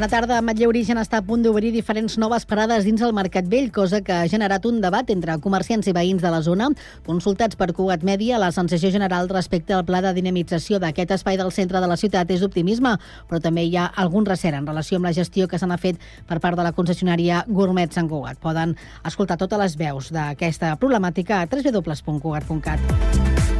Bona 0.00 0.08
tarda. 0.08 0.38
Matlle 0.40 0.64
Origen 0.64 0.96
està 0.96 1.18
a 1.20 1.24
punt 1.28 1.42
d'obrir 1.44 1.74
diferents 1.74 2.14
noves 2.16 2.46
parades 2.48 2.86
dins 2.86 3.02
el 3.04 3.12
Mercat 3.12 3.50
Vell, 3.52 3.66
cosa 3.68 3.98
que 4.00 4.14
ha 4.16 4.30
generat 4.32 4.64
un 4.64 4.78
debat 4.80 5.12
entre 5.12 5.34
comerciants 5.44 5.90
i 5.90 5.92
veïns 5.92 6.24
de 6.24 6.30
la 6.32 6.38
zona. 6.40 6.70
Consultats 7.04 7.58
per 7.60 7.74
Cugat 7.76 8.00
Mèdia, 8.08 8.38
la 8.40 8.48
sensació 8.48 8.88
general 8.94 9.28
respecte 9.28 9.76
al 9.76 9.84
pla 9.84 10.00
de 10.00 10.14
dinamització 10.16 10.80
d'aquest 10.80 11.12
espai 11.18 11.36
del 11.36 11.52
centre 11.52 11.84
de 11.84 11.92
la 11.92 12.00
ciutat 12.00 12.32
és 12.32 12.40
optimisme, 12.40 12.94
però 13.28 13.44
també 13.44 13.68
hi 13.68 13.76
ha 13.76 13.90
algun 13.92 14.24
recer 14.24 14.56
en 14.56 14.64
relació 14.64 14.96
amb 14.96 15.10
la 15.10 15.12
gestió 15.12 15.52
que 15.52 15.60
se 15.60 15.68
n'ha 15.68 15.76
fet 15.76 16.00
per 16.24 16.40
part 16.40 16.56
de 16.56 16.64
la 16.64 16.72
concessionària 16.72 17.44
Gourmet 17.46 17.92
Sant 17.92 18.08
Cugat. 18.08 18.40
Poden 18.40 18.78
escoltar 19.04 19.36
totes 19.36 19.60
les 19.60 19.76
veus 19.76 20.08
d'aquesta 20.16 20.78
problemàtica 20.80 21.42
a 21.42 21.44
www.cugat.cat. 21.44 23.59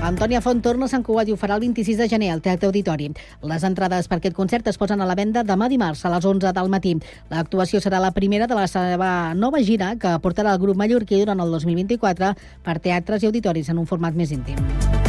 Antònia 0.00 0.40
Font 0.40 0.62
torna 0.64 0.86
a 0.86 0.88
Sant 0.88 1.02
Cugat 1.04 1.28
i 1.28 1.34
ho 1.34 1.36
farà 1.36 1.58
el 1.58 1.60
26 1.60 1.98
de 2.00 2.06
gener 2.08 2.30
al 2.32 2.40
Teatre 2.40 2.70
Auditori. 2.70 3.10
Les 3.44 3.66
entrades 3.68 4.08
per 4.08 4.16
aquest 4.16 4.36
concert 4.36 4.70
es 4.72 4.78
posen 4.80 5.04
a 5.04 5.08
la 5.08 5.16
venda 5.18 5.42
demà 5.44 5.68
dimarts 5.68 6.06
a 6.08 6.12
les 6.14 6.24
11 6.24 6.54
del 6.56 6.72
matí. 6.72 6.94
L'actuació 7.28 7.82
serà 7.84 8.00
la 8.00 8.14
primera 8.16 8.48
de 8.48 8.56
la 8.56 8.64
seva 8.66 9.34
nova 9.34 9.60
gira 9.60 9.92
que 10.00 10.16
portarà 10.24 10.56
el 10.56 10.62
grup 10.64 10.80
mallorquí 10.80 11.20
durant 11.20 11.44
el 11.44 11.52
2024 11.52 12.32
per 12.64 12.78
teatres 12.80 13.22
i 13.22 13.28
auditoris 13.28 13.68
en 13.68 13.84
un 13.84 13.86
format 13.92 14.16
més 14.16 14.32
íntim. 14.32 14.99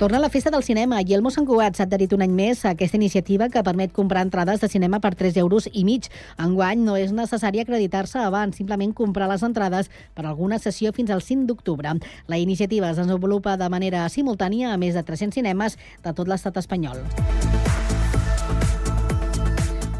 Torna 0.00 0.16
a 0.16 0.20
la 0.20 0.30
festa 0.30 0.48
del 0.48 0.62
cinema 0.64 1.02
i 1.04 1.12
el 1.12 1.26
Sant 1.28 1.44
Cugat 1.44 1.76
s'ha 1.76 1.84
adherit 1.84 2.14
un 2.16 2.22
any 2.24 2.32
més 2.32 2.62
a 2.64 2.70
aquesta 2.72 2.96
iniciativa 2.96 3.50
que 3.52 3.60
permet 3.60 3.92
comprar 3.92 4.22
entrades 4.24 4.62
de 4.62 4.68
cinema 4.72 4.96
per 4.98 5.10
3 5.12 5.36
euros 5.42 5.66
i 5.74 5.82
mig. 5.84 6.08
Enguany 6.40 6.80
no 6.86 6.94
és 6.96 7.12
necessari 7.12 7.60
acreditar-se 7.60 8.16
abans, 8.24 8.56
simplement 8.56 8.94
comprar 8.96 9.28
les 9.28 9.44
entrades 9.44 9.90
per 10.16 10.24
alguna 10.24 10.56
sessió 10.58 10.94
fins 10.96 11.12
al 11.12 11.20
5 11.20 11.44
d'octubre. 11.44 11.92
La 12.32 12.38
iniciativa 12.40 12.88
es 12.88 12.96
desenvolupa 12.96 13.58
de 13.60 13.68
manera 13.68 14.08
simultània 14.08 14.72
a 14.72 14.80
més 14.80 14.96
de 14.96 15.04
300 15.04 15.36
cinemes 15.36 15.76
de 16.00 16.14
tot 16.16 16.32
l'estat 16.32 16.56
espanyol. 16.56 17.04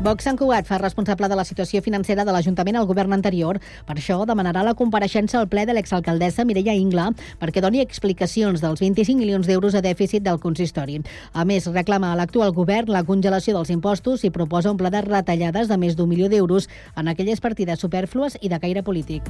Vox 0.01 0.25
Sant 0.25 0.39
Cugat 0.41 0.65
fa 0.65 0.79
responsable 0.81 1.29
de 1.29 1.37
la 1.37 1.45
situació 1.45 1.83
financera 1.84 2.25
de 2.25 2.33
l'Ajuntament 2.33 2.79
al 2.81 2.87
govern 2.89 3.12
anterior. 3.12 3.59
Per 3.84 3.98
això 3.98 4.17
demanarà 4.25 4.62
la 4.65 4.73
compareixença 4.73 5.37
al 5.37 5.48
ple 5.53 5.67
de 5.69 5.75
l'exalcaldessa 5.77 6.47
Mireia 6.48 6.73
Ingla 6.73 7.11
perquè 7.43 7.61
doni 7.61 7.84
explicacions 7.84 8.65
dels 8.65 8.81
25 8.81 9.21
milions 9.21 9.45
d'euros 9.45 9.77
de 9.77 9.84
dèficit 9.84 10.25
del 10.25 10.41
consistori. 10.41 11.03
A 11.34 11.45
més, 11.45 11.69
reclama 11.69 12.15
a 12.15 12.17
l'actual 12.17 12.56
govern 12.56 12.89
la 12.89 13.05
congelació 13.05 13.59
dels 13.59 13.77
impostos 13.77 14.25
i 14.25 14.33
proposa 14.33 14.73
un 14.73 14.81
pla 14.81 14.89
de 14.89 15.05
retallades 15.05 15.69
de 15.69 15.77
més 15.77 16.01
d'un 16.01 16.09
milió 16.09 16.33
d'euros 16.33 16.71
en 16.97 17.12
aquelles 17.12 17.45
partides 17.45 17.84
superflues 17.84 18.41
i 18.41 18.48
de 18.48 18.56
caire 18.56 18.83
polític. 18.83 19.28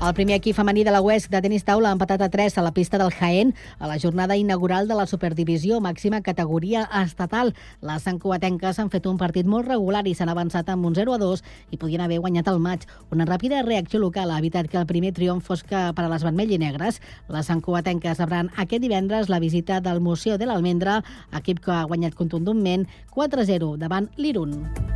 El 0.00 0.14
primer 0.16 0.38
equip 0.38 0.56
femení 0.56 0.80
de 0.80 0.92
la 0.94 1.02
UESC 1.04 1.28
de 1.28 1.42
tenis 1.44 1.66
taula 1.68 1.90
ha 1.90 1.92
empatat 1.92 2.22
a 2.24 2.30
3 2.32 2.54
a 2.56 2.62
la 2.64 2.70
pista 2.72 2.96
del 2.96 3.10
Jaén 3.12 3.50
a 3.78 3.86
la 3.86 3.98
jornada 4.00 4.34
inaugural 4.34 4.88
de 4.88 4.96
la 4.96 5.04
Superdivisió, 5.04 5.76
màxima 5.84 6.22
categoria 6.24 6.86
estatal. 7.02 7.52
Les 7.84 8.06
sancoatenques 8.08 8.78
han 8.80 8.88
fet 8.88 9.04
un 9.10 9.18
partit 9.20 9.44
molt 9.44 9.68
regular 9.68 10.00
i 10.08 10.14
s'han 10.16 10.32
avançat 10.32 10.70
amb 10.72 10.88
un 10.88 10.96
0 10.96 11.12
a 11.12 11.18
2 11.20 11.44
i 11.76 11.76
podien 11.76 12.00
haver 12.00 12.16
guanyat 12.24 12.48
el 12.48 12.62
maig. 12.64 12.86
Una 13.12 13.26
ràpida 13.28 13.60
reacció 13.66 14.00
local 14.00 14.32
ha 14.32 14.38
evitat 14.40 14.70
que 14.72 14.80
el 14.80 14.88
primer 14.88 15.12
triomf 15.12 15.44
fos 15.44 15.62
que 15.68 15.82
per 15.92 16.06
a 16.06 16.08
les 16.08 16.24
vermell 16.24 16.54
i 16.56 16.58
negres. 16.62 17.02
Les 17.28 17.52
sancoatenques 17.52 18.24
rebran 18.24 18.48
aquest 18.56 18.80
divendres 18.80 19.28
la 19.28 19.38
visita 19.38 19.82
del 19.84 20.00
Museu 20.00 20.40
de 20.40 20.48
l'Almendra, 20.48 21.02
equip 21.36 21.60
que 21.60 21.76
ha 21.76 21.84
guanyat 21.84 22.16
contundentment 22.16 22.88
4-0 23.12 23.76
davant 23.76 24.08
l'Irun. 24.16 24.89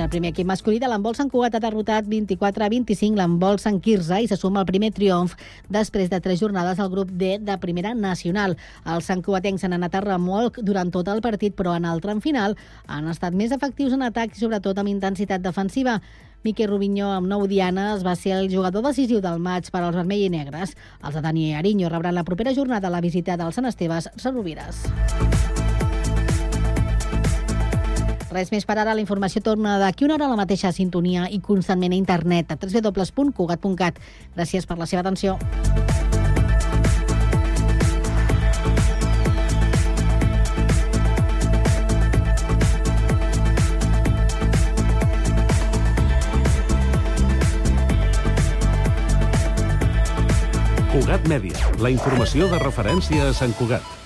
I 0.00 0.02
el 0.02 0.08
primer 0.08 0.30
equip 0.32 0.46
masculí 0.48 0.78
de 0.80 0.88
l'handbol 0.88 1.12
Sant 1.12 1.28
Cugat 1.28 1.58
ha 1.58 1.60
derrotat 1.60 2.06
24 2.08 2.64
a 2.64 2.68
25 2.72 3.18
l'handbol 3.20 3.58
Sant 3.60 3.82
Quirze 3.84 4.16
i 4.24 4.30
se 4.30 4.38
suma 4.40 4.62
el 4.62 4.68
primer 4.70 4.88
triomf 4.96 5.34
després 5.68 6.08
de 6.08 6.22
tres 6.24 6.40
jornades 6.40 6.80
al 6.80 6.88
grup 6.88 7.10
D 7.20 7.34
de 7.44 7.58
Primera 7.60 7.92
Nacional. 7.92 8.56
Els 8.88 9.10
Sant 9.10 9.20
Cugatencs 9.20 9.66
han 9.68 9.76
anat 9.76 9.98
a 9.98 10.00
remolc 10.06 10.56
durant 10.64 10.88
tot 10.88 11.12
el 11.12 11.20
partit, 11.20 11.52
però 11.52 11.76
en 11.76 11.84
el 11.84 12.00
tram 12.00 12.24
final 12.24 12.56
han 12.86 13.12
estat 13.12 13.36
més 13.36 13.52
efectius 13.52 13.92
en 13.92 14.08
atac 14.08 14.32
i 14.32 14.40
sobretot 14.40 14.80
amb 14.80 14.88
intensitat 14.88 15.44
defensiva. 15.44 15.98
Miquel 16.48 16.72
Rubinyó, 16.72 17.12
amb 17.12 17.28
nou 17.28 17.44
dianes, 17.44 18.00
va 18.00 18.16
ser 18.16 18.38
el 18.38 18.48
jugador 18.48 18.88
decisiu 18.88 19.20
del 19.20 19.36
maig 19.36 19.68
per 19.68 19.84
als 19.84 20.00
vermell 20.00 20.24
i 20.24 20.32
negres. 20.32 20.78
Els 21.04 21.12
de 21.12 21.28
Dani 21.28 21.50
Ariño 21.60 21.92
rebran 21.92 22.16
la 22.16 22.24
propera 22.24 22.56
jornada 22.56 22.88
la 22.88 23.04
visita 23.04 23.36
del 23.36 23.52
Sant 23.52 23.68
Esteves 23.68 24.08
Rovires. 24.24 24.86
Res 28.30 28.52
més 28.54 28.62
per 28.62 28.76
ara, 28.78 28.94
la 28.94 29.02
informació 29.02 29.42
torna 29.42 29.74
d'aquí 29.82 30.06
una 30.06 30.14
hora 30.14 30.28
a 30.28 30.30
la 30.30 30.38
mateixa 30.38 30.70
sintonia 30.70 31.26
i 31.34 31.40
constantment 31.42 31.96
a 31.96 31.98
internet 31.98 32.54
a 32.54 32.58
www.cugat.cat. 32.62 33.98
Gràcies 34.36 34.70
per 34.70 34.78
la 34.78 34.86
seva 34.86 35.02
atenció. 35.02 35.34
Cugat 50.90 51.26
Mèdia, 51.30 51.70
la 51.82 51.90
informació 51.90 52.46
de 52.50 52.58
referència 52.62 53.30
a 53.30 53.34
Sant 53.34 53.54
Cugat. 53.58 53.99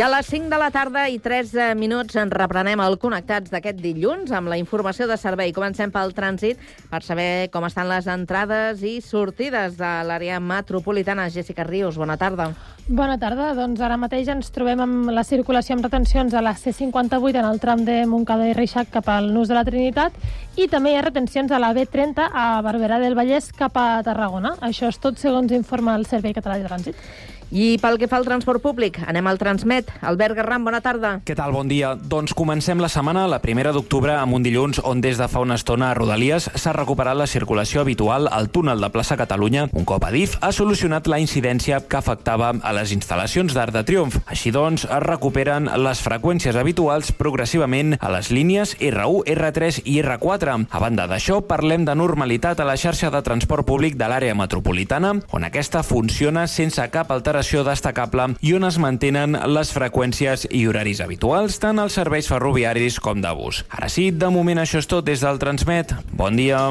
Ja 0.00 0.06
a 0.06 0.16
les 0.16 0.30
5 0.32 0.48
de 0.48 0.56
la 0.56 0.70
tarda 0.72 1.02
i 1.12 1.18
3 1.20 1.50
eh, 1.60 1.64
minuts 1.76 2.16
en 2.16 2.30
reprenem 2.32 2.80
el 2.80 2.94
Connectats 2.96 3.50
d'aquest 3.52 3.82
dilluns 3.84 4.30
amb 4.32 4.48
la 4.48 4.56
informació 4.56 5.04
de 5.04 5.18
servei. 5.20 5.50
Comencem 5.52 5.90
pel 5.92 6.14
trànsit 6.16 6.56
per 6.88 7.02
saber 7.04 7.50
com 7.52 7.66
estan 7.68 7.90
les 7.90 8.06
entrades 8.08 8.80
i 8.80 8.94
sortides 9.04 9.74
de 9.76 9.90
l'àrea 10.08 10.38
metropolitana. 10.40 11.26
Jessica 11.28 11.66
Rius, 11.68 11.98
bona 12.00 12.16
tarda. 12.16 12.46
Bona 12.88 13.18
tarda. 13.20 13.50
Doncs 13.58 13.82
ara 13.84 13.98
mateix 14.00 14.30
ens 14.32 14.48
trobem 14.54 14.80
amb 14.80 15.10
la 15.12 15.20
circulació 15.20 15.76
amb 15.76 15.84
retencions 15.84 16.32
a 16.32 16.40
la 16.40 16.54
C58 16.56 17.42
en 17.42 17.48
el 17.50 17.60
tram 17.60 17.84
de 17.84 17.98
Montcada 18.08 18.46
i 18.48 18.54
Reixac 18.56 18.88
cap 18.94 19.10
al 19.12 19.28
Nus 19.34 19.52
de 19.52 19.58
la 19.58 19.66
Trinitat 19.68 20.16
i 20.56 20.70
també 20.72 20.94
hi 20.94 20.96
ha 20.96 21.04
retencions 21.04 21.52
a 21.52 21.60
la 21.60 21.74
B30 21.76 22.30
a 22.32 22.46
Barberà 22.64 23.02
del 23.04 23.18
Vallès 23.20 23.52
cap 23.52 23.76
a 23.76 24.00
Tarragona. 24.08 24.54
Això 24.64 24.88
és 24.88 24.96
tot 24.96 25.20
segons 25.20 25.52
informa 25.52 25.98
el 26.00 26.08
Servei 26.08 26.32
Català 26.32 26.56
de 26.56 26.72
Trànsit. 26.72 27.04
I 27.50 27.80
pel 27.82 27.96
que 27.98 28.06
fa 28.06 28.14
al 28.20 28.26
transport 28.26 28.62
públic, 28.62 29.00
anem 29.10 29.26
al 29.26 29.38
Transmet. 29.38 29.88
Albert 30.06 30.36
Garram, 30.38 30.62
bona 30.62 30.78
tarda. 30.80 31.16
Què 31.26 31.34
tal? 31.34 31.50
Bon 31.50 31.66
dia. 31.66 31.96
Doncs 31.98 32.30
comencem 32.38 32.78
la 32.78 32.88
setmana, 32.88 33.24
la 33.26 33.40
primera 33.42 33.72
d'octubre, 33.74 34.12
amb 34.14 34.36
un 34.36 34.44
dilluns 34.46 34.78
on 34.86 35.00
des 35.02 35.18
de 35.18 35.26
fa 35.26 35.42
una 35.42 35.56
estona 35.58 35.88
a 35.90 35.96
Rodalies 35.98 36.46
s'ha 36.54 36.74
recuperat 36.76 37.18
la 37.18 37.26
circulació 37.26 37.82
habitual 37.82 38.28
al 38.30 38.50
túnel 38.54 38.78
de 38.78 38.90
plaça 38.94 39.16
Catalunya, 39.18 39.64
un 39.74 39.84
cop 39.84 40.06
Adif 40.06 40.36
ha 40.40 40.52
solucionat 40.54 41.10
la 41.10 41.18
incidència 41.18 41.80
que 41.82 41.98
afectava 41.98 42.52
a 42.54 42.74
les 42.76 42.92
instal·lacions 42.94 43.56
d'Arc 43.56 43.74
de 43.74 43.82
Triomf. 43.88 44.20
Així 44.30 44.54
doncs, 44.54 44.86
es 44.86 45.02
recuperen 45.02 45.66
les 45.82 46.04
freqüències 46.06 46.54
habituals 46.54 47.10
progressivament 47.18 47.96
a 47.98 48.12
les 48.14 48.30
línies 48.30 48.76
R1, 48.78 49.26
R3 49.26 49.82
i 49.90 49.98
R4. 50.04 50.68
A 50.70 50.84
banda 50.86 51.08
d'això, 51.10 51.40
parlem 51.42 51.82
de 51.88 51.98
normalitat 51.98 52.62
a 52.62 52.68
la 52.68 52.78
xarxa 52.78 53.10
de 53.10 53.24
transport 53.26 53.66
públic 53.66 53.98
de 53.98 54.06
l'àrea 54.06 54.38
metropolitana, 54.38 55.16
on 55.34 55.50
aquesta 55.50 55.82
funciona 55.82 56.46
sense 56.46 56.86
cap 56.94 57.10
alteració 57.10 57.39
alteració 57.40 57.62
destacable 57.64 58.26
i 58.44 58.52
on 58.52 58.66
es 58.68 58.76
mantenen 58.76 59.32
les 59.48 59.70
freqüències 59.72 60.42
i 60.52 60.66
horaris 60.68 61.00
habituals 61.00 61.56
tant 61.62 61.78
als 61.80 61.94
serveis 61.96 62.28
ferroviaris 62.28 62.98
com 63.00 63.22
de 63.24 63.32
bus. 63.32 63.62
Ara 63.72 63.88
sí, 63.88 64.10
de 64.12 64.28
moment 64.28 64.60
això 64.60 64.76
és 64.82 64.88
tot 64.90 65.06
des 65.06 65.22
del 65.24 65.40
Transmet. 65.40 65.94
Bon 66.12 66.36
dia. 66.36 66.68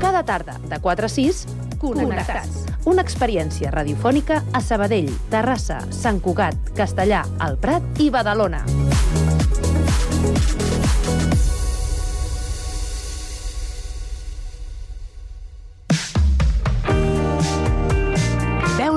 Cada 0.00 0.24
tarda, 0.26 0.58
de 0.66 0.80
4 0.82 1.06
a 1.06 1.14
6, 1.14 1.46
Connectats. 1.78 2.64
Una 2.90 3.06
experiència 3.06 3.70
radiofònica 3.70 4.42
a 4.50 4.64
Sabadell, 4.64 5.12
Terrassa, 5.30 5.84
Sant 5.94 6.18
Cugat, 6.18 6.74
Castellà, 6.74 7.22
El 7.46 7.60
Prat 7.62 8.02
i 8.02 8.10
Badalona. 8.10 8.64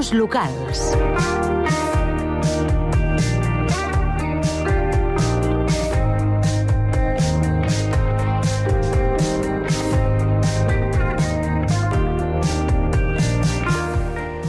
Locals. 0.09 1.20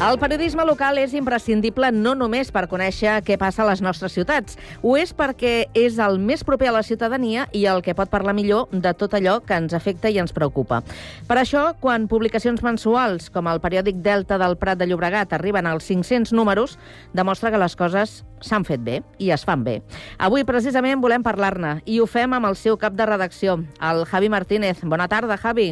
El 0.03 0.17
periodisme 0.19 0.65
local 0.67 0.97
és 0.99 1.13
imprescindible 1.15 1.93
no 1.95 2.17
només 2.19 2.49
per 2.51 2.65
conèixer 2.67 3.21
què 3.23 3.37
passa 3.39 3.61
a 3.63 3.67
les 3.69 3.79
nostres 3.85 4.11
ciutats, 4.17 4.57
ho 4.83 4.97
és 4.99 5.13
perquè 5.15 5.69
és 5.79 6.01
el 6.03 6.17
més 6.19 6.41
proper 6.43 6.73
a 6.73 6.73
la 6.75 6.81
ciutadania 6.83 7.45
i 7.55 7.61
el 7.71 7.85
que 7.87 7.95
pot 7.95 8.11
parlar 8.11 8.35
millor 8.35 8.67
de 8.73 8.91
tot 8.99 9.15
allò 9.15 9.37
que 9.47 9.55
ens 9.55 9.77
afecta 9.79 10.11
i 10.11 10.19
ens 10.19 10.35
preocupa. 10.35 10.81
Per 11.29 11.37
això, 11.39 11.69
quan 11.79 12.09
publicacions 12.11 12.65
mensuals 12.67 13.29
com 13.31 13.47
el 13.47 13.63
periòdic 13.63 14.01
Delta 14.03 14.41
del 14.43 14.57
Prat 14.59 14.81
de 14.81 14.89
Llobregat 14.91 15.37
arriben 15.39 15.71
als 15.71 15.87
500 15.87 16.35
números, 16.35 16.75
demostra 17.15 17.55
que 17.55 17.63
les 17.63 17.79
coses 17.79 18.25
s'han 18.43 18.67
fet 18.67 18.83
bé 18.83 18.99
i 19.23 19.31
es 19.31 19.47
fan 19.47 19.63
bé. 19.63 19.77
Avui, 20.19 20.43
precisament, 20.43 20.99
volem 20.99 21.23
parlar-ne 21.23 21.77
i 21.87 22.01
ho 22.03 22.11
fem 22.11 22.35
amb 22.35 22.51
el 22.51 22.59
seu 22.59 22.75
cap 22.75 22.99
de 22.99 23.07
redacció, 23.07 23.61
el 23.79 24.03
Javi 24.11 24.35
Martínez. 24.35 24.83
Bona 24.83 25.07
tarda, 25.07 25.39
Javi. 25.39 25.71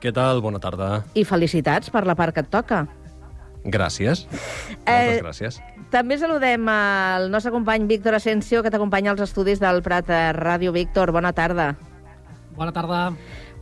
Què 0.00 0.16
tal? 0.16 0.40
Bona 0.40 0.64
tarda. 0.64 1.04
I 1.12 1.28
felicitats 1.28 1.92
per 1.92 2.06
la 2.08 2.16
part 2.16 2.32
que 2.32 2.48
et 2.48 2.50
toca. 2.50 2.86
Gràcies. 3.64 4.26
Eh, 4.86 5.20
Moltes 5.20 5.22
gràcies. 5.22 5.60
També 5.92 6.16
saludem 6.18 6.66
al 6.72 7.28
nostre 7.30 7.52
company 7.52 7.86
Víctor 7.86 8.16
Asensio, 8.16 8.62
que 8.62 8.70
t'acompanya 8.72 9.12
als 9.12 9.20
estudis 9.28 9.60
del 9.60 9.82
Prat 9.82 10.10
a 10.10 10.32
Ràdio 10.32 10.72
Víctor. 10.72 11.12
Bona 11.12 11.32
tarda. 11.32 11.74
Bona 12.56 12.72
tarda. 12.72 13.12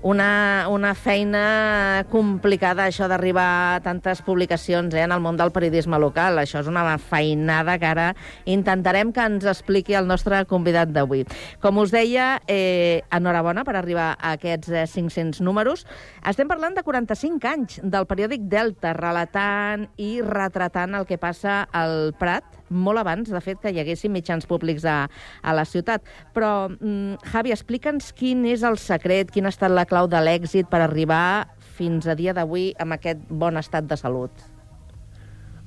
Una, 0.03 0.65
una 0.73 0.95
feina 0.97 2.07
complicada, 2.09 2.87
això 2.89 3.05
d'arribar 3.05 3.45
a 3.45 3.81
tantes 3.85 4.23
publicacions 4.25 4.95
eh, 4.97 5.03
en 5.05 5.13
el 5.13 5.21
món 5.21 5.37
del 5.37 5.53
periodisme 5.53 5.99
local. 6.01 6.41
Això 6.41 6.63
és 6.63 6.71
una 6.73 6.97
feinada 6.97 7.75
que 7.77 7.91
ara 7.91 8.07
intentarem 8.49 9.11
que 9.13 9.27
ens 9.29 9.45
expliqui 9.45 9.99
el 9.99 10.09
nostre 10.09 10.39
convidat 10.49 10.89
d'avui. 10.95 11.27
Com 11.61 11.83
us 11.85 11.93
deia, 11.93 12.39
eh, 12.49 13.03
enhorabona 13.13 13.67
per 13.69 13.77
arribar 13.77 14.15
a 14.17 14.33
aquests 14.39 14.73
eh, 14.73 14.87
500 14.89 15.43
números. 15.45 15.85
Estem 16.25 16.49
parlant 16.49 16.79
de 16.79 16.87
45 16.87 17.53
anys 17.53 17.77
del 17.85 18.09
periòdic 18.09 18.49
Delta, 18.49 18.95
relatant 18.97 19.85
i 20.01 20.15
retratant 20.25 20.97
el 20.97 21.05
que 21.05 21.21
passa 21.21 21.67
al 21.77 22.15
Prat, 22.17 22.60
molt 22.71 23.03
abans, 23.03 23.29
de 23.31 23.41
fet, 23.45 23.61
que 23.61 23.73
hi 23.75 23.81
haguessin 23.83 24.13
mitjans 24.15 24.47
públics 24.47 24.87
a, 24.89 25.09
a 25.43 25.55
la 25.57 25.67
ciutat. 25.69 26.07
Però, 26.35 26.71
mm, 26.71 27.21
Javi, 27.33 27.53
explica'ns 27.53 28.13
quin 28.17 28.47
és 28.47 28.63
el 28.63 28.79
secret, 28.79 29.31
quina 29.31 29.51
ha 29.51 29.55
estat 29.55 29.75
la 29.75 29.87
clau 29.91 30.09
de 30.09 30.23
l'èxit 30.23 30.71
per 30.71 30.81
arribar 30.85 31.51
fins 31.77 32.07
a 32.07 32.15
dia 32.15 32.33
d'avui 32.37 32.73
amb 32.79 32.97
aquest 32.97 33.27
bon 33.29 33.57
estat 33.61 33.91
de 33.91 33.97
salut. 34.01 34.31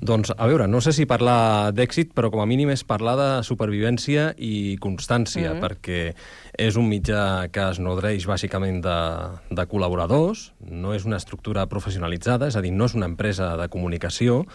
Doncs, 0.03 0.33
a 0.35 0.47
veure, 0.49 0.65
no 0.67 0.81
sé 0.83 0.91
si 0.91 1.05
parlar 1.07 1.71
d'èxit, 1.71 2.09
però 2.11 2.27
com 2.27 2.41
a 2.43 2.47
mínim 2.49 2.73
és 2.73 2.81
parlar 2.83 3.13
de 3.15 3.27
supervivència 3.47 4.33
i 4.35 4.75
constància, 4.83 5.53
Mhm. 5.53 5.61
perquè 5.63 6.13
és 6.59 6.75
un 6.75 6.89
mitjà 6.89 7.49
que 7.49 7.69
es 7.69 7.79
nodreix 7.79 8.27
bàsicament 8.27 8.81
de, 8.83 8.99
de 9.49 9.65
col·laboradors, 9.65 10.51
no 10.59 10.93
és 10.93 11.05
una 11.05 11.15
estructura 11.15 11.67
professionalitzada, 11.67 12.47
és 12.47 12.57
a 12.57 12.61
dir, 12.61 12.73
no 12.73 12.83
és 12.83 12.95
una 12.95 13.05
empresa 13.05 13.55
de 13.55 13.69
comunicació, 13.69 14.45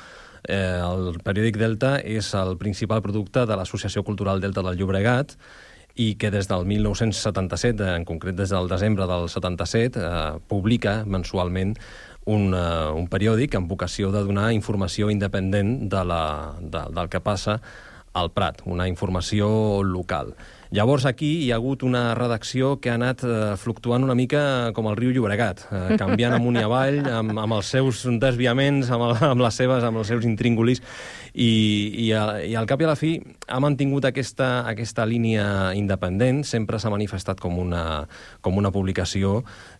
eh, 0.46 0.79
el 0.79 1.19
periòdic 1.25 1.58
Delta 1.58 1.96
és 2.05 2.31
el 2.38 2.56
principal 2.61 3.02
producte 3.02 3.46
de 3.46 3.56
l'Associació 3.56 4.05
Cultural 4.05 4.40
Delta 4.44 4.62
del 4.62 4.79
Llobregat, 4.79 5.35
i 5.99 6.12
que 6.14 6.31
des 6.31 6.46
del 6.46 6.62
1977, 6.64 7.82
en 7.96 8.05
concret 8.06 8.37
des 8.38 8.52
del 8.55 8.69
desembre 8.70 9.08
del 9.11 9.26
77, 9.29 9.99
eh, 9.99 10.38
publica 10.46 11.02
mensualment 11.05 11.75
un, 12.29 12.52
uh, 12.52 12.93
un 12.93 13.06
periòdic 13.08 13.56
amb 13.56 13.70
vocació 13.70 14.12
de 14.12 14.20
donar 14.26 14.50
informació 14.52 15.08
independent 15.08 15.88
de 15.88 16.02
la, 16.05 16.23
de, 16.61 16.85
del 16.93 17.08
que 17.08 17.23
passa 17.25 17.58
al 18.19 18.31
Prat, 18.37 18.61
una 18.69 18.88
informació 18.90 19.49
local. 19.82 20.35
Llavors 20.69 21.06
aquí 21.09 21.31
hi 21.47 21.49
ha 21.49 21.56
hagut 21.56 21.81
una 21.87 22.11
redacció 22.12 22.75
que 22.76 22.91
ha 22.93 22.97
anat 22.99 23.23
eh, 23.25 23.55
fluctuant 23.56 24.05
una 24.05 24.17
mica 24.19 24.41
com 24.76 24.91
el 24.91 24.99
riu 24.99 25.15
Llobregat, 25.17 25.62
eh, 25.73 25.97
canviant 25.97 26.37
amunt 26.37 26.59
i 26.61 26.65
avall, 26.67 26.99
amb, 27.09 27.32
amb 27.41 27.56
els 27.56 27.70
seus 27.73 28.03
desviaments, 28.20 28.91
amb, 28.93 29.06
el, 29.06 29.15
amb 29.31 29.44
les 29.47 29.61
seves, 29.62 29.87
amb 29.88 30.03
els 30.03 30.12
seus 30.12 30.26
intríngulis, 30.29 30.82
i, 31.32 31.49
i, 32.05 32.11
a, 32.12 32.25
i 32.44 32.53
al 32.59 32.69
cap 32.69 32.85
i 32.85 32.88
a 32.88 32.91
la 32.93 32.99
fi 33.00 33.15
ha 33.49 33.62
mantingut 33.65 34.11
aquesta, 34.11 34.50
aquesta 34.69 35.09
línia 35.09 35.73
independent, 35.79 36.44
sempre 36.44 36.76
s'ha 36.76 36.93
manifestat 36.93 37.41
com 37.41 37.56
una, 37.64 38.05
com 38.44 38.61
una 38.61 38.75
publicació 38.75 39.38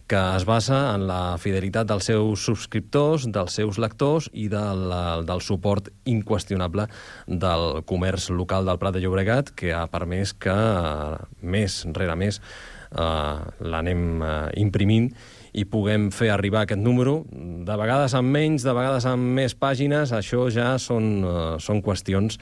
que 0.09 0.37
es 0.37 0.47
basa 0.49 0.95
en 0.95 1.05
la 1.07 1.37
fidelitat 1.37 1.87
dels 1.91 2.07
seus 2.09 2.47
subscriptors, 2.49 3.27
dels 3.29 3.59
seus 3.59 3.77
lectors 3.77 4.31
i 4.33 4.47
del, 4.49 4.89
del 5.29 5.43
suport 5.45 5.91
inqüestionable 6.09 6.87
del 7.29 7.83
comerç 7.89 8.31
local 8.33 8.65
del 8.65 8.81
Prat 8.81 8.97
de 8.97 9.03
Llobregat, 9.05 9.53
que 9.53 9.75
ha 9.77 9.85
permès 9.93 10.33
que 10.33 10.55
eh, 10.55 11.19
més 11.45 11.83
rere 11.93 12.17
més 12.17 12.41
eh, 12.41 13.37
l'anem 13.61 14.25
eh, 14.25 14.33
imprimint 14.65 15.11
i 15.53 15.67
puguem 15.69 16.09
fer 16.15 16.31
arribar 16.33 16.65
aquest 16.65 16.81
número, 16.81 17.21
de 17.29 17.77
vegades 17.77 18.17
amb 18.17 18.33
menys, 18.33 18.65
de 18.65 18.73
vegades 18.77 19.05
amb 19.09 19.37
més 19.37 19.57
pàgines, 19.59 20.13
això 20.17 20.47
ja 20.55 20.75
són, 20.81 21.25
són 21.61 21.81
qüestions 21.85 22.39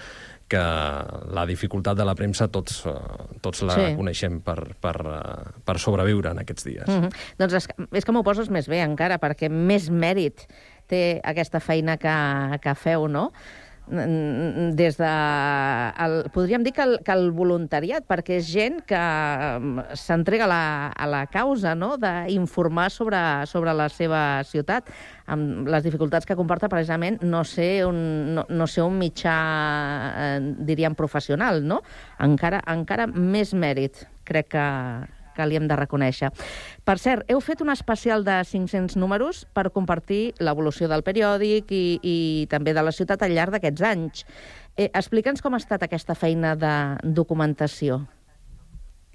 que 0.49 0.63
la 1.35 1.45
dificultat 1.47 1.97
de 1.99 2.05
la 2.07 2.15
premsa 2.15 2.47
tots, 2.49 2.85
uh, 2.87 2.95
tots 3.43 3.63
la 3.67 3.75
Sí. 3.75 3.97
coneixem 3.99 4.41
per, 4.41 4.77
per, 4.81 4.95
uh, 5.03 5.61
per 5.65 5.79
sobreviure 5.83 6.31
en 6.31 6.39
aquests 6.39 6.65
dies. 6.65 6.87
Mm 6.87 7.03
-hmm. 7.03 7.11
Doncs 7.39 7.55
és, 7.55 7.69
és 7.93 8.05
que 8.05 8.13
m'ho 8.13 8.23
poses 8.23 8.49
més 8.51 8.69
bé 8.69 8.81
encara, 8.83 9.19
perquè 9.19 9.51
més 9.51 9.91
mèrit 9.91 10.47
té 10.87 11.21
aquesta 11.25 11.61
feina 11.61 11.97
que, 11.97 12.59
que 12.63 12.75
feu, 12.75 13.09
no? 13.09 13.33
Des 13.87 14.97
de... 14.99 15.11
El, 16.03 16.17
podríem 16.35 16.65
dir 16.67 16.73
que 16.75 16.83
el, 16.83 16.97
que 17.07 17.15
el 17.15 17.29
voluntariat, 17.35 18.03
perquè 18.09 18.41
és 18.41 18.49
gent 18.51 18.81
que 18.89 18.99
mm, 18.99 19.95
s'entrega 19.95 20.49
a, 20.49 20.51
la, 20.51 20.63
a 20.91 21.07
la 21.07 21.23
causa 21.31 21.77
no? 21.79 21.93
d'informar 22.03 22.89
sobre, 22.91 23.21
sobre 23.47 23.75
la 23.79 23.87
seva 23.93 24.43
ciutat, 24.49 24.91
amb 25.31 25.71
les 25.71 25.87
dificultats 25.87 26.27
que 26.27 26.39
comporta 26.39 26.71
precisament 26.73 27.21
no 27.23 27.45
ser 27.47 27.87
un, 27.87 27.99
no, 28.35 28.47
no 28.51 28.67
ser 28.67 28.87
un 28.87 28.99
mitjà, 28.99 29.37
eh, 30.27 30.41
diríem, 30.67 30.99
professional, 30.99 31.63
no? 31.63 31.83
Encara, 32.23 32.65
encara 32.73 33.07
més 33.07 33.55
mèrit, 33.55 34.03
crec 34.27 34.51
que, 34.57 34.67
que 35.37 35.47
li 35.47 35.59
hem 35.61 35.69
de 35.69 35.77
reconèixer. 35.79 36.33
Per 36.89 36.97
cert, 37.03 37.27
heu 37.31 37.41
fet 37.45 37.63
un 37.63 37.71
especial 37.75 38.25
de 38.27 38.41
500 38.45 38.97
números 38.97 39.45
per 39.53 39.69
compartir 39.75 40.33
l'evolució 40.41 40.89
del 40.89 41.05
periòdic 41.07 41.71
i, 41.71 41.85
i 42.03 42.19
també 42.51 42.75
de 42.77 42.85
la 42.87 42.95
ciutat 42.97 43.23
al 43.23 43.37
llarg 43.37 43.57
d'aquests 43.57 43.87
anys. 43.93 44.27
Eh, 44.77 44.91
Explica'ns 44.93 45.45
com 45.45 45.55
ha 45.57 45.63
estat 45.63 45.85
aquesta 45.87 46.17
feina 46.19 46.55
de 46.57 46.75
documentació. 47.17 48.03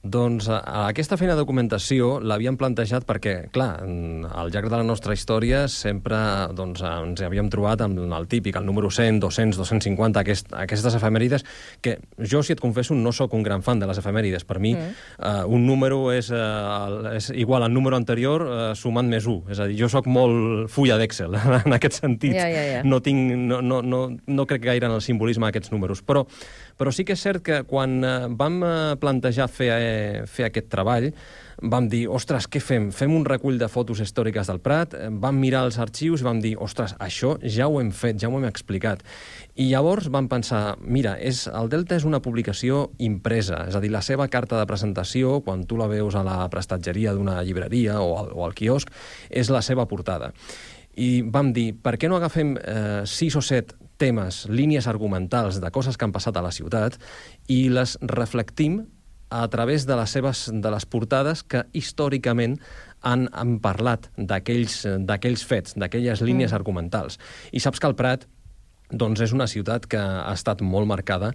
Doncs 0.02 0.48
a, 0.50 0.58
a 0.66 0.88
aquesta 0.90 1.14
feina 1.14 1.36
de 1.36 1.44
documentació 1.44 2.16
l'havíem 2.26 2.56
plantejat 2.58 3.04
perquè, 3.06 3.36
clar, 3.54 3.84
al 3.86 4.50
llarg 4.50 4.72
de 4.72 4.80
la 4.80 4.86
nostra 4.86 5.14
història 5.14 5.68
sempre 5.70 6.18
doncs, 6.58 6.82
ens 6.82 7.22
havíem 7.22 7.52
trobat 7.54 7.84
amb 7.86 8.00
el 8.02 8.26
típic, 8.32 8.58
el 8.58 8.66
número 8.66 8.90
100, 8.90 9.20
200, 9.22 9.60
250, 9.62 10.24
aquest, 10.24 10.50
aquestes 10.58 10.98
efemèrides, 10.98 11.46
que 11.86 12.00
jo, 12.18 12.42
si 12.42 12.56
et 12.56 12.64
confesso, 12.64 12.98
no 12.98 13.14
sóc 13.14 13.36
un 13.38 13.46
gran 13.46 13.62
fan 13.62 13.78
de 13.78 13.92
les 13.92 14.00
efemèrides. 14.02 14.48
Per 14.50 14.58
mi, 14.58 14.74
mm. 14.74 14.98
uh, 15.22 15.46
un 15.54 15.68
número 15.70 16.02
és, 16.16 16.32
el, 16.34 16.98
és 17.20 17.30
igual 17.38 17.68
al 17.68 17.74
número 17.74 18.00
anterior 18.00 18.48
uh, 18.48 18.58
sumant 18.74 19.06
més 19.06 19.30
1. 19.30 19.54
És 19.54 19.62
a 19.62 19.70
dir, 19.70 19.78
jo 19.84 19.92
sóc 19.92 20.10
molt 20.10 20.66
fulla 20.74 20.98
d'Excel, 20.98 21.38
en 21.62 21.78
aquest 21.78 22.02
sentit. 22.02 22.34
Ja, 22.40 22.50
ja, 22.50 22.66
ja. 22.72 22.82
No, 22.82 23.04
tinc, 23.06 23.38
no, 23.38 23.62
no, 23.62 23.84
no, 23.86 24.02
no 24.18 24.50
crec 24.50 24.66
gaire 24.66 24.90
en 24.90 24.98
el 24.98 25.06
simbolisme 25.06 25.46
d'aquests 25.46 25.76
números, 25.76 26.02
però, 26.02 26.26
però 26.78 26.94
sí 26.94 27.06
que 27.08 27.16
és 27.18 27.24
cert 27.24 27.44
que 27.46 27.62
quan 27.68 28.00
eh, 28.04 28.18
vam 28.38 28.62
eh, 28.64 28.74
plantejar 29.02 29.48
fer, 29.52 29.70
eh, 29.76 30.26
fer 30.30 30.48
aquest 30.48 30.70
treball, 30.72 31.12
vam 31.62 31.88
dir, 31.92 32.08
ostres, 32.10 32.48
què 32.50 32.62
fem? 32.64 32.90
Fem 32.96 33.14
un 33.14 33.26
recull 33.28 33.60
de 33.62 33.68
fotos 33.70 34.02
històriques 34.02 34.50
del 34.50 34.62
Prat, 34.64 34.96
vam 35.22 35.38
mirar 35.38 35.66
els 35.68 35.78
arxius 35.82 36.24
i 36.24 36.26
vam 36.26 36.42
dir, 36.42 36.56
ostres, 36.58 36.96
això 37.00 37.36
ja 37.44 37.68
ho 37.70 37.78
hem 37.82 37.92
fet, 37.94 38.18
ja 38.22 38.32
ho 38.32 38.40
hem 38.40 38.48
explicat. 38.50 39.04
I 39.62 39.70
llavors 39.70 40.10
vam 40.10 40.30
pensar, 40.32 40.78
mira, 40.82 41.18
és, 41.22 41.44
el 41.48 41.70
Delta 41.70 42.00
és 42.00 42.08
una 42.08 42.22
publicació 42.24 42.88
impresa, 42.98 43.66
és 43.70 43.78
a 43.78 43.84
dir, 43.84 43.92
la 43.94 44.02
seva 44.02 44.28
carta 44.32 44.58
de 44.58 44.66
presentació, 44.70 45.40
quan 45.46 45.68
tu 45.70 45.78
la 45.78 45.90
veus 45.92 46.18
a 46.18 46.26
la 46.26 46.40
prestatgeria 46.50 47.14
d'una 47.14 47.42
llibreria 47.46 48.02
o 48.02 48.16
al, 48.18 48.34
o 48.34 48.48
al 48.48 48.58
quiosc, 48.58 48.90
és 49.30 49.54
la 49.54 49.62
seva 49.62 49.86
portada. 49.86 50.32
I 50.98 51.22
vam 51.24 51.54
dir, 51.56 51.72
per 51.78 51.96
què 52.00 52.10
no 52.10 52.18
agafem 52.18 52.58
eh, 52.58 53.04
sis 53.08 53.38
o 53.38 53.44
set 53.46 53.76
temes, 54.02 54.46
línies 54.50 54.90
argumentals 54.90 55.62
de 55.62 55.70
coses 55.74 55.98
que 55.98 56.08
han 56.08 56.16
passat 56.16 56.38
a 56.38 56.44
la 56.46 56.54
ciutat 56.56 56.98
i 57.52 57.68
les 57.70 57.98
reflectim 58.02 58.82
a 59.32 59.46
través 59.48 59.86
de 59.88 59.96
les 59.96 60.12
seves 60.12 60.50
de 60.52 60.72
les 60.74 60.86
portades 60.86 61.46
que 61.48 61.64
històricament 61.78 62.58
han, 63.02 63.30
han 63.32 63.60
parlat 63.64 64.10
d'aquells 64.18 65.46
fets, 65.48 65.78
d'aquelles 65.80 66.22
línies 66.22 66.52
mm. 66.52 66.58
argumentals. 66.58 67.18
I 67.56 67.64
saps 67.64 67.80
que 67.80 67.88
el 67.88 67.96
Prat 67.96 68.28
doncs 68.92 69.22
és 69.24 69.34
una 69.34 69.48
ciutat 69.48 69.88
que 69.90 70.00
ha 70.00 70.32
estat 70.34 70.62
molt 70.62 70.88
marcada 70.90 71.32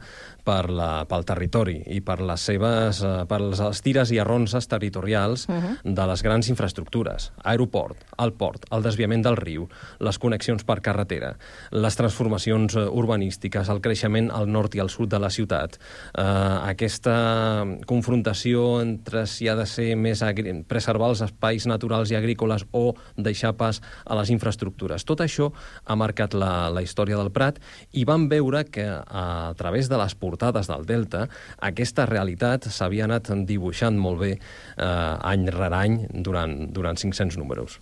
per 0.46 0.68
la, 0.70 1.06
pel 1.08 1.24
territori 1.26 1.78
i 1.96 2.00
per 2.04 2.20
les 2.24 2.44
seves 2.48 3.02
eh, 3.02 3.14
per 3.28 3.40
les, 3.42 3.60
les 3.60 3.82
tires 3.82 4.12
i 4.14 4.20
arronses 4.22 4.68
territorials 4.68 5.48
uh 5.48 5.54
-huh. 5.54 5.76
de 5.82 6.06
les 6.06 6.22
grans 6.22 6.48
infraestructures. 6.48 7.32
Aeroport, 7.44 7.96
el 8.18 8.32
port, 8.32 8.66
el 8.70 8.82
desviament 8.82 9.22
del 9.22 9.36
riu, 9.36 9.68
les 9.98 10.18
connexions 10.18 10.64
per 10.64 10.80
carretera, 10.80 11.36
les 11.70 11.96
transformacions 11.96 12.76
eh, 12.76 12.86
urbanístiques, 12.86 13.68
el 13.68 13.80
creixement 13.80 14.30
al 14.30 14.50
nord 14.50 14.74
i 14.74 14.80
al 14.80 14.90
sud 14.90 15.08
de 15.08 15.18
la 15.18 15.30
ciutat, 15.30 15.78
eh, 16.18 16.22
aquesta 16.70 17.66
confrontació 17.86 18.80
entre 18.82 19.26
si 19.26 19.48
ha 19.48 19.54
de 19.54 19.66
ser 19.66 19.96
més 19.96 20.22
preservar 20.66 21.08
els 21.08 21.20
espais 21.20 21.66
naturals 21.66 22.10
i 22.10 22.16
agrícoles 22.16 22.66
o 22.72 22.94
deixar 23.16 23.56
pas 23.56 23.82
a 24.04 24.14
les 24.14 24.30
infraestructures. 24.30 25.04
Tot 25.04 25.20
això 25.20 25.52
ha 25.84 25.94
marcat 25.96 26.34
la, 26.34 26.70
la 26.70 26.82
història 26.82 27.16
del 27.16 27.30
Prat 27.30 27.45
Prat, 27.46 27.60
i 27.94 28.04
vam 28.08 28.26
veure 28.30 28.64
que 28.66 28.84
a 28.86 29.54
través 29.58 29.90
de 29.90 29.98
les 30.00 30.14
portades 30.18 30.66
del 30.70 30.86
Delta 30.88 31.26
aquesta 31.70 32.06
realitat 32.10 32.66
s'havia 32.66 33.06
anat 33.06 33.30
dibuixant 33.46 33.98
molt 33.98 34.22
bé 34.24 34.32
eh, 34.34 34.86
any 34.86 35.46
rere 35.54 35.82
any 35.86 36.00
durant, 36.10 36.58
durant 36.74 36.98
500 36.98 37.38
números. 37.38 37.80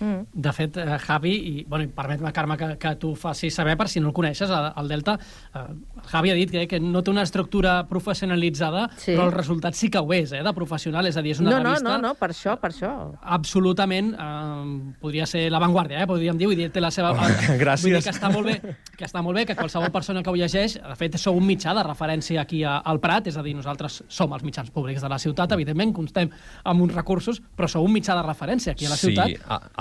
Mm. 0.00 0.26
De 0.32 0.52
fet, 0.52 0.76
eh, 0.76 0.98
Javi, 0.98 1.32
i, 1.32 1.64
bueno, 1.68 1.86
i 1.86 1.90
permet-me, 1.92 2.32
Carme, 2.32 2.56
que, 2.60 2.68
que 2.80 2.94
tu 3.00 3.14
facis 3.16 3.54
saber, 3.54 3.76
per 3.76 3.88
si 3.88 4.00
no 4.00 4.10
el 4.10 4.16
coneixes, 4.16 4.50
el, 4.50 4.70
el 4.82 4.88
Delta, 4.88 5.16
eh, 5.54 5.64
Javi 6.10 6.32
ha 6.32 6.36
dit 6.38 6.52
que, 6.52 6.66
que 6.68 6.80
no 6.80 7.02
té 7.02 7.12
una 7.12 7.24
estructura 7.26 7.78
professionalitzada, 7.88 8.86
sí. 8.96 9.14
però 9.14 9.28
el 9.30 9.34
resultat 9.34 9.76
sí 9.78 9.90
que 9.92 10.02
ho 10.02 10.12
és, 10.16 10.32
eh, 10.36 10.42
de 10.44 10.54
professional, 10.56 11.08
és 11.08 11.16
a 11.16 11.24
dir, 11.24 11.34
és 11.36 11.42
una 11.42 11.54
no, 11.54 11.62
revista... 11.62 11.88
No, 11.88 11.96
no, 11.96 12.12
no, 12.12 12.14
per 12.20 12.30
això, 12.34 12.56
per 12.60 12.72
això. 12.74 12.92
Absolutament, 13.36 14.12
eh, 14.14 14.94
podria 15.02 15.26
ser 15.28 15.46
l'avantguàrdia, 15.52 16.02
eh, 16.04 16.10
podríem 16.10 16.38
dir, 16.40 16.50
vull 16.50 16.60
dir, 16.60 16.70
té 16.74 16.82
la 16.82 16.92
seva... 16.94 17.14
Oh, 17.16 17.30
gràcies. 17.62 17.86
Vull 17.86 17.96
dir 17.98 18.04
que 18.04 18.14
està 18.14 18.30
molt 18.32 18.50
bé, 18.50 18.76
que 18.96 19.08
està 19.08 19.24
molt 19.24 19.40
bé 19.40 19.46
que 19.48 19.56
qualsevol 19.58 19.92
persona 19.94 20.22
que 20.22 20.32
ho 20.32 20.36
llegeix, 20.38 20.78
de 20.82 20.98
fet, 20.98 21.18
sou 21.20 21.38
un 21.38 21.46
mitjà 21.48 21.74
de 21.76 21.84
referència 21.86 22.42
aquí 22.42 22.62
a, 22.64 22.78
al 22.84 23.00
Prat, 23.02 23.30
és 23.30 23.36
a 23.38 23.44
dir, 23.46 23.56
nosaltres 23.56 24.02
som 24.12 24.32
els 24.36 24.44
mitjans 24.46 24.70
públics 24.74 25.04
de 25.04 25.10
la 25.12 25.18
ciutat, 25.22 25.52
evidentment, 25.56 25.94
constem 25.96 26.32
amb 26.64 26.84
uns 26.84 26.94
recursos, 26.94 27.40
però 27.56 27.68
sou 27.70 27.86
un 27.86 27.94
mitjà 27.94 28.16
de 28.18 28.24
referència 28.26 28.74
aquí 28.76 28.88
a 28.88 28.92
la 28.92 29.00
ciutat. 29.00 29.32
Sí, 29.32 29.38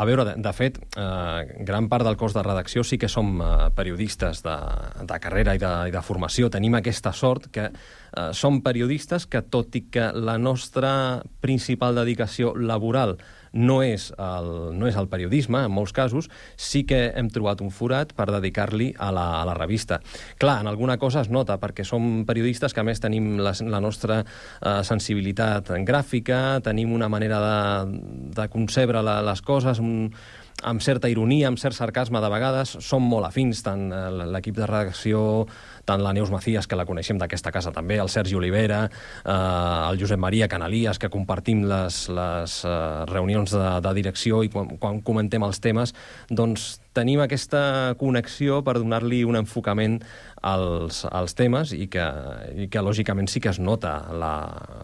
veure, 0.08 0.26
de, 0.28 0.36
de 0.42 0.54
fet, 0.56 0.80
eh, 0.98 1.64
gran 1.68 1.90
part 1.92 2.06
del 2.08 2.18
cos 2.18 2.36
de 2.36 2.44
redacció 2.46 2.84
sí 2.84 3.00
que 3.02 3.10
som 3.12 3.40
eh, 3.42 3.48
periodistes 3.76 4.44
de, 4.46 4.56
de 5.08 5.20
carrera 5.24 5.56
i 5.56 5.62
de, 5.62 5.72
i 5.90 5.94
de 5.94 6.04
formació. 6.06 6.50
Tenim 6.54 6.78
aquesta 6.80 7.14
sort 7.14 7.50
que 7.54 7.70
eh, 7.70 8.30
som 8.34 8.62
periodistes 8.66 9.28
que, 9.28 9.44
tot 9.50 9.76
i 9.76 9.86
que 9.92 10.12
la 10.16 10.38
nostra 10.38 11.22
principal 11.42 11.98
dedicació 12.02 12.56
laboral 12.56 13.18
no 13.56 13.80
és, 13.84 14.10
el, 14.20 14.50
no 14.78 14.90
és 14.90 14.98
el 15.00 15.08
periodisme, 15.12 15.64
en 15.66 15.74
molts 15.74 15.96
casos, 15.96 16.30
sí 16.60 16.84
que 16.88 17.08
hem 17.16 17.32
trobat 17.34 17.64
un 17.64 17.72
forat 17.74 18.12
per 18.16 18.28
dedicar-li 18.30 18.92
a, 19.00 19.10
la, 19.16 19.26
a 19.42 19.44
la 19.48 19.56
revista. 19.58 20.02
Clar, 20.42 20.60
en 20.62 20.70
alguna 20.72 21.00
cosa 21.02 21.24
es 21.24 21.32
nota, 21.32 21.58
perquè 21.62 21.88
som 21.88 22.26
periodistes 22.28 22.76
que 22.76 22.84
a 22.84 22.88
més 22.88 23.02
tenim 23.04 23.38
la, 23.40 23.56
la 23.72 23.82
nostra 23.84 24.22
eh, 24.22 24.82
sensibilitat 24.84 25.72
gràfica, 25.88 26.60
tenim 26.66 26.94
una 26.94 27.10
manera 27.10 27.42
de, 27.42 28.02
de 28.36 28.50
concebre 28.52 29.04
la, 29.06 29.22
les 29.26 29.42
coses, 29.46 29.80
un, 29.80 30.12
amb 30.64 30.82
certa 30.84 31.10
ironia, 31.12 31.50
amb 31.50 31.60
cert 31.60 31.76
sarcasme 31.76 32.22
de 32.24 32.30
vegades, 32.32 32.76
som 32.84 33.04
molt 33.04 33.28
afins, 33.28 33.62
tant 33.66 33.90
eh, 33.92 34.08
l'equip 34.36 34.56
de 34.58 34.68
redacció, 34.70 35.22
tant 35.86 36.04
la 36.04 36.13
Neus 36.13 36.32
Macías, 36.34 36.68
que 36.68 36.77
la 36.77 36.86
coneixem 36.86 37.20
d'aquesta 37.22 37.54
casa 37.56 37.74
també, 37.75 38.00
el 38.01 38.10
Sergi 38.10 38.36
Olivera, 38.36 38.86
eh, 39.24 39.89
el 39.89 40.01
Josep 40.01 40.20
Maria 40.20 40.50
Canalies, 40.51 41.00
que 41.00 41.12
compartim 41.13 41.65
les, 41.70 42.06
les 42.10 42.58
eh, 42.65 42.77
reunions 43.12 43.54
de, 43.56 43.68
de 43.86 43.94
direcció 44.01 44.44
i 44.44 44.51
quan, 44.54 44.75
quan 44.82 45.01
comentem 45.06 45.46
els 45.46 45.62
temes, 45.63 45.96
doncs 46.30 46.75
tenim 46.96 47.20
aquesta 47.22 47.96
connexió 48.00 48.62
per 48.63 48.77
donar-li 48.80 49.24
un 49.27 49.36
enfocament 49.36 50.00
als, 50.46 51.04
als 51.10 51.36
temes 51.36 51.74
i 51.75 51.89
que, 51.92 52.06
i 52.56 52.70
que 52.72 52.84
lògicament 52.86 53.27
sí 53.32 53.42
que 53.44 53.51
es 53.51 53.60
nota 53.60 53.98
la, 54.13 54.34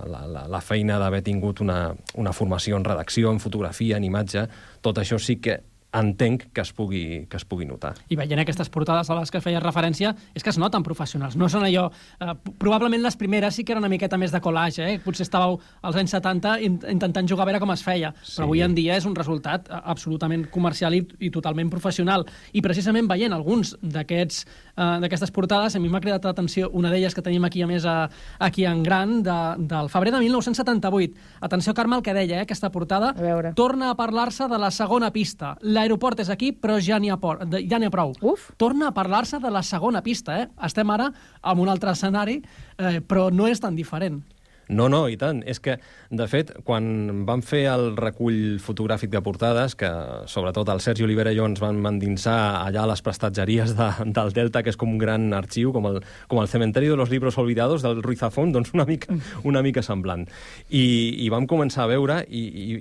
la, 0.09 0.45
la, 0.49 0.61
feina 0.61 0.99
d'haver 0.99 1.21
tingut 1.25 1.61
una, 1.63 1.93
una 2.19 2.33
formació 2.35 2.77
en 2.77 2.87
redacció, 2.87 3.31
en 3.31 3.39
fotografia, 3.39 3.97
en 3.97 4.07
imatge, 4.07 4.47
tot 4.81 4.99
això 5.01 5.19
sí 5.21 5.39
que 5.41 5.61
entenc 5.93 6.47
que 6.53 6.63
es 6.63 6.71
pugui, 6.73 7.25
que 7.29 7.37
es 7.37 7.45
pugui 7.45 7.65
notar. 7.67 7.93
I 8.09 8.17
veient 8.19 8.39
aquestes 8.41 8.69
portades 8.71 9.09
a 9.11 9.17
les 9.17 9.31
que 9.31 9.41
feies 9.43 9.61
referència, 9.63 10.13
és 10.35 10.43
que 10.43 10.51
es 10.53 10.59
noten 10.61 10.85
professionals, 10.87 11.35
no 11.35 11.49
són 11.51 11.65
allò... 11.67 11.89
Eh, 12.21 12.35
probablement 12.61 13.03
les 13.03 13.17
primeres 13.19 13.57
sí 13.57 13.65
que 13.65 13.75
eren 13.75 13.83
una 13.83 13.91
miqueta 13.91 14.19
més 14.19 14.31
de 14.31 14.41
collage, 14.43 14.85
eh? 14.87 14.99
potser 15.03 15.25
estàveu 15.27 15.57
als 15.81 15.99
anys 15.99 16.15
70 16.15 16.55
intentant 16.63 17.27
jugar 17.27 17.45
a 17.45 17.51
veure 17.51 17.61
com 17.63 17.73
es 17.75 17.83
feia, 17.83 18.13
sí. 18.21 18.37
però 18.37 18.47
avui 18.47 18.63
en 18.63 18.75
dia 18.77 18.95
és 18.99 19.07
un 19.09 19.15
resultat 19.17 19.67
absolutament 19.81 20.47
comercial 20.53 20.95
i, 20.95 21.03
i 21.19 21.31
totalment 21.33 21.71
professional. 21.73 22.25
I 22.53 22.63
precisament 22.63 23.09
veient 23.11 23.35
alguns 23.35 23.75
d'aquests 23.81 24.45
d'aquestes 25.01 25.31
portades, 25.35 25.75
a 25.75 25.81
mi 25.81 25.89
m'ha 25.91 26.01
cridat 26.01 26.25
l'atenció 26.25 26.69
una 26.77 26.91
d'elles 26.91 27.15
que 27.15 27.23
tenim 27.25 27.43
aquí 27.45 27.61
a 27.61 27.67
més 27.69 27.85
a, 27.85 28.09
aquí 28.39 28.65
en 28.65 28.83
gran, 28.83 29.19
de, 29.25 29.37
del 29.71 29.89
febrer 29.91 30.13
de 30.15 30.23
1978. 30.23 31.27
Atenció, 31.41 31.73
Carme, 31.77 31.97
el 31.99 32.05
que 32.05 32.15
deia, 32.15 32.39
eh, 32.39 32.47
aquesta 32.47 32.71
portada. 32.71 33.13
Torna 33.55 33.91
a 33.91 33.95
parlar-se 33.99 34.47
de 34.47 34.59
la 34.61 34.71
segona 34.71 35.11
pista. 35.11 35.55
La 35.61 35.81
l'aeroport 35.81 36.19
és 36.21 36.29
aquí, 36.29 36.51
però 36.53 36.77
ja 36.79 36.99
n'hi 37.01 37.09
ha, 37.11 37.17
por, 37.17 37.41
ja 37.49 37.79
ha 37.81 37.93
prou. 37.93 38.13
Uf. 38.21 38.51
Torna 38.61 38.91
a 38.91 38.95
parlar-se 38.95 39.39
de 39.41 39.51
la 39.51 39.63
segona 39.63 40.03
pista, 40.05 40.37
eh? 40.41 40.49
Estem 40.63 40.89
ara 40.93 41.09
en 41.41 41.59
un 41.59 41.69
altre 41.69 41.91
escenari, 41.91 42.41
eh, 42.77 42.99
però 43.01 43.29
no 43.33 43.47
és 43.49 43.59
tan 43.59 43.75
diferent. 43.75 44.21
No, 44.71 44.87
no, 44.87 45.03
i 45.11 45.17
tant. 45.19 45.41
És 45.51 45.59
que, 45.59 45.75
de 46.09 46.27
fet, 46.31 46.53
quan 46.67 47.25
vam 47.27 47.43
fer 47.43 47.65
el 47.71 47.91
recull 47.97 48.57
fotogràfic 48.63 49.11
de 49.11 49.21
portades, 49.23 49.75
que 49.75 49.89
sobretot 50.31 50.69
el 50.71 50.79
Sergi 50.83 51.03
Olivera 51.03 51.33
i 51.33 51.39
jo 51.39 51.47
ens 51.49 51.59
vam 51.59 51.83
endinsar 51.89 52.37
allà 52.61 52.85
a 52.85 52.91
les 52.93 53.03
prestatgeries 53.03 53.75
de, 53.75 53.89
del 54.15 54.31
Delta, 54.37 54.63
que 54.63 54.71
és 54.71 54.79
com 54.79 54.93
un 54.93 55.01
gran 55.01 55.27
arxiu, 55.35 55.73
com 55.75 55.89
el, 55.91 55.99
com 56.31 56.39
el 56.39 56.47
Cementeri 56.51 56.87
de 56.87 56.95
los 56.99 57.11
Libros 57.11 57.37
Olvidados 57.41 57.83
del 57.83 58.01
Ruiz 58.01 58.23
Zafón, 58.23 58.53
doncs 58.55 58.71
una 58.73 58.87
mica, 58.87 59.19
una 59.43 59.61
mica 59.65 59.83
semblant. 59.83 60.27
I, 60.69 60.85
I 61.25 61.29
vam 61.33 61.49
començar 61.51 61.83
a 61.85 61.91
veure 61.91 62.21
i, 62.29 62.45
i, 62.47 62.79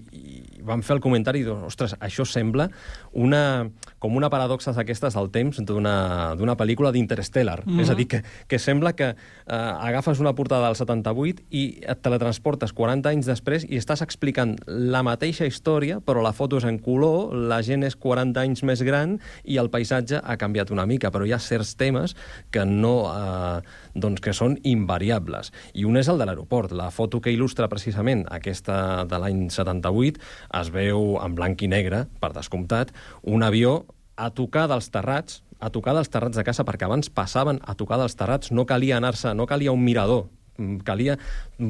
vam 0.66 0.82
fer 0.86 0.96
el 0.96 1.02
comentari, 1.04 1.42
doncs, 1.46 1.66
ostres, 1.72 1.94
això 2.00 2.26
sembla 2.28 2.68
una, 3.12 3.70
com 3.98 4.16
una 4.16 4.30
paradoxa 4.32 4.74
d'aquestes 4.76 5.16
del 5.16 5.30
temps 5.34 5.60
d'una 5.66 6.56
pel·lícula 6.58 6.92
d'Interstellar. 6.92 7.62
Mm 7.64 7.72
-hmm. 7.72 7.80
És 7.82 7.90
a 7.90 7.94
dir, 7.94 8.06
que, 8.08 8.22
que 8.48 8.58
sembla 8.58 8.92
que 8.92 9.08
eh, 9.10 9.14
agafes 9.46 10.20
una 10.20 10.34
portada 10.34 10.66
del 10.66 10.76
78 10.76 11.42
i 11.50 11.80
et 11.82 12.02
teletransportes 12.02 12.72
40 12.72 13.08
anys 13.08 13.26
després 13.26 13.64
i 13.64 13.76
estàs 13.76 14.02
explicant 14.02 14.56
la 14.66 15.02
mateixa 15.02 15.46
història, 15.46 16.00
però 16.00 16.22
la 16.22 16.32
foto 16.32 16.56
és 16.56 16.64
en 16.64 16.78
color, 16.78 17.34
la 17.34 17.62
gent 17.62 17.84
és 17.84 17.96
40 17.96 18.40
anys 18.40 18.62
més 18.62 18.82
gran 18.82 19.18
i 19.44 19.56
el 19.56 19.70
paisatge 19.70 20.20
ha 20.22 20.36
canviat 20.36 20.70
una 20.70 20.86
mica, 20.86 21.10
però 21.10 21.26
hi 21.26 21.32
ha 21.32 21.38
certs 21.38 21.76
temes 21.76 22.16
que 22.50 22.64
no... 22.64 23.10
Eh, 23.10 23.60
doncs 23.94 24.22
que 24.24 24.34
són 24.36 24.56
invariables. 24.62 25.52
I 25.74 25.86
un 25.88 25.98
és 26.00 26.08
el 26.08 26.20
de 26.20 26.26
l'aeroport. 26.28 26.72
La 26.76 26.90
foto 26.94 27.20
que 27.20 27.32
il·lustra 27.34 27.68
precisament 27.72 28.26
aquesta 28.30 29.04
de 29.10 29.20
l'any 29.20 29.46
78 29.50 30.20
es 30.60 30.72
veu 30.74 31.16
en 31.20 31.36
blanc 31.38 31.62
i 31.62 31.70
negre, 31.70 32.06
per 32.20 32.32
descomptat, 32.36 32.92
un 33.22 33.42
avió 33.46 33.84
a 34.16 34.30
tocar 34.36 34.66
dels 34.68 34.90
terrats, 34.92 35.42
a 35.60 35.70
tocar 35.70 35.94
dels 35.96 36.10
terrats 36.12 36.36
de 36.36 36.44
casa, 36.44 36.64
perquè 36.64 36.88
abans 36.88 37.12
passaven 37.12 37.60
a 37.64 37.76
tocar 37.76 38.00
dels 38.00 38.16
terrats, 38.16 38.52
no 38.52 38.66
calia 38.66 38.98
anar-se, 39.00 39.34
no 39.34 39.46
calia 39.48 39.72
un 39.72 39.84
mirador, 39.84 40.28
calia... 40.84 41.18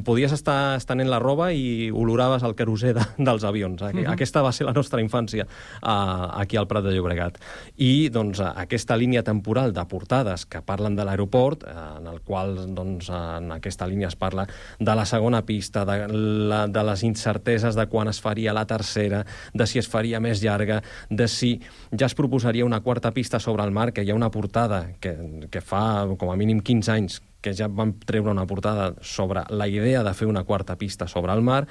Podies 0.06 0.30
estar 0.30 0.76
estenent 0.78 1.08
la 1.10 1.18
roba 1.18 1.48
i 1.50 1.90
oloraves 1.90 2.44
el 2.46 2.54
querosè 2.54 2.92
de, 2.94 3.02
dels 3.28 3.44
avions. 3.44 3.82
Uh 3.82 3.88
mhm. 3.90 4.04
-huh. 4.04 4.12
Aquesta 4.12 4.42
va 4.42 4.52
ser 4.52 4.66
la 4.66 4.72
nostra 4.72 5.00
infància 5.00 5.46
uh, 5.46 6.40
aquí 6.40 6.56
al 6.56 6.68
Prat 6.68 6.84
de 6.84 6.92
Llobregat. 6.94 7.38
I 7.76 8.08
doncs, 8.08 8.40
aquesta 8.40 8.96
línia 8.96 9.22
temporal 9.22 9.72
de 9.72 9.84
portades 9.84 10.46
que 10.46 10.62
parlen 10.62 10.96
de 10.96 11.04
l'aeroport, 11.04 11.64
uh, 11.64 11.98
en 11.98 12.06
el 12.06 12.20
qual 12.20 12.74
doncs, 12.74 13.10
en 13.10 13.52
aquesta 13.52 13.86
línia 13.86 14.08
es 14.08 14.16
parla 14.16 14.46
de 14.78 14.94
la 14.94 15.04
segona 15.04 15.42
pista, 15.42 15.84
de, 15.84 16.08
la, 16.08 16.68
de 16.68 16.84
les 16.84 17.02
incerteses 17.02 17.74
de 17.74 17.86
quan 17.86 18.08
es 18.08 18.20
faria 18.20 18.52
la 18.52 18.66
tercera, 18.66 19.24
de 19.52 19.66
si 19.66 19.78
es 19.78 19.88
faria 19.88 20.20
més 20.20 20.42
llarga, 20.42 20.82
de 21.08 21.28
si 21.28 21.60
ja 21.98 22.06
es 22.06 22.14
proposaria 22.14 22.64
una 22.64 22.80
quarta 22.80 23.10
pista 23.10 23.40
sobre 23.40 23.64
el 23.64 23.72
mar, 23.72 23.92
que 23.92 24.04
hi 24.04 24.10
ha 24.10 24.14
una 24.14 24.30
portada 24.30 24.92
que, 25.00 25.16
que 25.50 25.60
fa 25.60 26.06
com 26.16 26.30
a 26.30 26.36
mínim 26.36 26.60
15 26.60 26.92
anys 26.92 27.20
que 27.40 27.54
ja 27.56 27.68
vam 27.68 27.94
treure 28.06 28.32
una 28.32 28.46
portada 28.46 28.94
sobre 29.00 29.44
la 29.48 29.68
idea 29.68 30.04
de 30.04 30.14
fer 30.14 30.28
una 30.28 30.44
quarta 30.44 30.76
pista 30.76 31.08
sobre 31.08 31.32
el 31.32 31.42
mar 31.42 31.66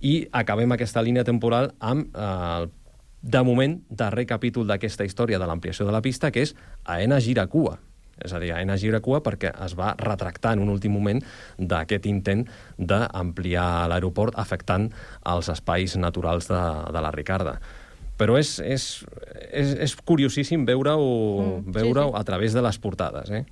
i 0.00 0.26
acabem 0.32 0.72
aquesta 0.74 1.02
línia 1.02 1.24
temporal 1.24 1.72
amb 1.80 2.16
eh, 2.16 2.68
de 3.22 3.42
moment, 3.46 3.78
darrer 3.88 4.26
capítol 4.26 4.66
d'aquesta 4.66 5.06
història 5.06 5.38
de 5.38 5.46
l'ampliació 5.46 5.86
de 5.86 5.94
la 5.94 6.02
pista, 6.02 6.32
que 6.34 6.42
és 6.42 6.56
Aena 6.82 7.20
Giracua. 7.22 7.76
És 8.22 8.34
a 8.34 8.40
dir, 8.42 8.50
Aena 8.52 8.74
Giracua 8.76 9.22
perquè 9.22 9.52
es 9.64 9.76
va 9.78 9.94
retractar 9.98 10.56
en 10.56 10.64
un 10.64 10.72
últim 10.74 10.92
moment 10.92 11.22
d'aquest 11.58 12.06
intent 12.10 12.44
d'ampliar 12.78 13.86
l'aeroport 13.90 14.36
afectant 14.38 14.90
els 15.22 15.48
espais 15.54 15.96
naturals 15.96 16.50
de, 16.50 16.60
de 16.92 17.04
la 17.04 17.14
Ricarda 17.14 17.60
però 18.22 18.36
és, 18.38 18.58
és, 18.60 18.84
és, 19.50 19.72
és 19.86 19.94
curiosíssim 20.06 20.66
veure-ho 20.68 21.06
mm, 21.08 21.72
veure, 21.74 22.04
sí, 22.04 22.12
sí. 22.12 22.18
a 22.20 22.22
través 22.28 22.54
de 22.54 22.62
les 22.62 22.78
portades. 22.78 23.32
Eh? 23.34 23.42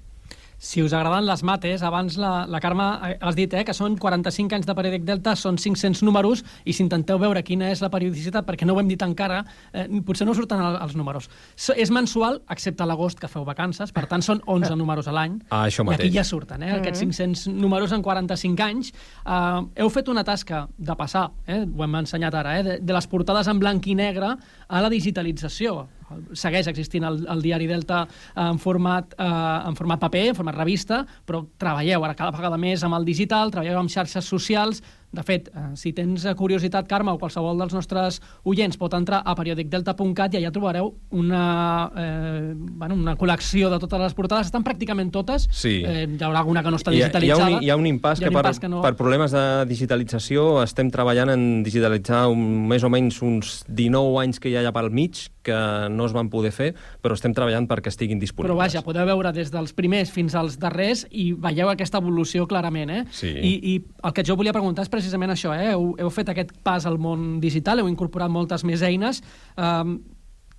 Si 0.61 0.83
us 0.85 0.93
agraden 0.93 1.25
les 1.25 1.41
mates, 1.41 1.81
abans 1.81 2.19
la, 2.21 2.45
la 2.45 2.59
Carme 2.61 2.85
eh, 3.09 3.15
has 3.25 3.37
dit 3.39 3.55
eh, 3.57 3.63
que 3.65 3.73
són 3.73 3.95
45 3.97 4.59
anys 4.59 4.67
de 4.69 4.75
periòdic 4.77 5.07
Delta, 5.09 5.33
són 5.33 5.57
500 5.57 6.03
números, 6.05 6.43
i 6.69 6.75
si 6.77 6.83
intenteu 6.85 7.17
veure 7.23 7.41
quina 7.41 7.71
és 7.73 7.81
la 7.81 7.89
periodicitat, 7.89 8.45
perquè 8.45 8.69
no 8.69 8.75
ho 8.77 8.81
hem 8.83 8.91
dit 8.91 9.01
encara, 9.01 9.39
eh, 9.73 9.87
potser 10.05 10.27
no 10.29 10.35
surten 10.37 10.61
el, 10.61 10.77
els 10.85 10.93
números. 11.01 11.31
So, 11.57 11.73
és 11.73 11.89
mensual, 11.89 12.43
excepte 12.53 12.85
l'agost, 12.85 13.17
que 13.23 13.31
feu 13.33 13.47
vacances, 13.49 13.89
per 13.97 14.05
tant 14.11 14.21
són 14.21 14.43
11 14.45 14.77
números 14.77 15.09
a 15.09 15.15
l'any. 15.17 15.39
Ah, 15.49 15.63
això 15.71 15.81
I 15.81 15.89
mateix. 15.89 16.11
aquí 16.11 16.19
ja 16.19 16.27
surten, 16.29 16.67
eh, 16.69 16.75
aquests 16.77 17.07
500 17.07 17.47
números 17.57 17.97
en 17.97 18.05
45 18.05 18.67
anys. 18.67 18.93
Uh, 19.25 19.65
heu 19.81 19.89
fet 19.89 20.13
una 20.13 20.27
tasca 20.29 20.67
de 20.77 20.99
passar, 20.99 21.31
eh, 21.49 21.63
ho 21.65 21.87
hem 21.89 21.97
ensenyat 22.03 22.37
ara, 22.37 22.59
eh, 22.59 22.67
de, 22.69 22.77
de 22.85 22.99
les 22.99 23.09
portades 23.09 23.49
en 23.49 23.65
blanc 23.65 23.89
i 23.89 23.97
negre 23.97 24.35
a 24.69 24.85
la 24.85 24.93
digitalització 24.93 25.87
segueix 26.33 26.69
existint 26.71 27.07
el, 27.07 27.21
el 27.31 27.43
diari 27.45 27.69
Delta 27.71 28.05
en 28.39 28.59
format, 28.63 29.15
eh, 29.19 29.69
en 29.69 29.77
format 29.79 30.03
paper, 30.07 30.27
en 30.31 30.39
format 30.39 30.59
revista, 30.59 31.03
però 31.27 31.45
treballeu 31.61 32.07
ara 32.07 32.17
cada 32.19 32.35
vegada 32.37 32.59
més 32.61 32.85
amb 32.87 32.99
el 32.99 33.07
digital, 33.09 33.53
treballeu 33.53 33.81
amb 33.81 33.93
xarxes 33.93 34.27
socials, 34.27 34.83
de 35.13 35.23
fet, 35.27 35.49
eh, 35.51 35.63
si 35.75 35.93
tens 35.93 36.23
curiositat, 36.39 36.87
Carme, 36.87 37.11
o 37.11 37.19
qualsevol 37.19 37.59
dels 37.59 37.73
nostres 37.75 38.21
oients 38.47 38.77
pot 38.79 38.95
entrar 38.95 39.23
a 39.27 39.35
periodicdelta.cat 39.35 40.35
i 40.35 40.39
allà 40.39 40.53
trobareu 40.55 40.93
una, 41.11 41.91
eh, 41.97 42.53
bueno, 42.55 42.95
una 42.95 43.17
col·lecció 43.19 43.71
de 43.71 43.79
totes 43.83 44.01
les 44.01 44.15
portades. 44.15 44.47
Estan 44.47 44.63
pràcticament 44.63 45.11
totes. 45.11 45.49
Sí. 45.51 45.83
Eh, 45.85 46.07
hi 46.07 46.23
haurà 46.23 46.39
alguna 46.45 46.63
que 46.63 46.71
no 46.71 46.79
està 46.79 46.93
Hi 46.95 47.03
ha, 47.03 47.09
hi, 47.09 47.11
ha 47.11 47.19
digitalitzada. 47.19 47.57
un, 47.57 47.63
hi 47.65 47.71
ha 47.71 47.77
un 47.77 47.87
impàs 47.91 48.21
Hi 48.21 48.25
ha 48.25 48.29
que, 48.29 48.35
un 48.35 48.39
per, 48.41 48.45
impàs 48.47 48.61
que 48.61 48.69
no- 48.69 48.83
per 48.83 48.95
problemes 48.97 49.33
de 49.35 49.45
digitalització 49.67 50.63
estem 50.63 50.91
treballant 50.91 51.31
en 51.35 51.63
digitalitzar 51.67 52.29
un, 52.31 52.69
més 52.71 52.85
o 52.87 52.91
menys 52.93 53.21
uns 53.27 53.65
19 53.69 54.21
anys 54.23 54.39
que 54.41 54.51
hi 54.51 54.57
ha 54.57 54.61
allà 54.63 54.73
pel 54.73 54.91
mig 54.95 55.27
que 55.43 55.57
no 55.91 56.05
es 56.05 56.13
van 56.13 56.29
poder 56.29 56.51
fer, 56.53 56.75
però 57.01 57.15
estem 57.17 57.33
treballant 57.33 57.67
perquè 57.67 57.89
estiguin 57.89 58.19
disponibles. 58.21 58.51
Però 58.53 58.59
vaja, 58.61 58.83
podeu 58.85 59.07
veure 59.09 59.33
des 59.33 59.49
dels 59.51 59.73
primers 59.73 60.11
fins 60.13 60.35
als 60.37 60.59
darrers 60.61 61.07
i 61.11 61.31
veieu 61.33 61.71
aquesta 61.73 61.97
evolució 61.99 62.47
clarament, 62.47 62.91
eh? 62.93 63.05
Sí. 63.11 63.31
I, 63.33 63.53
I 63.73 63.75
el 64.05 64.13
que 64.13 64.23
jo 64.27 64.37
volia 64.37 64.53
preguntar 64.53 64.85
és 64.85 64.93
precisament 65.01 65.35
això, 65.35 65.57
eh? 65.57 65.73
Heu, 65.75 65.95
heu 65.99 66.15
fet 66.15 66.31
aquest 66.31 66.55
pas 66.67 66.87
al 66.87 67.01
món 67.01 67.39
digital, 67.43 67.81
heu 67.81 67.91
incorporat 67.91 68.31
moltes 68.31 68.67
més 68.69 68.85
eines. 68.87 69.25
Um, 69.57 69.99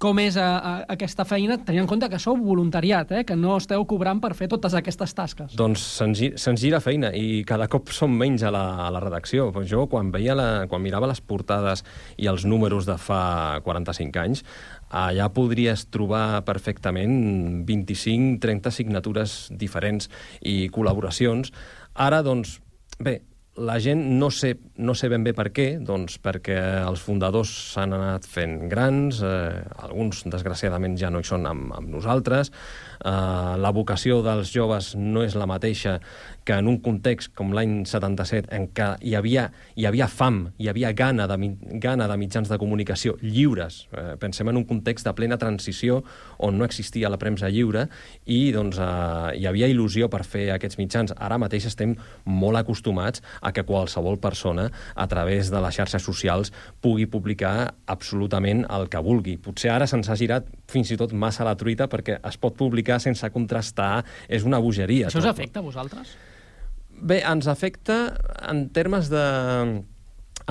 com 0.02 0.18
és 0.18 0.34
a, 0.40 0.48
a, 0.58 0.72
aquesta 0.96 1.28
feina, 1.30 1.60
tenint 1.62 1.84
en 1.84 1.90
compte 1.90 2.08
que 2.10 2.18
sou 2.18 2.34
voluntariat, 2.42 3.12
eh? 3.14 3.22
que 3.28 3.36
no 3.38 3.54
esteu 3.60 3.84
cobrant 3.86 4.18
per 4.24 4.32
fer 4.34 4.48
totes 4.50 4.74
aquestes 4.74 5.14
tasques. 5.14 5.54
Doncs 5.60 5.84
se'ns 6.00 6.24
se'ns 6.42 6.64
gira 6.64 6.80
feina 6.82 7.12
i 7.14 7.44
cada 7.46 7.68
cop 7.70 7.92
som 7.94 8.10
menys 8.18 8.42
a 8.42 8.50
la, 8.54 8.64
a 8.88 8.90
la 8.94 9.04
redacció. 9.04 9.52
Jo, 9.70 9.86
quan, 9.92 10.10
veia 10.14 10.34
la, 10.38 10.50
quan 10.72 10.82
mirava 10.82 11.10
les 11.12 11.22
portades 11.22 11.86
i 12.18 12.30
els 12.32 12.48
números 12.50 12.90
de 12.90 12.98
fa 12.98 13.62
45 13.62 14.24
anys, 14.24 14.42
allà 14.90 15.30
podries 15.36 15.86
trobar 15.94 16.42
perfectament 16.50 17.62
25-30 17.70 18.74
signatures 18.74 19.42
diferents 19.54 20.10
i 20.42 20.66
col·laboracions. 20.74 21.54
Ara, 21.94 22.24
doncs, 22.26 22.58
bé, 22.98 23.20
la 23.62 23.78
gent 23.80 24.02
no 24.20 24.30
sé, 24.34 24.56
no 24.82 24.96
sé 24.98 25.10
ben 25.12 25.24
bé 25.26 25.34
per 25.38 25.50
què, 25.56 25.68
doncs 25.86 26.18
perquè 26.24 26.58
els 26.82 27.02
fundadors 27.04 27.52
s'han 27.74 27.96
anat 27.98 28.28
fent 28.30 28.68
grans, 28.72 29.22
eh, 29.26 29.62
alguns 29.86 30.24
desgraciadament 30.26 30.98
ja 31.00 31.12
no 31.14 31.22
hi 31.22 31.28
són 31.28 31.48
amb, 31.50 31.74
amb 31.78 31.92
nosaltres, 31.94 32.52
eh, 33.04 33.56
la 33.58 33.72
vocació 33.76 34.22
dels 34.26 34.52
joves 34.54 34.94
no 34.96 35.24
és 35.26 35.36
la 35.36 35.48
mateixa 35.50 36.00
que 36.46 36.58
en 36.58 36.68
un 36.68 36.80
context 36.82 37.34
com 37.38 37.54
l'any 37.54 37.84
77 37.86 38.50
en 38.56 38.68
què 38.76 38.88
hi 39.06 39.16
havia, 39.18 39.48
hi 39.78 39.86
havia 39.90 40.08
fam, 40.10 40.42
hi 40.58 40.70
havia 40.72 40.92
gana 40.98 41.28
de, 41.30 41.38
gana 41.84 42.08
de 42.10 42.18
mitjans 42.18 42.50
de 42.50 42.58
comunicació 42.62 43.18
lliures. 43.22 43.86
Eh, 43.94 44.16
pensem 44.22 44.50
en 44.50 44.62
un 44.62 44.66
context 44.70 45.06
de 45.08 45.14
plena 45.18 45.38
transició 45.42 46.02
on 46.40 46.58
no 46.58 46.66
existia 46.66 47.12
la 47.12 47.20
premsa 47.22 47.50
lliure 47.50 47.88
i 48.26 48.42
doncs, 48.56 48.80
eh, 48.82 49.38
hi 49.42 49.48
havia 49.50 49.70
il·lusió 49.72 50.10
per 50.10 50.24
fer 50.26 50.50
aquests 50.56 50.80
mitjans. 50.82 51.16
Ara 51.18 51.40
mateix 51.42 51.68
estem 51.70 51.96
molt 52.26 52.62
acostumats 52.62 53.22
a 53.42 53.54
que 53.54 53.66
qualsevol 53.68 54.20
persona 54.22 54.70
a 54.96 55.08
través 55.08 55.52
de 55.54 55.62
les 55.62 55.78
xarxes 55.78 56.04
socials 56.04 56.52
pugui 56.82 57.06
publicar 57.06 57.74
absolutament 57.86 58.66
el 58.70 58.90
que 58.90 59.02
vulgui. 59.04 59.38
Potser 59.38 59.72
ara 59.74 59.88
se'ns 59.88 60.10
ha 60.10 60.18
girat 60.18 60.50
fins 60.72 60.92
i 60.94 60.98
tot 61.00 61.14
massa 61.14 61.46
la 61.48 61.56
truita 61.60 61.90
perquè 61.92 62.18
es 62.28 62.38
pot 62.42 62.56
publicar 62.58 63.00
sense 63.04 63.28
contrastar, 63.34 64.04
és 64.28 64.48
una 64.48 64.60
bogeria. 64.64 65.10
Això 65.10 65.22
us 65.22 65.28
tot. 65.28 65.36
afecta 65.36 65.62
a 65.62 65.66
vosaltres? 65.66 66.16
Bé, 67.02 67.22
ens 67.26 67.50
afecta 67.52 68.04
en 68.50 68.70
termes 68.74 69.10
de... 69.12 69.26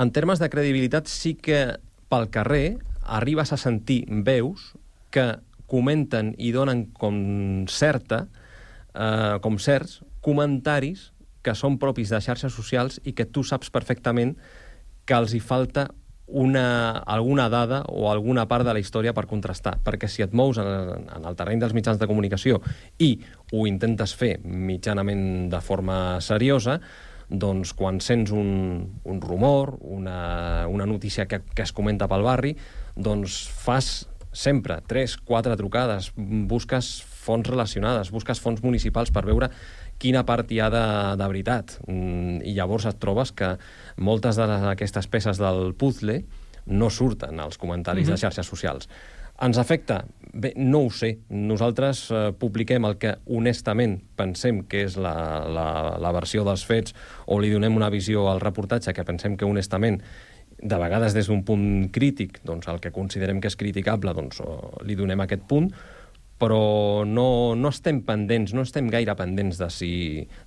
En 0.01 0.09
termes 0.15 0.39
de 0.39 0.47
credibilitat 0.49 1.09
sí 1.11 1.33
que 1.35 1.77
pel 2.09 2.29
carrer 2.31 2.79
arribes 3.03 3.51
a 3.51 3.59
sentir 3.59 4.05
veus 4.25 4.71
que 5.11 5.25
comenten 5.71 6.33
i 6.39 6.51
donen 6.55 6.85
com 6.95 7.17
certa, 7.71 8.25
eh, 8.95 9.37
com 9.43 9.59
certs, 9.59 9.99
comentaris 10.23 11.09
que 11.41 11.55
són 11.57 11.79
propis 11.81 12.11
de 12.11 12.19
xarxes 12.21 12.53
socials 12.53 12.99
i 13.03 13.15
que 13.17 13.25
tu 13.25 13.43
saps 13.47 13.71
perfectament 13.73 14.35
que 15.05 15.17
els 15.17 15.33
hi 15.33 15.41
falta 15.41 15.89
una, 16.31 17.03
alguna 17.05 17.47
dada 17.49 17.81
o 17.91 18.09
alguna 18.11 18.47
part 18.47 18.65
de 18.65 18.73
la 18.73 18.81
història 18.81 19.13
per 19.13 19.27
contrastar. 19.29 19.77
Perquè 19.83 20.09
si 20.09 20.23
et 20.25 20.33
mous 20.33 20.57
en, 20.61 20.67
en 21.05 21.27
el 21.27 21.37
terreny 21.37 21.61
dels 21.61 21.75
mitjans 21.77 21.99
de 21.99 22.09
comunicació 22.09 22.61
i 22.99 23.13
ho 23.51 23.65
intentes 23.67 24.15
fer 24.17 24.37
mitjanament 24.43 25.49
de 25.51 25.61
forma 25.63 26.19
seriosa, 26.23 26.79
doncs 27.31 27.71
quan 27.77 28.01
sents 28.03 28.31
un, 28.35 28.83
un 29.07 29.21
rumor, 29.23 29.77
una, 29.79 30.67
una 30.67 30.87
notícia 30.87 31.27
que, 31.27 31.41
que 31.55 31.63
es 31.63 31.71
comenta 31.71 32.09
pel 32.11 32.25
barri, 32.27 32.55
doncs 32.95 33.45
fas 33.47 33.91
sempre 34.31 34.79
tres, 34.87 35.17
quatre 35.17 35.55
trucades, 35.59 36.11
busques 36.15 37.01
fonts 37.03 37.49
relacionades, 37.49 38.11
busques 38.11 38.39
fonts 38.39 38.63
municipals 38.63 39.11
per 39.11 39.25
veure 39.27 39.51
quina 40.01 40.25
part 40.25 40.49
hi 40.51 40.59
ha 40.59 40.69
de, 40.73 40.83
de 41.21 41.27
veritat. 41.29 41.77
Mm, 41.87 42.41
I 42.49 42.55
llavors 42.57 42.87
et 42.89 42.97
trobes 43.01 43.31
que 43.37 43.53
moltes 44.01 44.39
d'aquestes 44.41 45.07
peces 45.13 45.37
del 45.41 45.75
puzzle 45.77 46.23
no 46.71 46.89
surten 46.93 47.39
als 47.41 47.57
comentaris 47.61 48.07
Mhm. 48.07 48.15
de 48.15 48.21
xarxes 48.21 48.47
socials. 48.47 48.89
Ens 49.41 49.57
afecta? 49.57 50.03
Bé, 50.33 50.53
no 50.55 50.83
ho 50.85 50.89
sé. 50.93 51.15
Nosaltres 51.29 52.03
eh, 52.11 52.31
publiquem 52.37 52.85
el 52.85 52.97
que 53.01 53.15
honestament 53.25 53.95
pensem 54.15 54.63
que 54.69 54.83
és 54.85 54.97
la, 55.01 55.15
la, 55.49 55.97
la 55.97 56.11
versió 56.13 56.43
dels 56.45 56.63
fets 56.65 56.93
o 57.25 57.39
li 57.41 57.49
donem 57.49 57.75
una 57.75 57.89
visió 57.89 58.27
al 58.29 58.39
reportatge 58.39 58.93
que 58.93 59.03
pensem 59.07 59.37
que 59.37 59.45
honestament 59.49 59.97
de 60.61 60.77
vegades 60.77 61.15
des 61.17 61.25
d'un 61.25 61.41
punt 61.43 61.89
crític, 61.91 62.43
doncs 62.45 62.67
el 62.69 62.77
que 62.79 62.91
considerem 62.93 63.41
que 63.41 63.49
és 63.49 63.57
criticable, 63.57 64.13
doncs 64.13 64.43
li 64.85 64.93
donem 64.95 65.19
aquest 65.25 65.47
punt, 65.49 65.71
però 66.41 67.05
no, 67.05 67.53
no 67.53 67.69
estem 67.69 68.01
pendents, 68.05 68.55
no 68.57 68.65
estem 68.65 68.89
gaire 68.89 69.13
pendents 69.19 69.61
de, 69.61 69.69
si, 69.69 69.93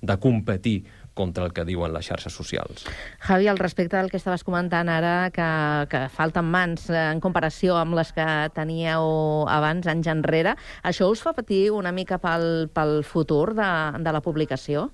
de 0.03 0.17
competir 0.19 0.81
contra 1.15 1.45
el 1.47 1.53
que 1.55 1.63
diuen 1.63 1.93
les 1.95 2.09
xarxes 2.09 2.35
socials. 2.35 2.83
Javi, 3.23 3.47
al 3.47 3.61
respecte 3.61 3.95
del 3.95 4.11
que 4.11 4.19
estaves 4.19 4.43
comentant 4.43 4.91
ara, 4.91 5.31
que, 5.31 5.47
que 5.87 6.03
falten 6.11 6.51
mans 6.51 6.89
eh, 6.91 6.99
en 7.13 7.23
comparació 7.23 7.79
amb 7.79 7.95
les 7.95 8.11
que 8.13 8.27
teníeu 8.57 9.47
abans, 9.47 9.87
anys 9.87 10.11
enrere, 10.11 10.57
això 10.83 11.07
us 11.07 11.23
fa 11.23 11.33
patir 11.37 11.69
una 11.71 11.95
mica 11.95 12.19
pel, 12.19 12.67
pel 12.75 12.99
futur 13.07 13.55
de, 13.55 13.71
de 14.03 14.15
la 14.15 14.21
publicació? 14.25 14.89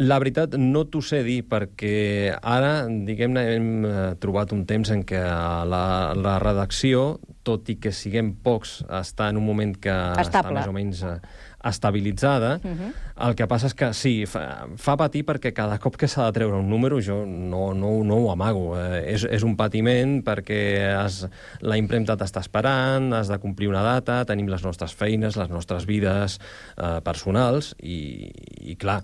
La 0.00 0.18
veritat, 0.20 0.56
no 0.60 0.84
t'ho 0.88 1.00
sé 1.04 1.22
dir, 1.24 1.42
perquè 1.48 2.32
ara, 2.36 2.84
diguem-ne, 2.88 3.44
hem 3.52 3.70
eh, 3.84 4.10
trobat 4.20 4.52
un 4.56 4.64
temps 4.68 4.92
en 4.92 5.04
què 5.08 5.20
la, 5.20 5.86
la 6.16 6.34
redacció, 6.40 7.14
tot 7.46 7.70
i 7.70 7.78
que 7.82 7.92
siguem 7.94 8.32
pocs, 8.42 8.80
està 9.00 9.30
en 9.30 9.38
un 9.40 9.46
moment 9.46 9.74
que 9.78 9.92
està 9.92 10.42
Estable. 10.42 10.58
més 10.58 10.70
o 10.70 10.74
menys 10.74 11.02
eh, 11.06 11.18
estabilitzada. 11.66 12.60
Uh 12.62 12.70
-huh. 12.70 12.92
El 13.28 13.34
que 13.34 13.46
passa 13.46 13.66
és 13.66 13.74
que 13.74 13.92
sí, 13.94 14.26
fa, 14.26 14.66
fa 14.76 14.96
patir 14.96 15.24
perquè 15.24 15.52
cada 15.52 15.78
cop 15.78 15.96
que 15.96 16.08
s'ha 16.08 16.26
de 16.26 16.32
treure 16.32 16.58
un 16.58 16.68
número 16.68 17.00
jo 17.00 17.24
no, 17.26 17.72
no, 17.74 18.04
no 18.04 18.16
ho 18.16 18.30
amago. 18.32 18.76
Eh, 18.78 19.14
és, 19.14 19.24
és 19.24 19.42
un 19.42 19.56
patiment 19.56 20.22
perquè 20.22 20.94
has, 20.94 21.26
la 21.60 21.76
impremta 21.76 22.16
t'està 22.16 22.40
esperant, 22.40 23.12
has 23.12 23.28
de 23.28 23.38
complir 23.38 23.68
una 23.68 23.82
data, 23.82 24.24
tenim 24.24 24.48
les 24.48 24.62
nostres 24.62 24.94
feines, 24.94 25.36
les 25.36 25.48
nostres 25.48 25.86
vides 25.86 26.38
eh, 26.76 27.00
personals 27.02 27.74
i, 27.82 28.30
i 28.60 28.76
clar, 28.76 29.02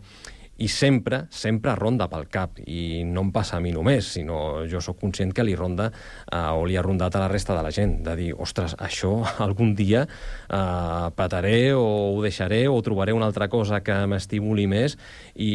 i 0.62 0.68
sempre, 0.70 1.24
sempre 1.34 1.74
ronda 1.74 2.06
pel 2.10 2.28
cap. 2.30 2.60
I 2.62 3.02
no 3.08 3.24
em 3.26 3.32
passa 3.34 3.56
a 3.56 3.62
mi 3.62 3.72
només, 3.74 4.12
sinó 4.14 4.62
jo 4.70 4.82
sóc 4.84 5.00
conscient 5.00 5.32
que 5.34 5.42
li 5.42 5.56
ronda 5.58 5.88
eh, 5.90 6.38
o 6.54 6.62
li 6.68 6.76
ha 6.78 6.84
rondat 6.84 7.16
a 7.18 7.24
la 7.24 7.30
resta 7.32 7.56
de 7.56 7.64
la 7.66 7.72
gent, 7.74 7.96
de 8.06 8.14
dir, 8.18 8.28
ostres, 8.38 8.76
això 8.78 9.12
algun 9.46 9.74
dia 9.78 10.04
eh, 10.06 11.08
pataré 11.18 11.72
o 11.74 11.82
ho 11.82 12.22
deixaré 12.22 12.62
o 12.70 12.78
trobaré 12.84 13.14
una 13.16 13.26
altra 13.26 13.48
cosa 13.50 13.82
que 13.82 13.96
m'estimuli 14.06 14.68
més 14.70 14.96
i, 15.34 15.50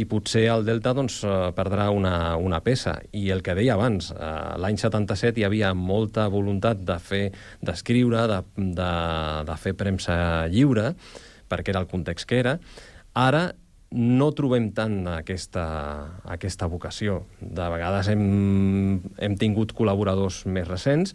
i 0.00 0.04
potser 0.10 0.44
el 0.52 0.68
Delta 0.68 0.92
doncs, 0.96 1.22
eh, 1.24 1.50
perdrà 1.56 1.88
una, 1.94 2.36
una 2.36 2.60
peça. 2.64 2.98
I 3.16 3.30
el 3.32 3.44
que 3.46 3.56
deia 3.56 3.78
abans, 3.78 4.12
eh, 4.12 4.32
l'any 4.60 4.76
77 4.80 5.40
hi 5.40 5.48
havia 5.48 5.72
molta 5.74 6.28
voluntat 6.28 6.84
de 6.84 7.00
fer 7.00 7.24
d'escriure, 7.64 8.26
de, 8.28 8.42
de, 8.76 8.94
de 9.48 9.60
fer 9.60 9.76
premsa 9.78 10.16
lliure, 10.52 10.92
perquè 11.48 11.72
era 11.72 11.80
el 11.80 11.88
context 11.88 12.28
que 12.28 12.42
era. 12.44 12.58
Ara 13.14 13.52
no 13.94 14.32
trobem 14.34 14.72
tant 14.74 15.04
aquesta, 15.12 15.64
aquesta 16.26 16.66
vocació. 16.70 17.22
De 17.40 17.70
vegades 17.70 18.10
hem, 18.10 19.00
hem 19.22 19.38
tingut 19.40 19.74
col·laboradors 19.76 20.44
més 20.50 20.68
recents, 20.68 21.14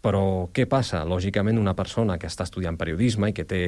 Però 0.00 0.48
què 0.56 0.64
passa? 0.64 1.02
Lògicament, 1.04 1.58
una 1.60 1.74
persona 1.76 2.16
que 2.16 2.28
està 2.30 2.46
estudiant 2.46 2.78
periodisme 2.80 3.30
i 3.30 3.34
que 3.36 3.44
té 3.44 3.64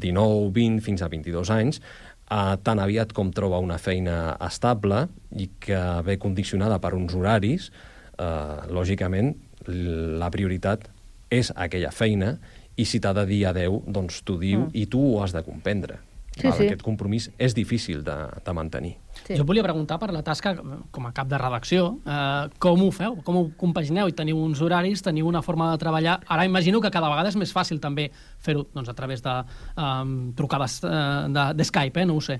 19, 0.00 0.48
20, 0.56 0.80
fins 0.84 1.04
a 1.04 1.10
22 1.12 1.52
anys, 1.52 1.82
eh, 2.30 2.56
tan 2.64 2.80
aviat 2.80 3.12
com 3.12 3.32
troba 3.36 3.60
una 3.60 3.76
feina 3.76 4.38
estable 4.46 5.04
i 5.36 5.50
que 5.60 5.80
ve 6.08 6.16
condicionada 6.18 6.80
per 6.80 6.94
uns 6.96 7.14
horaris, 7.14 7.68
eh, 8.16 8.56
lògicament, 8.72 9.34
la 9.68 10.30
prioritat 10.32 10.88
és 11.28 11.52
aquella 11.54 11.92
feina 11.92 12.38
i 12.78 12.86
si 12.88 13.00
t'ha 13.00 13.12
de 13.12 13.26
dir 13.28 13.44
adeu, 13.50 13.82
doncs 13.86 14.22
t'ho 14.24 14.38
diu 14.40 14.68
mm. 14.68 14.70
i 14.72 14.86
tu 14.88 15.02
ho 15.02 15.22
has 15.22 15.36
de 15.36 15.44
comprendre. 15.44 15.98
Sí, 16.38 16.50
sí. 16.54 16.68
Aquest 16.68 16.82
compromís 16.86 17.28
és 17.38 17.54
difícil 17.56 18.04
de, 18.06 18.16
de 18.44 18.54
mantenir. 18.54 18.94
Sí. 19.24 19.34
Jo 19.36 19.44
volia 19.48 19.64
preguntar 19.66 19.98
per 19.98 20.10
la 20.14 20.22
tasca 20.22 20.54
com 20.54 21.08
a 21.08 21.12
cap 21.16 21.28
de 21.30 21.40
redacció. 21.40 21.88
Eh, 22.06 22.44
com 22.62 22.84
ho 22.84 22.90
feu? 22.94 23.18
Com 23.26 23.40
ho 23.40 23.44
compagineu? 23.58 24.08
I 24.08 24.14
teniu 24.16 24.38
uns 24.40 24.62
horaris, 24.64 25.02
teniu 25.04 25.28
una 25.28 25.42
forma 25.42 25.72
de 25.72 25.82
treballar. 25.82 26.20
Ara 26.28 26.46
imagino 26.46 26.80
que 26.80 26.92
cada 26.94 27.10
vegada 27.10 27.32
és 27.32 27.38
més 27.40 27.52
fàcil 27.54 27.82
també 27.82 28.08
fer-ho 28.44 28.68
doncs, 28.74 28.88
a 28.88 28.96
través 28.98 29.24
de 29.24 29.34
um, 29.74 30.16
trucades 30.38 30.78
uh, 30.84 31.26
de, 31.34 31.50
de 31.58 31.66
Skype, 31.66 32.04
eh? 32.04 32.08
no 32.08 32.18
ho 32.18 32.24
sé. 32.24 32.38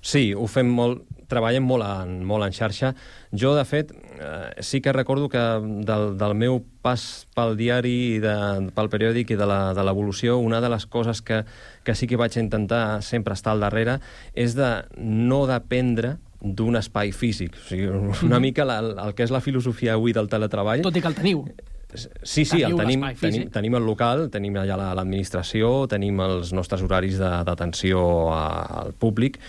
Sí, 0.00 0.32
ho 0.32 0.46
fem 0.48 0.68
molt, 0.72 1.02
treballem 1.28 1.62
molt 1.62 1.84
en, 1.84 2.14
molt 2.26 2.46
en 2.46 2.54
xarxa. 2.56 2.94
Jo, 3.36 3.52
de 3.54 3.64
fet, 3.68 3.90
eh, 3.92 4.62
sí 4.64 4.80
que 4.80 4.92
recordo 4.96 5.28
que 5.28 5.38
del, 5.86 6.16
del 6.18 6.34
meu 6.34 6.62
pas 6.82 7.26
pel 7.36 7.52
diari, 7.58 7.92
i 8.16 8.18
de, 8.22 8.32
pel 8.74 8.88
periòdic 8.90 9.30
i 9.34 9.36
de 9.38 9.46
l'evolució, 9.84 10.38
una 10.40 10.62
de 10.64 10.70
les 10.72 10.86
coses 10.90 11.20
que, 11.22 11.42
que 11.84 11.94
sí 11.94 12.08
que 12.08 12.16
vaig 12.16 12.34
intentar 12.40 13.02
sempre 13.04 13.36
estar 13.36 13.52
al 13.52 13.60
darrere 13.66 13.98
és 14.34 14.56
de 14.56 14.70
no 14.98 15.44
dependre 15.50 16.16
d'un 16.40 16.80
espai 16.80 17.12
físic. 17.12 17.52
O 17.60 17.68
sigui, 17.68 17.90
una 18.24 18.40
mica 18.40 18.64
la, 18.64 18.78
el 18.80 19.12
que 19.14 19.26
és 19.28 19.30
la 19.30 19.42
filosofia 19.44 19.98
avui 20.00 20.16
del 20.16 20.30
teletreball... 20.32 20.80
Tot 20.82 20.96
i 20.96 21.02
que 21.04 21.12
el 21.12 21.18
teniu. 21.18 21.44
Sí, 22.22 22.44
sí, 22.46 22.62
el 22.62 22.76
tenim, 22.78 23.02
tenim, 23.18 23.48
tenim 23.50 23.74
el 23.76 23.82
local, 23.84 24.28
tenim 24.30 24.54
allà 24.56 24.76
la- 24.78 24.92
l'administració, 24.94 25.88
tenim 25.90 26.20
els 26.22 26.52
nostres 26.54 26.84
horaris 26.86 27.18
d'atenció 27.18 28.00
al 28.32 28.92
públic, 28.94 29.40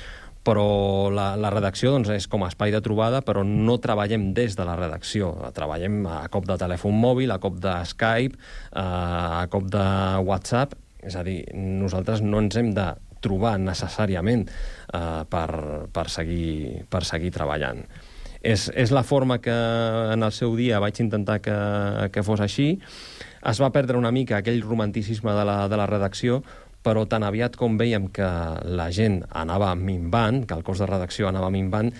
però 0.43 1.09
la, 1.13 1.35
la 1.37 1.51
redacció 1.53 1.91
doncs, 1.93 2.09
és 2.15 2.27
com 2.29 2.43
a 2.43 2.49
espai 2.49 2.73
de 2.73 2.81
trobada, 2.81 3.21
però 3.25 3.43
no 3.45 3.77
treballem 3.81 4.31
des 4.37 4.57
de 4.57 4.65
la 4.65 4.75
redacció. 4.79 5.31
Treballem 5.55 6.01
a 6.09 6.23
cop 6.33 6.47
de 6.49 6.57
telèfon 6.61 6.97
mòbil, 6.97 7.31
a 7.33 7.39
cop 7.41 7.59
de 7.61 7.75
Skype, 7.91 8.39
eh, 8.71 8.81
a 8.81 9.45
cop 9.53 9.69
de 9.69 9.85
WhatsApp. 10.25 10.73
És 11.01 11.17
a 11.17 11.23
dir, 11.25 11.43
nosaltres 11.53 12.21
no 12.21 12.41
ens 12.41 12.57
hem 12.57 12.73
de 12.77 12.91
trobar 13.21 13.55
necessàriament 13.61 14.47
eh, 14.49 15.21
per, 15.29 15.49
per, 15.93 16.07
seguir, 16.09 16.87
per 16.89 17.03
seguir 17.05 17.33
treballant. 17.33 17.85
És, 18.41 18.71
és 18.73 18.89
la 18.89 19.05
forma 19.05 19.37
que 19.37 19.53
en 20.15 20.25
el 20.25 20.33
seu 20.33 20.55
dia 20.57 20.81
vaig 20.81 20.97
intentar 21.03 21.37
que, 21.45 21.57
que 22.09 22.25
fos 22.25 22.41
així. 22.41 22.73
Es 23.45 23.61
va 23.61 23.69
perdre 23.73 24.01
una 24.01 24.09
mica 24.13 24.39
aquell 24.41 24.61
romanticisme 24.65 25.33
de 25.37 25.45
la, 25.45 25.57
de 25.69 25.77
la 25.77 25.85
redacció, 25.89 26.41
però 26.83 27.05
tan 27.09 27.23
aviat 27.23 27.55
com 27.59 27.77
veiem 27.77 28.09
que 28.13 28.27
la 28.65 28.89
gent 28.93 29.21
anava 29.29 29.73
minvant, 29.77 30.43
que 30.47 30.57
el 30.57 30.65
cos 30.65 30.81
de 30.81 30.89
redacció 30.89 31.29
anava 31.29 31.51
minvant, 31.53 31.91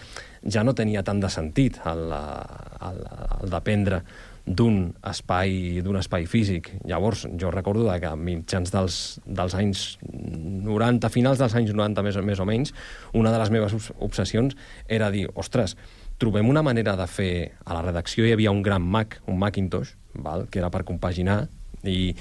ja 0.42 0.64
no 0.66 0.74
tenia 0.74 1.04
tant 1.06 1.22
de 1.22 1.30
sentit 1.30 1.78
el, 1.86 2.08
el, 2.12 3.02
el 3.42 3.54
dependre 3.54 4.02
d'un 4.46 4.88
espai, 5.06 5.82
d'un 5.86 6.00
espai 6.00 6.26
físic. 6.26 6.72
Llavors, 6.90 7.28
jo 7.38 7.52
recordo 7.54 7.86
que 8.02 8.10
a 8.10 8.16
mitjans 8.18 8.74
dels, 8.74 8.98
dels 9.26 9.54
anys 9.54 9.86
90, 10.02 11.12
finals 11.14 11.38
dels 11.42 11.56
anys 11.56 11.76
90 11.78 12.06
més, 12.06 12.18
més 12.26 12.42
o 12.42 12.48
menys, 12.50 12.74
una 13.14 13.32
de 13.32 13.42
les 13.42 13.54
meves 13.54 13.78
obs- 13.78 13.92
obsessions 14.02 14.58
era 14.90 15.12
dir, 15.14 15.28
ostres, 15.36 15.78
trobem 16.18 16.50
una 16.50 16.66
manera 16.66 16.96
de 16.98 17.08
fer... 17.08 17.34
A 17.66 17.78
la 17.78 17.86
redacció 17.86 18.26
hi 18.26 18.34
havia 18.34 18.52
un 18.54 18.66
gran 18.66 18.82
Mac, 18.82 19.22
un 19.30 19.38
Macintosh, 19.42 19.94
val? 20.14 20.48
que 20.50 20.60
era 20.60 20.74
per 20.74 20.84
compaginar, 20.90 21.46
i, 21.84 22.14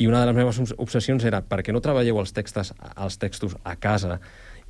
i 0.00 0.06
una 0.08 0.22
de 0.22 0.30
les 0.30 0.36
meves 0.40 0.58
obs- 0.62 0.74
obsessions 0.80 1.24
era 1.28 1.42
per 1.44 1.60
què 1.62 1.72
no 1.76 1.82
treballeu 1.84 2.18
els 2.22 2.32
textos, 2.36 2.72
els 2.96 3.18
textos 3.20 3.56
a 3.64 3.76
casa 3.76 4.18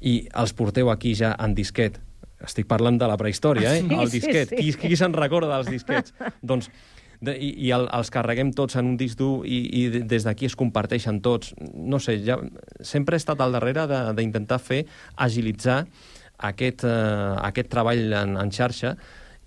i 0.01 0.25
els 0.35 0.53
porteu 0.57 0.90
aquí 0.90 1.14
ja 1.14 1.35
en 1.38 1.55
disquet? 1.55 1.99
Estic 2.40 2.66
parlant 2.71 2.97
de 2.99 3.07
la 3.07 3.19
prehistòria, 3.21 3.75
eh? 3.77 3.83
Sí, 3.85 3.95
el 3.95 4.09
sí, 4.09 4.19
disquet. 4.21 4.49
sí. 4.49 4.57
Qui, 4.57 4.73
qui 4.88 4.97
se'n 4.97 5.12
recorda 5.12 5.59
dels 5.59 5.69
disquets? 5.69 6.14
doncs 6.43 6.71
de, 7.21 7.35
i, 7.37 7.51
i 7.69 7.73
el, 7.77 7.85
els 7.93 8.09
carreguem 8.09 8.49
tots 8.57 8.79
en 8.81 8.95
un 8.95 8.97
disc 8.97 9.19
dur 9.21 9.43
i, 9.45 9.59
i 9.77 9.83
de- 9.93 10.01
des 10.09 10.25
d'aquí 10.25 10.49
es 10.49 10.57
comparteixen 10.57 11.19
tots. 11.21 11.53
No 11.77 12.01
sé, 12.01 12.14
ja, 12.25 12.38
sempre 12.81 13.19
he 13.19 13.21
estat 13.21 13.43
al 13.45 13.53
darrere 13.53 13.85
de- 13.90 14.01
d'intentar 14.16 14.57
fer, 14.59 14.87
agilitzar 15.21 15.83
aquest, 16.49 16.87
eh, 16.88 17.35
aquest 17.51 17.69
treball 17.69 18.07
en, 18.23 18.38
en 18.40 18.51
xarxa 18.57 18.95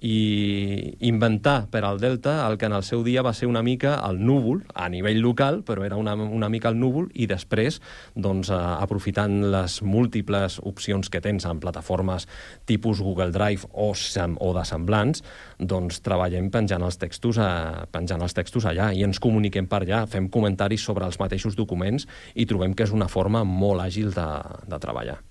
i 0.03 0.97
inventar 1.07 1.69
per 1.71 1.85
al 1.87 2.01
Delta 2.01 2.41
el 2.49 2.57
que 2.59 2.67
en 2.67 2.75
el 2.75 2.83
seu 2.83 3.05
dia 3.07 3.23
va 3.23 3.31
ser 3.33 3.47
una 3.47 3.61
mica 3.63 3.95
el 4.03 4.19
núvol, 4.19 4.65
a 4.75 4.89
nivell 4.91 5.21
local, 5.23 5.61
però 5.63 5.85
era 5.87 5.95
una, 5.95 6.15
una 6.15 6.49
mica 6.51 6.67
el 6.73 6.79
núvol, 6.79 7.07
i 7.15 7.27
després, 7.31 7.79
doncs, 8.13 8.51
eh, 8.51 8.57
aprofitant 8.83 9.39
les 9.53 9.79
múltiples 9.81 10.59
opcions 10.67 11.07
que 11.07 11.23
tens 11.23 11.47
en 11.47 11.63
plataformes 11.63 12.27
tipus 12.67 12.99
Google 12.99 13.31
Drive 13.31 13.69
o, 13.71 13.93
sem 13.95 14.35
o 14.43 14.51
de 14.57 14.65
semblants, 14.67 15.23
doncs 15.57 16.03
treballem 16.03 16.51
penjant 16.51 16.83
els 16.83 16.99
textos 16.99 17.39
a, 17.39 17.87
penjant 17.95 18.21
els 18.27 18.35
textos 18.35 18.67
allà 18.67 18.91
i 18.91 19.07
ens 19.07 19.23
comuniquem 19.23 19.71
per 19.71 19.85
allà, 19.85 20.03
fem 20.11 20.27
comentaris 20.27 20.83
sobre 20.83 21.07
els 21.07 21.19
mateixos 21.21 21.55
documents 21.55 22.09
i 22.35 22.47
trobem 22.49 22.75
que 22.75 22.83
és 22.83 22.91
una 22.91 23.07
forma 23.07 23.47
molt 23.47 23.87
àgil 23.87 24.11
de, 24.11 24.29
de 24.67 24.83
treballar. 24.83 25.21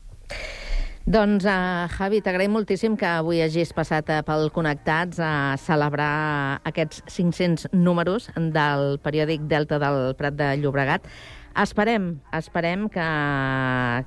Doncs, 1.02 1.42
uh, 1.50 1.88
Javi, 1.90 2.20
t'agraïm 2.22 2.52
moltíssim 2.54 2.94
que 2.94 3.08
avui 3.18 3.40
hagis 3.42 3.72
passat 3.74 4.06
uh, 4.14 4.20
pel 4.22 4.46
Connectats 4.54 5.18
a 5.18 5.58
celebrar 5.58 6.62
aquests 6.68 7.02
500 7.10 7.72
números 7.74 8.28
del 8.38 9.00
periòdic 9.02 9.48
Delta 9.50 9.80
del 9.82 10.14
Prat 10.14 10.36
de 10.38 10.52
Llobregat. 10.62 11.08
Esperem, 11.58 12.06
esperem 12.32 12.86
que, 12.88 13.08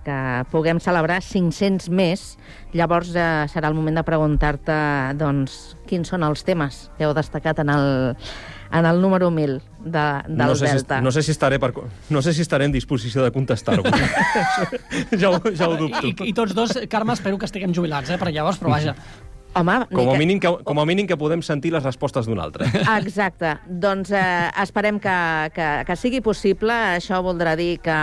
que 0.07 0.19
puguem 0.55 0.79
celebrar 0.79 1.19
500 1.19 1.91
més. 1.91 2.23
Llavors 2.71 3.11
uh, 3.11 3.43
serà 3.51 3.67
el 3.67 3.75
moment 3.75 3.99
de 3.99 4.07
preguntar-te 4.07 4.79
doncs, 5.19 5.75
quins 5.91 6.07
són 6.07 6.23
els 6.23 6.47
temes 6.47 6.85
que 6.95 7.09
heu 7.09 7.13
destacat 7.17 7.59
en 7.59 7.75
el, 7.75 8.15
en 8.71 8.85
el 8.85 9.01
número 9.01 9.29
1000 9.31 9.61
de, 9.85 9.99
del 10.27 10.37
no 10.37 10.55
sé 10.55 10.67
Delta. 10.67 10.97
Si, 10.97 11.03
no, 11.03 11.11
sé 11.11 11.23
si 11.23 11.31
estaré 11.31 11.59
per, 11.59 11.73
no 12.09 12.21
sé 12.21 12.33
si 12.33 12.41
estaré 12.41 12.65
en 12.65 12.71
disposició 12.71 13.23
de 13.23 13.31
contestar-ho. 13.31 13.83
ja, 15.19 15.29
ho, 15.29 15.41
ja 15.55 15.69
ho 15.69 15.77
dubto. 15.77 16.07
I, 16.07 16.15
I 16.29 16.33
tots 16.33 16.55
dos, 16.57 16.77
Carme, 16.89 17.13
espero 17.13 17.37
que 17.37 17.45
estiguem 17.49 17.73
jubilats, 17.75 18.09
eh, 18.09 18.19
per 18.21 18.33
llavors, 18.33 18.59
però 18.61 18.73
vaja. 18.73 18.95
Home, 19.55 19.75
Com 19.87 20.09
a, 20.09 20.11
que- 20.11 20.19
mínim 20.19 20.39
que, 20.43 20.49
com 20.67 20.79
a 20.81 20.85
mínim 20.85 21.07
que 21.07 21.15
podem 21.15 21.39
sentir 21.41 21.71
les 21.71 21.83
respostes 21.83 22.25
d'un 22.27 22.39
altre. 22.43 22.65
Exacte. 22.99 23.53
Doncs 23.71 24.11
eh, 24.11 24.49
esperem 24.61 24.97
que, 24.99 25.13
que, 25.55 25.67
que 25.87 25.95
sigui 25.95 26.19
possible. 26.19 26.75
Això 26.97 27.21
voldrà 27.23 27.53
dir 27.55 27.77
que 27.79 27.95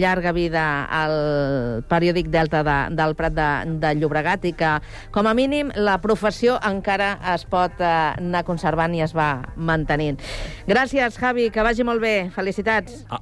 llarga 0.00 0.32
vida 0.32 0.62
al 0.88 1.82
periòdic 1.90 2.30
Delta 2.32 2.62
de, 2.64 2.78
del 2.96 3.12
Prat 3.18 3.36
de, 3.36 3.48
de 3.84 3.92
Llobregat 4.00 4.48
i 4.48 4.54
que, 4.56 4.72
com 5.12 5.28
a 5.28 5.34
mínim, 5.36 5.74
la 5.76 5.98
professió 6.00 6.56
encara 6.64 7.18
es 7.34 7.44
pot 7.44 7.76
eh, 7.84 7.92
anar 8.16 8.44
conservant 8.48 8.96
i 8.96 9.04
es 9.04 9.12
va 9.12 9.42
mantenint. 9.56 10.18
Gràcies, 10.66 11.20
Javi, 11.20 11.50
que 11.52 11.62
vagi 11.68 11.84
molt 11.84 12.00
bé. 12.00 12.30
Felicitats. 12.34 13.04
A, 13.12 13.20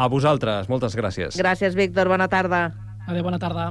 a 0.00 0.08
vosaltres, 0.08 0.72
moltes 0.72 0.96
gràcies. 0.96 1.36
Gràcies, 1.36 1.76
Víctor. 1.76 2.08
Bona 2.08 2.32
tarda. 2.32 2.70
Adéu, 3.06 3.22
bona 3.28 3.38
tarda. 3.42 3.70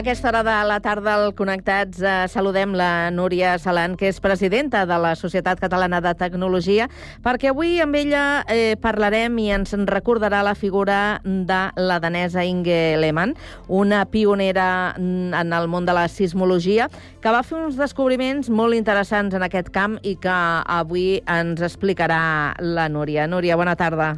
Aquesta 0.00 0.28
hora 0.28 0.42
de 0.42 0.52
la 0.64 0.80
tarda 0.80 1.12
al 1.12 1.34
Connectats 1.36 2.00
eh, 2.00 2.10
saludem 2.32 2.72
la 2.72 3.10
Núria 3.12 3.50
Salant, 3.60 3.98
que 4.00 4.08
és 4.08 4.16
presidenta 4.24 4.86
de 4.88 4.96
la 4.96 5.10
Societat 5.12 5.58
Catalana 5.60 5.98
de 6.00 6.14
Tecnologia, 6.16 6.86
perquè 7.20 7.50
avui 7.50 7.82
amb 7.84 7.98
ella 8.00 8.22
eh, 8.48 8.78
parlarem 8.80 9.34
i 9.42 9.50
ens 9.52 9.74
en 9.76 9.84
recordarà 9.90 10.38
la 10.40 10.54
figura 10.56 11.20
de 11.26 11.58
la 11.76 11.98
danesa 12.00 12.46
Inge 12.48 12.96
Lehmann, 12.96 13.34
una 13.68 14.06
pionera 14.08 14.94
mm, 14.96 15.34
en 15.36 15.52
el 15.52 15.68
món 15.68 15.84
de 15.84 15.92
la 15.98 16.06
sismologia, 16.08 16.86
que 17.20 17.34
va 17.34 17.42
fer 17.44 17.58
uns 17.58 17.76
descobriments 17.76 18.48
molt 18.48 18.78
interessants 18.78 19.36
en 19.36 19.44
aquest 19.44 19.68
camp 19.68 19.98
i 20.00 20.14
que 20.16 20.38
avui 20.80 21.20
ens 21.28 21.60
explicarà 21.60 22.22
la 22.56 22.88
Núria. 22.88 23.28
Núria, 23.28 23.60
bona 23.60 23.76
tarda. 23.76 24.14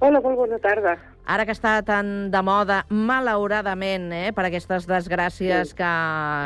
Hola, 0.00 0.24
molt 0.24 0.40
bona 0.46 0.62
tarda. 0.64 0.96
Ara 1.26 1.44
que 1.44 1.52
està 1.56 1.80
tan 1.82 2.30
de 2.30 2.40
moda, 2.46 2.84
malauradament, 2.88 4.12
eh, 4.14 4.32
per 4.32 4.44
aquestes 4.46 4.86
desgràcies 4.86 5.72
Sí. 5.72 5.74
que, 5.80 5.92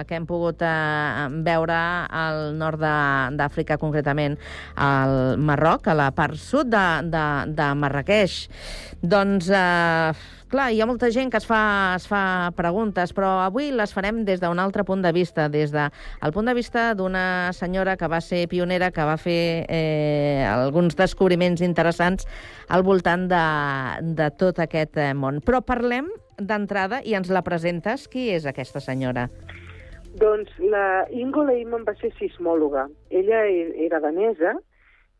que 0.08 0.14
hem 0.16 0.26
pogut 0.26 0.62
eh, 0.64 1.28
veure 1.44 1.76
al 2.08 2.56
nord 2.56 2.80
de- 2.80 3.36
d'Àfrica, 3.36 3.76
concretament 3.78 4.38
al 4.76 5.36
Marroc, 5.38 5.86
a 5.88 5.94
la 5.94 6.10
part 6.16 6.34
sud 6.40 6.72
de, 6.72 6.86
de, 7.12 7.24
de 7.52 7.68
Marrakeix. 7.74 8.48
Doncs, 9.02 9.50
eh, 9.52 10.12
clar, 10.50 10.70
hi 10.74 10.80
ha 10.82 10.86
molta 10.86 11.08
gent 11.14 11.30
que 11.30 11.38
es 11.38 11.46
fa, 11.46 11.94
es 11.96 12.06
fa 12.10 12.50
preguntes, 12.58 13.14
però 13.16 13.30
avui 13.44 13.70
les 13.72 13.94
farem 13.94 14.24
des 14.26 14.42
d'un 14.42 14.58
altre 14.58 14.84
punt 14.84 15.02
de 15.04 15.12
vista, 15.14 15.48
des 15.48 15.70
del 15.72 15.88
de, 15.90 16.32
punt 16.34 16.50
de 16.50 16.54
vista 16.58 16.90
d'una 16.98 17.52
senyora 17.56 17.96
que 17.96 18.10
va 18.10 18.20
ser 18.20 18.46
pionera, 18.50 18.90
que 18.90 19.06
va 19.06 19.16
fer 19.20 19.64
eh, 19.68 20.44
alguns 20.50 20.98
descobriments 20.98 21.62
interessants 21.62 22.26
al 22.68 22.82
voltant 22.82 23.28
de, 23.30 23.44
de 24.18 24.30
tot 24.36 24.58
aquest 24.58 24.98
eh, 24.98 25.12
món. 25.14 25.40
Però 25.46 25.62
parlem 25.62 26.10
d'entrada 26.36 27.00
i 27.04 27.14
ens 27.14 27.30
la 27.30 27.44
presentes. 27.46 28.08
Qui 28.10 28.30
és 28.34 28.46
aquesta 28.48 28.82
senyora? 28.82 29.28
Doncs 30.18 30.50
la 30.58 31.06
Ingo 31.14 31.44
Lehmann 31.46 31.86
va 31.86 31.94
ser 32.00 32.10
sismòloga. 32.18 32.88
Ella 33.10 33.44
e- 33.46 33.86
era 33.86 34.00
danesa 34.02 34.56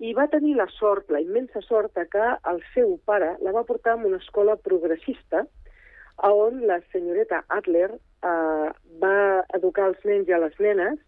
i 0.01 0.15
va 0.17 0.29
tenir 0.33 0.55
la 0.57 0.67
sort, 0.73 1.11
la 1.13 1.21
immensa 1.21 1.61
sort, 1.61 1.93
que 2.13 2.29
el 2.51 2.63
seu 2.75 2.97
pare 3.05 3.35
la 3.45 3.53
va 3.53 3.67
portar 3.69 3.93
a 3.93 4.01
una 4.01 4.17
escola 4.17 4.57
progressista 4.57 5.45
on 6.25 6.67
la 6.67 6.81
senyoreta 6.93 7.45
Adler 7.49 7.91
eh, 7.93 8.69
va 9.03 9.15
educar 9.57 9.87
els 9.91 10.03
nens 10.05 10.29
i 10.29 10.33
a 10.37 10.41
les 10.43 10.57
nenes 10.61 10.99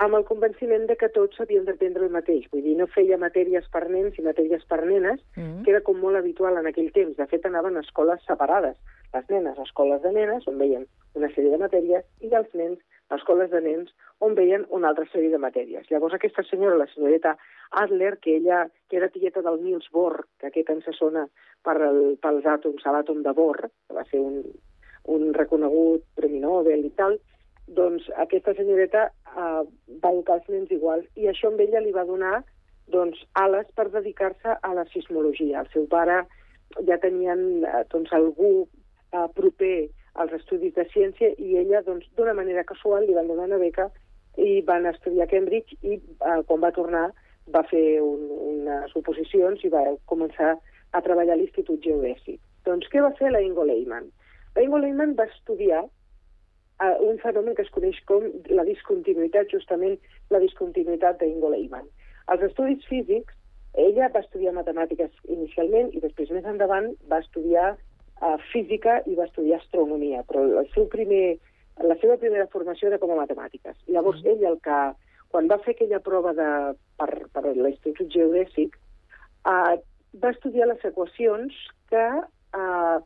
amb 0.00 0.16
el 0.16 0.24
convenciment 0.24 0.86
de 0.88 0.96
que 0.96 1.10
tots 1.12 1.42
havien 1.42 1.66
d'aprendre 1.66 2.06
el 2.06 2.14
mateix. 2.14 2.46
Vull 2.52 2.62
dir, 2.64 2.76
no 2.78 2.86
feia 2.88 3.18
matèries 3.20 3.66
per 3.74 3.84
nens 3.90 4.16
i 4.18 4.24
matèries 4.24 4.64
per 4.70 4.80
nenes, 4.86 5.20
Mm. 5.36 5.62
que 5.64 5.70
era 5.74 5.82
com 5.82 5.98
molt 6.00 6.16
habitual 6.16 6.56
en 6.56 6.66
aquell 6.66 6.90
temps. 6.92 7.16
De 7.18 7.26
fet, 7.26 7.44
anaven 7.44 7.76
a 7.76 7.80
escoles 7.84 8.22
separades. 8.26 8.76
Les 9.12 9.28
nenes 9.28 9.58
a 9.58 9.62
escoles 9.62 10.00
de 10.02 10.12
nenes, 10.12 10.46
on 10.48 10.56
veien 10.58 10.86
una 11.14 11.28
sèrie 11.34 11.50
de 11.50 11.58
matèries, 11.58 12.04
i 12.20 12.32
els 12.32 12.54
nens 12.54 12.78
escoles 13.16 13.50
de 13.50 13.60
nens, 13.64 13.92
on 14.20 14.34
veien 14.38 14.66
una 14.70 14.90
altra 14.90 15.06
sèrie 15.12 15.32
de 15.32 15.40
matèries. 15.42 15.88
Llavors, 15.90 16.14
aquesta 16.14 16.44
senyora, 16.46 16.78
la 16.78 16.88
senyoreta 16.92 17.36
Adler, 17.82 18.18
que 18.18 18.36
ella, 18.36 18.66
que 18.88 18.98
era 18.98 19.08
tieta 19.08 19.42
del 19.42 19.62
Niels 19.62 19.88
Bohr, 19.92 20.26
que 20.38 20.50
aquest 20.50 20.70
ens 20.70 20.90
sona 20.98 21.26
per 21.64 21.76
el, 21.86 22.00
pels 22.22 22.46
àtoms, 22.46 22.86
a 22.86 22.94
l'àtom 22.94 23.22
de 23.26 23.34
Bohr, 23.36 23.70
que 23.88 23.96
va 23.96 24.04
ser 24.10 24.20
un, 24.20 24.42
un 25.10 25.34
reconegut 25.34 26.04
Premi 26.16 26.40
Nobel 26.44 26.86
i 26.86 26.92
tal, 26.98 27.18
doncs 27.70 28.08
aquesta 28.18 28.54
senyoreta 28.58 29.06
eh, 29.10 29.62
va 30.02 30.12
educar 30.12 30.40
els 30.40 30.48
nens 30.50 30.72
iguals 30.74 31.06
i 31.14 31.28
això 31.30 31.50
amb 31.50 31.60
ella 31.62 31.82
li 31.84 31.94
va 31.94 32.06
donar 32.08 32.40
doncs, 32.90 33.20
ales 33.38 33.68
per 33.78 33.86
dedicar-se 33.90 34.56
a 34.60 34.72
la 34.74 34.84
sismologia. 34.90 35.62
El 35.62 35.68
seu 35.74 35.86
pare 35.90 36.24
ja 36.88 36.98
tenien 37.02 37.64
eh, 37.64 37.84
doncs, 37.92 38.10
algú 38.16 38.66
eh, 38.66 39.26
proper 39.36 39.90
als 40.14 40.32
estudis 40.36 40.74
de 40.74 40.84
ciència 40.92 41.32
i 41.38 41.56
ella, 41.60 41.82
doncs, 41.86 42.06
d'una 42.16 42.34
manera 42.34 42.64
casual, 42.64 43.06
li 43.06 43.16
van 43.16 43.28
donar 43.30 43.48
una 43.48 43.60
beca 43.62 43.88
i 44.38 44.60
van 44.66 44.86
estudiar 44.86 45.26
a 45.26 45.30
Cambridge 45.30 45.76
i 45.82 45.96
eh, 45.96 46.40
quan 46.46 46.62
va 46.62 46.72
tornar 46.74 47.08
va 47.54 47.62
fer 47.70 48.00
un, 48.02 48.26
unes 48.50 48.94
oposicions 48.96 49.62
i 49.64 49.70
va 49.72 49.82
començar 50.10 50.56
a 50.92 51.02
treballar 51.02 51.34
a 51.34 51.40
l'Institut 51.40 51.82
Geodèsic. 51.84 52.40
Doncs 52.66 52.90
què 52.92 53.02
va 53.02 53.14
fer 53.18 53.30
la 53.32 53.42
Ingo 53.42 53.64
Lehmann? 53.64 54.10
La 54.54 54.62
Ingo 54.66 54.78
Lehmann 54.82 55.16
va 55.18 55.26
estudiar 55.30 55.82
eh, 55.84 56.96
un 57.06 57.18
fenomen 57.22 57.56
que 57.56 57.66
es 57.66 57.74
coneix 57.74 57.98
com 58.10 58.26
la 58.50 58.66
discontinuïtat, 58.68 59.50
justament 59.54 59.98
la 60.30 60.42
discontinuïtat 60.42 61.20
d'Ingo 61.20 61.52
Lehmann. 61.54 61.86
Als 62.30 62.42
estudis 62.46 62.86
físics, 62.90 63.34
ella 63.78 64.10
va 64.14 64.22
estudiar 64.24 64.54
matemàtiques 64.54 65.12
inicialment 65.30 65.92
i 65.94 66.02
després 66.02 66.30
més 66.34 66.46
endavant 66.46 66.90
va 67.10 67.20
estudiar 67.22 67.76
uh, 68.20 68.36
física 68.52 69.00
i 69.06 69.16
va 69.18 69.28
estudiar 69.28 69.60
astronomia, 69.60 70.24
però 70.28 70.44
el 70.62 70.68
seu 70.74 70.88
primer, 70.92 71.38
la 71.82 71.96
seva 72.02 72.18
primera 72.20 72.48
formació 72.52 72.90
era 72.90 73.00
com 73.02 73.14
a 73.14 73.20
matemàtiques. 73.22 73.76
Llavors, 73.88 74.24
ell 74.24 74.44
el 74.46 74.58
que, 74.64 74.80
quan 75.32 75.48
va 75.50 75.60
fer 75.64 75.76
aquella 75.76 76.02
prova 76.04 76.34
de, 76.36 76.50
per, 77.00 77.10
per 77.32 77.44
l'Institut 77.48 78.10
Geodèsic, 78.12 78.76
uh, 79.46 79.78
va 80.20 80.34
estudiar 80.34 80.68
les 80.70 80.84
equacions 80.84 81.56
que 81.90 82.06
uh, 82.20 82.98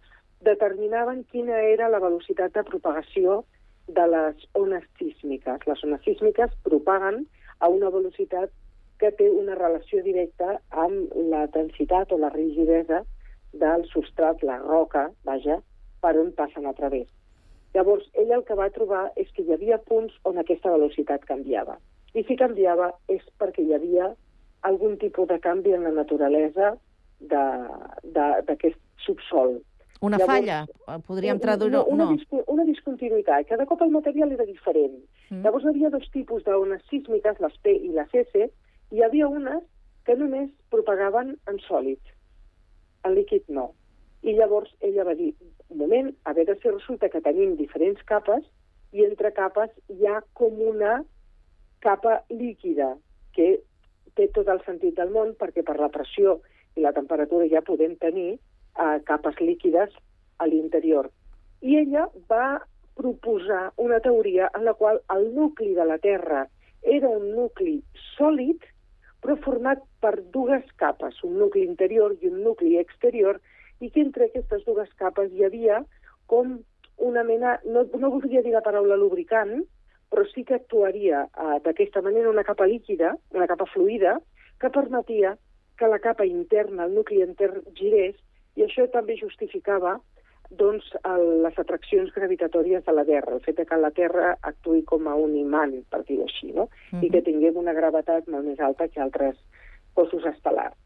determinaven 0.45 1.25
quina 1.33 1.61
era 1.71 1.89
la 1.89 2.03
velocitat 2.03 2.55
de 2.57 2.65
propagació 2.69 3.43
de 3.87 4.05
les 4.09 4.45
ones 4.57 4.85
sísmiques. 4.99 5.67
Les 5.69 5.85
ones 5.85 6.05
sísmiques 6.05 6.53
propaguen 6.65 7.25
a 7.61 7.69
una 7.69 7.91
velocitat 7.93 8.53
que 9.01 9.11
té 9.19 9.29
una 9.31 9.57
relació 9.59 10.03
directa 10.05 10.59
amb 10.71 11.13
la 11.33 11.45
densitat 11.53 12.13
o 12.15 12.19
la 12.21 12.31
rigidesa 12.33 13.03
del 13.61 13.85
substrat, 13.91 14.43
la 14.43 14.59
roca, 14.59 15.09
vaja, 15.25 15.61
per 16.03 16.17
on 16.21 16.33
passen 16.37 16.67
a 16.67 16.75
través. 16.75 17.09
Llavors, 17.75 18.07
ell 18.15 18.31
el 18.31 18.45
que 18.47 18.55
va 18.55 18.69
trobar 18.71 19.09
és 19.17 19.31
que 19.35 19.43
hi 19.43 19.53
havia 19.55 19.79
punts 19.89 20.15
on 20.29 20.39
aquesta 20.39 20.71
velocitat 20.71 21.25
canviava. 21.27 21.79
I 22.15 22.23
si 22.29 22.37
canviava 22.39 22.93
és 23.11 23.23
perquè 23.41 23.65
hi 23.65 23.75
havia 23.75 24.13
algun 24.63 24.97
tipus 25.01 25.29
de 25.29 25.39
canvi 25.43 25.75
en 25.75 25.83
la 25.83 25.91
naturalesa 25.97 26.77
d'aquest 28.45 28.79
subsol. 29.05 29.59
Una 30.05 30.19
Llavors, 30.19 30.33
falla? 30.33 30.99
Podríem 31.07 31.39
traduir-ho? 31.41 31.79
No, 31.79 31.85
una, 31.89 32.05
No. 32.11 32.43
una 32.53 32.65
discontinuïtat. 32.65 33.47
Cada 33.49 33.67
cop 33.67 33.83
el 33.83 33.91
material 33.91 34.33
era 34.33 34.45
diferent. 34.45 34.99
Mm. 35.31 35.43
Llavors 35.43 35.65
hi 35.65 35.69
havia 35.73 35.91
dos 35.91 36.09
tipus 36.13 36.45
d'ones 36.45 36.83
sísmiques, 36.91 37.41
les 37.41 37.57
P 37.63 37.73
i 37.73 37.89
les 37.89 38.13
S, 38.13 38.51
i 38.91 38.97
hi 38.97 39.03
havia 39.03 39.29
unes 39.29 39.63
que 40.05 40.17
només 40.17 40.51
propagaven 40.71 41.39
en 41.49 41.59
sòlid. 41.67 41.99
En 43.05 43.15
líquid 43.15 43.49
no. 43.49 43.73
I 44.25 44.35
llavors 44.39 44.73
ella 44.81 45.05
va 45.05 45.15
dir, 45.19 45.35
un 45.69 45.79
moment, 45.79 46.11
a 46.25 46.33
veure 46.37 46.57
si 46.61 46.71
resulta 46.71 47.11
que 47.13 47.23
tenim 47.25 47.57
diferents 47.59 48.01
capes 48.09 48.45
i 48.93 49.05
entre 49.05 49.33
capes 49.37 49.73
hi 49.93 50.07
ha 50.09 50.23
com 50.39 50.61
una 50.65 51.03
capa 51.85 52.23
líquida 52.31 52.95
que 53.37 53.59
té 54.17 54.29
tot 54.33 54.49
el 54.49 54.63
sentit 54.65 54.97
del 54.97 55.13
món 55.13 55.35
perquè 55.41 55.65
per 55.67 55.77
la 55.81 55.91
pressió 55.93 56.39
i 56.79 56.85
la 56.85 56.95
temperatura 56.97 57.49
ja 57.51 57.65
podem 57.67 57.97
tenir 58.01 58.31
eh, 58.35 58.99
capes 59.09 59.41
líquides 59.41 59.93
a 60.39 60.49
l'interior. 60.49 61.11
I 61.61 61.81
ella 61.83 62.07
va 62.31 62.63
proposar 62.95 63.73
una 63.77 64.01
teoria 64.01 64.51
en 64.55 64.65
la 64.65 64.75
qual 64.79 65.01
el 65.15 65.35
nucli 65.35 65.75
de 65.75 65.85
la 65.85 65.99
Terra 65.99 66.47
era 66.83 67.09
un 67.09 67.31
nucli 67.35 67.81
sòlid, 68.15 68.63
però 69.21 69.37
format 69.43 69.83
per 70.05 70.19
dues 70.37 70.65
capes, 70.77 71.23
un 71.25 71.39
nucli 71.41 71.65
interior 71.65 72.13
i 72.21 72.29
un 72.29 72.43
nucli 72.45 72.77
exterior, 72.77 73.41
i 73.81 73.89
que 73.91 74.03
entre 74.05 74.29
aquestes 74.29 74.65
dues 74.69 74.91
capes 75.01 75.33
hi 75.33 75.47
havia 75.47 75.81
com 76.29 76.59
una 77.09 77.25
mena, 77.25 77.57
no, 77.65 77.87
no 77.97 78.11
voldria 78.13 78.43
dir 78.45 78.53
la 78.53 78.63
paraula 78.65 78.99
lubricant, 79.01 79.63
però 80.13 80.27
sí 80.31 80.45
que 80.47 80.59
actuaria 80.61 81.25
eh, 81.27 81.57
d'aquesta 81.65 82.05
manera 82.05 82.31
una 82.31 82.45
capa 82.47 82.69
líquida, 82.71 83.15
una 83.35 83.49
capa 83.51 83.67
fluida, 83.73 84.19
que 84.61 84.71
permetia 84.71 85.35
que 85.79 85.89
la 85.91 85.99
capa 85.99 86.27
interna, 86.29 86.85
el 86.85 86.95
nucli 86.95 87.23
intern, 87.25 87.65
girés, 87.75 88.21
i 88.55 88.63
això 88.63 88.87
també 88.93 89.17
justificava 89.19 89.97
doncs, 90.55 90.87
el, 91.09 91.25
les 91.43 91.57
atraccions 91.59 92.13
gravitatòries 92.15 92.85
de 92.87 92.93
la 92.95 93.03
Terra, 93.09 93.35
el 93.35 93.43
fet 93.43 93.65
que 93.67 93.81
la 93.81 93.91
Terra 93.97 94.37
actuï 94.53 94.85
com 94.87 95.09
a 95.09 95.17
un 95.19 95.35
imant, 95.41 95.75
per 95.91 96.05
dir-ho 96.05 96.29
així, 96.29 96.53
no? 96.53 96.69
Mhm. 96.93 97.03
i 97.03 97.11
que 97.11 97.25
tinguem 97.27 97.57
una 97.59 97.75
gravetat 97.75 98.29
molt 98.29 98.47
més 98.47 98.61
alta 98.61 98.87
que 98.87 99.01
altres 99.01 99.41
cossos 99.95 100.27
estel·lars. 100.31 100.77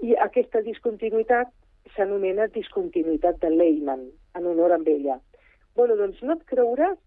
I 0.00 0.16
aquesta 0.26 0.62
discontinuïtat 0.64 1.50
s'anomena 1.94 2.46
discontinuïtat 2.54 3.40
de 3.42 3.50
Lehmann, 3.50 4.06
en 4.36 4.46
honor 4.46 4.72
amb 4.72 4.88
ella. 4.88 5.20
bueno, 5.74 5.94
doncs 5.96 6.18
no 6.22 6.34
et 6.34 6.42
creuràs 6.50 6.98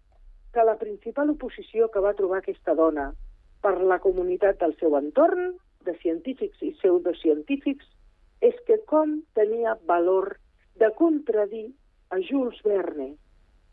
que 0.52 0.62
la 0.64 0.76
principal 0.80 1.30
oposició 1.30 1.90
que 1.92 2.00
va 2.00 2.14
trobar 2.14 2.38
aquesta 2.40 2.74
dona 2.74 3.12
per 3.62 3.74
la 3.80 3.98
comunitat 3.98 4.58
del 4.60 4.74
seu 4.80 4.96
entorn, 4.98 5.52
de 5.84 5.94
científics 6.00 6.62
i 6.62 6.72
pseudocientífics, 6.78 7.86
és 8.40 8.56
que 8.66 8.78
com 8.90 9.20
tenia 9.38 9.76
valor 9.90 10.38
de 10.80 10.90
contradir 10.98 11.66
a 12.10 12.18
Jules 12.28 12.60
Verne, 12.64 13.14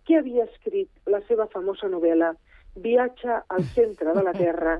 que 0.06 0.18
havia 0.20 0.46
escrit 0.50 0.90
la 1.08 1.22
seva 1.30 1.48
famosa 1.54 1.90
novel·la 1.90 2.34
Viatge 2.76 3.42
al 3.48 3.64
centre 3.76 4.14
de 4.16 4.24
la 4.24 4.34
Terra, 4.34 4.78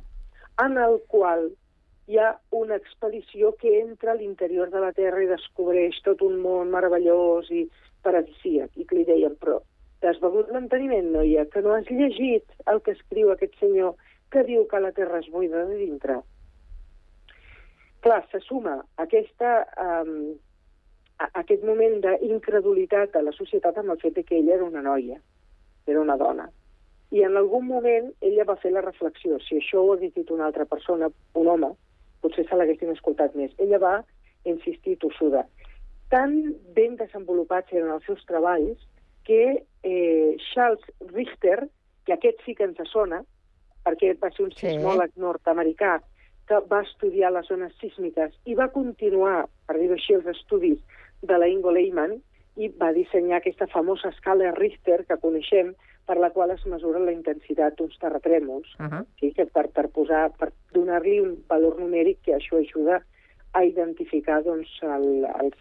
en 0.64 0.78
el 0.78 1.00
qual 1.08 1.50
hi 2.12 2.18
ha 2.20 2.32
una 2.52 2.76
expedició 2.76 3.54
que 3.56 3.72
entra 3.80 4.12
a 4.12 4.20
l'interior 4.20 4.70
de 4.70 4.80
la 4.84 4.92
Terra 4.92 5.22
i 5.24 5.30
descobreix 5.30 6.02
tot 6.04 6.20
un 6.26 6.42
món 6.44 6.72
meravellós 6.74 7.48
i 7.56 7.62
paradisíac. 8.04 8.74
I 8.76 8.84
que 8.88 8.98
li 8.98 9.06
deien, 9.08 9.38
però 9.40 9.62
t'has 10.04 10.20
begut 10.20 10.50
l'enteniment, 10.52 11.08
noia, 11.14 11.46
que 11.54 11.62
no 11.64 11.72
has 11.78 11.88
llegit 11.88 12.52
el 12.68 12.82
que 12.84 12.98
escriu 12.98 13.32
aquest 13.32 13.56
senyor 13.62 13.96
que 14.34 14.44
diu 14.48 14.66
que 14.68 14.82
la 14.84 14.92
Terra 14.98 15.22
és 15.24 15.30
buida 15.32 15.64
de 15.70 15.78
dintre. 15.80 16.18
Clar, 18.04 18.24
se 18.32 18.42
suma 18.44 18.74
aquesta, 19.04 19.52
um, 19.86 20.34
a, 21.22 21.30
aquest 21.44 21.64
moment 21.68 22.02
d'incredulitat 22.04 23.16
a 23.16 23.22
la 23.24 23.36
societat 23.38 23.78
amb 23.78 23.94
el 23.94 24.02
fet 24.02 24.20
que 24.26 24.40
ella 24.40 24.58
era 24.58 24.68
una 24.68 24.84
noia, 24.84 25.22
era 25.88 26.04
una 26.04 26.18
dona. 26.20 26.50
I 27.12 27.24
en 27.28 27.40
algun 27.40 27.68
moment 27.68 28.12
ella 28.20 28.48
va 28.52 28.58
fer 28.60 28.74
la 28.76 28.84
reflexió, 28.84 29.40
si 29.48 29.62
això 29.62 29.86
ho 29.86 29.96
hagués 29.96 30.12
dit 30.18 30.32
una 30.32 30.50
altra 30.50 30.66
persona, 30.66 31.12
un 31.40 31.48
home, 31.54 31.72
potser 32.22 32.46
se 32.48 32.56
l'haguessin 32.56 32.94
escoltat 32.94 33.36
més. 33.36 33.52
Ella 33.58 33.80
va 33.80 33.96
insistir 34.46 34.98
tossuda. 34.98 35.46
tan 36.12 36.34
ben 36.76 36.98
desenvolupats 37.00 37.72
eren 37.72 37.88
els 37.94 38.04
seus 38.04 38.20
treballs 38.28 38.80
que 39.24 39.64
eh, 39.84 40.36
Charles 40.54 40.82
Richter, 41.14 41.70
que 42.06 42.12
aquest 42.18 42.42
sí 42.44 42.52
que 42.54 42.66
ens 42.68 42.82
sona, 42.92 43.22
perquè 43.86 44.18
va 44.20 44.30
ser 44.36 44.44
un 44.44 44.52
Sí. 44.52 44.68
sismòleg 44.68 45.16
nord-americà 45.16 46.02
que 46.48 46.60
va 46.68 46.82
estudiar 46.82 47.32
les 47.32 47.48
zones 47.48 47.72
sísmiques 47.80 48.34
i 48.44 48.56
va 48.60 48.68
continuar, 48.74 49.48
per 49.68 49.78
dir-ho 49.80 49.94
així, 49.96 50.14
els 50.14 50.28
estudis 50.28 50.80
de 51.22 51.38
la 51.38 51.48
Ingo 51.48 51.72
Lehmann 51.72 52.20
i 52.58 52.68
va 52.68 52.92
dissenyar 52.92 53.38
aquesta 53.40 53.68
famosa 53.68 54.10
escala 54.10 54.52
Richter 54.58 55.06
que 55.08 55.16
coneixem 55.18 55.72
per 56.06 56.18
la 56.18 56.32
qual 56.32 56.52
es 56.52 56.66
mesura 56.66 57.00
la 57.00 57.14
intensitat 57.14 57.78
d'uns 57.78 57.98
terratrèmols, 58.02 58.68
Uh 58.80 58.86
-huh. 58.86 59.06
sí, 59.20 59.32
que 59.34 59.46
per, 59.46 59.70
per, 59.70 59.88
posar, 59.90 60.32
per 60.38 60.52
donar-li 60.74 61.20
un 61.20 61.44
valor 61.48 61.80
numèric 61.80 62.18
que 62.26 62.36
això 62.36 62.58
ajuda 62.58 63.04
a 63.54 63.64
identificar 63.66 64.44
doncs, 64.44 64.70
el, 64.82 65.26
els, 65.26 65.58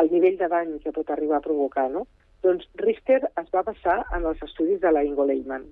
el 0.00 0.10
nivell 0.10 0.38
de 0.38 0.48
dany 0.48 0.78
que 0.82 0.92
pot 0.92 1.10
arribar 1.10 1.36
a 1.36 1.46
provocar. 1.48 1.90
No? 1.90 2.06
Doncs 2.42 2.68
Richter 2.74 3.22
es 3.40 3.50
va 3.54 3.62
basar 3.62 4.04
en 4.16 4.24
els 4.24 4.42
estudis 4.42 4.80
de 4.80 4.92
la 4.92 5.04
Ingo 5.04 5.24
Lehmann. 5.24 5.66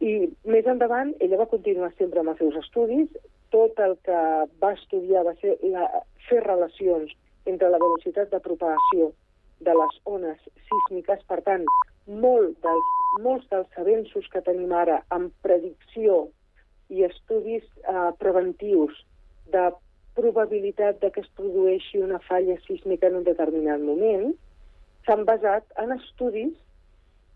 I 0.00 0.12
més 0.44 0.66
endavant, 0.66 1.14
ella 1.20 1.38
va 1.38 1.50
continuar 1.50 1.92
sempre 1.98 2.20
amb 2.20 2.32
els 2.32 2.38
seus 2.38 2.56
estudis. 2.56 3.08
Tot 3.50 3.78
el 3.84 3.96
que 4.06 4.20
va 4.62 4.72
estudiar 4.72 5.24
va 5.24 5.34
ser 5.40 5.58
la, 5.62 5.88
fer 6.28 6.40
relacions 6.42 7.12
entre 7.44 7.68
la 7.68 7.78
velocitat 7.78 8.30
de 8.30 8.40
propagació 8.40 9.12
de 9.60 9.74
les 9.78 9.98
ones 10.04 10.38
sísmiques. 10.68 11.22
Per 11.28 11.40
tant, 11.46 11.66
molt 12.06 12.58
dels, 12.64 12.90
molts 13.22 13.48
dels 13.50 13.78
avenços 13.78 14.28
que 14.32 14.42
tenim 14.44 14.72
ara 14.72 15.02
en 15.14 15.30
predicció 15.44 16.28
i 16.92 17.04
estudis 17.06 17.64
eh, 17.88 18.10
preventius 18.18 18.96
de 19.52 19.70
probabilitat 20.14 21.00
de 21.00 21.10
que 21.10 21.22
es 21.24 21.30
produeixi 21.36 22.02
una 22.02 22.18
falla 22.26 22.58
sísmica 22.66 23.08
en 23.08 23.20
un 23.22 23.24
determinat 23.24 23.80
moment 23.80 24.34
s'han 25.06 25.24
basat 25.28 25.64
en 25.82 25.94
estudis 25.96 26.52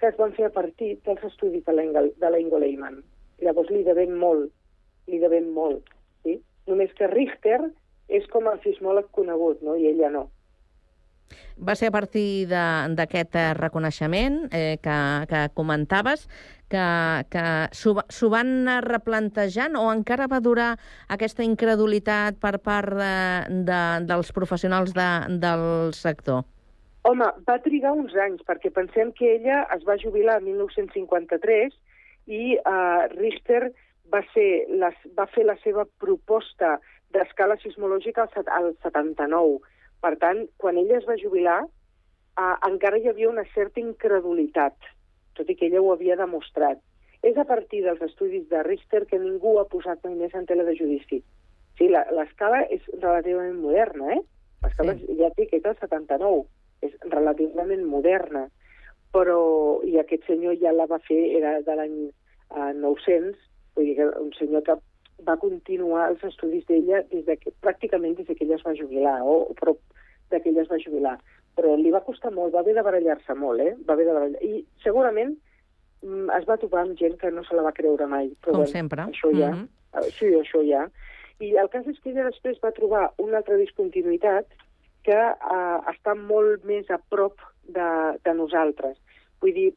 que 0.00 0.10
es 0.10 0.16
van 0.20 0.34
fer 0.36 0.50
a 0.50 0.54
partir 0.54 0.98
dels 1.06 1.24
estudis 1.24 1.64
de 1.64 1.72
la, 1.72 1.82
Engel, 1.82 2.12
de 2.20 2.30
la 2.30 2.38
Ingo 2.38 2.58
Lehmann. 2.60 3.00
Llavors 3.40 3.70
li 3.72 3.82
devem 3.84 4.12
molt, 4.20 4.52
li 5.08 5.20
devem 5.22 5.48
molt. 5.56 5.88
Sí? 6.24 6.36
Només 6.68 6.92
que 6.98 7.08
Richter 7.08 7.62
és 8.08 8.26
com 8.32 8.48
el 8.50 8.60
sismòleg 8.64 9.08
conegut, 9.16 9.62
no? 9.64 9.76
i 9.76 9.88
ella 9.88 10.12
no. 10.12 10.26
Va 11.56 11.74
ser 11.74 11.88
a 11.88 11.94
partir 11.94 12.46
d'aquest 12.48 13.36
eh, 13.36 13.54
reconeixement 13.56 14.42
eh, 14.52 14.76
que, 14.82 14.98
que 15.30 15.40
comentaves 15.56 16.26
que, 16.68 16.82
que 17.30 17.44
s'ho 17.72 17.94
va- 17.98 18.04
s'ho 18.10 18.28
van 18.32 18.50
anar 18.62 18.80
replantejant 18.84 19.76
o 19.78 19.86
encara 19.92 20.26
va 20.30 20.40
durar 20.40 20.74
aquesta 21.08 21.46
incredulitat 21.46 22.38
per 22.42 22.58
part 22.58 22.92
de, 22.98 23.14
de, 23.68 23.80
dels 24.08 24.32
professionals 24.36 24.92
de, 24.94 25.08
del 25.42 25.94
sector? 25.94 26.44
Home, 27.06 27.28
va 27.46 27.58
trigar 27.62 27.92
uns 27.94 28.14
anys, 28.18 28.42
perquè 28.46 28.72
pensem 28.74 29.12
que 29.14 29.36
ella 29.36 29.62
es 29.76 29.84
va 29.86 29.94
jubilar 30.02 30.40
el 30.40 30.48
1953 30.50 31.76
i 32.26 32.56
uh, 32.58 33.06
Richter 33.14 33.70
va, 34.12 34.24
ser 34.34 34.66
les, 34.82 34.96
va 35.14 35.28
fer 35.30 35.44
la 35.46 35.54
seva 35.62 35.86
proposta 36.02 36.80
d'escala 37.14 37.54
sismològica 37.62 38.26
al, 38.26 38.50
al 38.58 38.72
79. 38.82 39.62
Per 40.00 40.16
tant, 40.22 40.44
quan 40.60 40.76
ella 40.78 40.98
es 40.98 41.06
va 41.08 41.16
jubilar, 41.20 41.62
uh, 41.64 42.56
encara 42.68 42.98
hi 42.98 43.08
havia 43.08 43.30
una 43.30 43.44
certa 43.54 43.80
incredulitat, 43.80 44.76
tot 45.34 45.48
i 45.50 45.54
que 45.56 45.66
ella 45.66 45.80
ho 45.80 45.92
havia 45.92 46.16
demostrat. 46.16 46.78
És 47.22 47.36
a 47.36 47.44
partir 47.44 47.82
dels 47.82 48.02
estudis 48.02 48.48
de 48.48 48.62
Richter 48.62 49.06
que 49.06 49.18
ningú 49.18 49.58
ha 49.58 49.64
posat 49.68 50.04
mai 50.04 50.14
més 50.14 50.34
en 50.34 50.46
tela 50.46 50.64
de 50.64 50.76
judici. 50.76 51.22
Sí, 51.78 51.88
la- 51.88 52.06
l'escala 52.12 52.62
és 52.70 52.82
relativament 53.00 53.56
moderna, 53.60 54.12
eh? 54.14 54.20
L'escala, 54.62 54.94
Sí. 54.94 55.16
ja 55.18 55.30
dic, 55.36 55.52
és 55.52 55.62
del 55.62 55.76
79 55.80 56.46
és 56.82 56.92
relativament 57.10 57.84
moderna, 57.84 58.48
però 59.12 59.82
i 59.84 59.98
aquest 59.98 60.26
senyor 60.26 60.56
ja 60.60 60.72
la 60.72 60.86
va 60.86 60.98
fer, 60.98 61.36
era 61.36 61.60
de 61.62 61.74
l'any 61.76 61.96
eh, 62.54 62.72
900, 62.74 63.36
vull 63.74 63.84
dir 63.84 63.96
que 63.96 64.06
un 64.20 64.32
senyor 64.38 64.62
que 64.62 64.76
va 65.24 65.36
continuar 65.40 66.10
els 66.10 66.22
estudis 66.24 66.66
d'ella 66.68 67.02
des 67.12 67.24
de 67.24 67.36
que, 67.40 67.52
pràcticament 67.62 68.16
des 68.18 68.26
de 68.26 68.34
que 68.34 68.44
ella 68.44 68.56
es 68.56 68.64
va 68.66 68.74
jubilar, 68.76 69.22
o, 69.22 69.38
o 69.50 69.54
prop 69.54 69.78
de 70.30 70.40
que 70.40 70.50
ella 70.50 70.62
es 70.62 70.68
va 70.70 70.78
jubilar. 70.82 71.16
Però 71.56 71.72
li 71.76 71.90
va 71.90 72.02
costar 72.04 72.32
molt, 72.34 72.52
va 72.54 72.60
haver 72.60 72.74
de 72.76 72.82
barallar-se 72.84 73.34
molt, 73.34 73.60
eh? 73.60 73.74
Va 73.88 73.94
haver 73.94 74.04
de 74.06 74.12
barallar 74.12 74.42
I 74.44 74.64
segurament 74.84 75.36
mm, 76.02 76.28
es 76.36 76.44
va 76.48 76.58
topar 76.60 76.82
amb 76.84 76.98
gent 77.00 77.16
que 77.18 77.30
no 77.32 77.44
se 77.44 77.56
la 77.56 77.62
va 77.64 77.72
creure 77.72 78.06
mai. 78.06 78.28
Però, 78.44 78.52
Com 78.52 78.60
bueno, 78.66 78.72
sempre. 78.72 79.02
Això 79.08 79.30
ja, 79.32 79.50
Mhm. 79.54 79.68
eh, 79.96 80.10
sí, 80.18 80.26
això 80.36 80.60
ja. 80.68 80.88
I 81.40 81.54
el 81.56 81.68
cas 81.68 81.86
és 81.86 81.98
que 82.00 82.10
ella 82.10 82.24
després 82.24 82.60
va 82.62 82.72
trobar 82.72 83.12
una 83.18 83.38
altra 83.38 83.56
discontinuïtat 83.56 84.46
que 85.04 85.16
eh, 85.16 85.78
està 85.92 86.14
molt 86.14 86.64
més 86.64 86.90
a 86.90 86.98
prop 87.08 87.40
de, 87.64 87.88
de 88.24 88.34
nosaltres. 88.34 88.96
Vull 89.40 89.52
dir, 89.54 89.74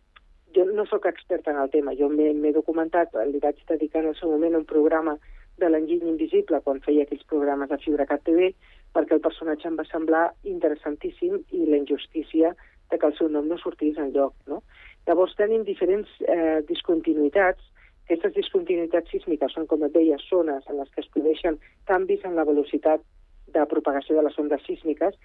jo 0.56 0.66
no 0.66 0.86
sóc 0.86 1.06
experta 1.06 1.52
en 1.52 1.60
el 1.62 1.70
tema, 1.70 1.94
jo 1.98 2.10
m'he 2.10 2.54
documentat, 2.54 3.14
li 3.32 3.42
vaig 3.44 3.60
dedicar 3.68 4.04
en 4.04 4.14
el 4.14 4.18
seu 4.20 4.32
moment 4.32 4.58
un 4.58 4.66
programa 4.66 5.18
de 5.60 5.70
l'enginy 5.70 6.08
invisible 6.10 6.62
quan 6.66 6.82
feia 6.82 7.04
aquells 7.04 7.26
programes 7.30 7.70
de 7.70 7.78
FibraCat 7.84 8.24
TV, 8.26 8.54
perquè 8.96 9.18
el 9.18 9.24
personatge 9.26 9.68
em 9.70 9.78
va 9.78 9.86
semblar 9.90 10.26
interessantíssim 10.44 11.42
i 11.52 11.66
la 11.68 11.82
injustícia 11.82 12.56
de 12.90 12.98
que 12.98 13.06
el 13.06 13.18
seu 13.18 13.30
nom 13.30 13.48
no 13.48 13.60
sortís 13.62 13.98
en 13.98 14.14
lloc. 14.16 14.34
No? 14.48 14.64
Llavors 15.08 15.36
tenim 15.38 15.66
diferents 15.68 16.10
eh, 16.26 16.62
discontinuïtats. 16.70 17.62
Aquestes 18.08 18.34
discontinuïtats 18.40 19.12
sísmiques 19.14 19.54
són, 19.54 19.68
com 19.70 19.84
et 19.86 19.94
deia, 19.94 20.18
zones 20.26 20.66
en 20.66 20.80
les 20.80 20.90
que 20.96 21.04
es 21.04 21.12
produeixen 21.14 21.60
canvis 21.86 22.26
en 22.26 22.36
la 22.40 22.48
velocitat 22.48 23.06
de 23.54 23.66
propagació 23.70 24.18
de 24.18 24.26
les 24.26 24.38
ondes 24.42 24.66
sísmiques 24.66 25.16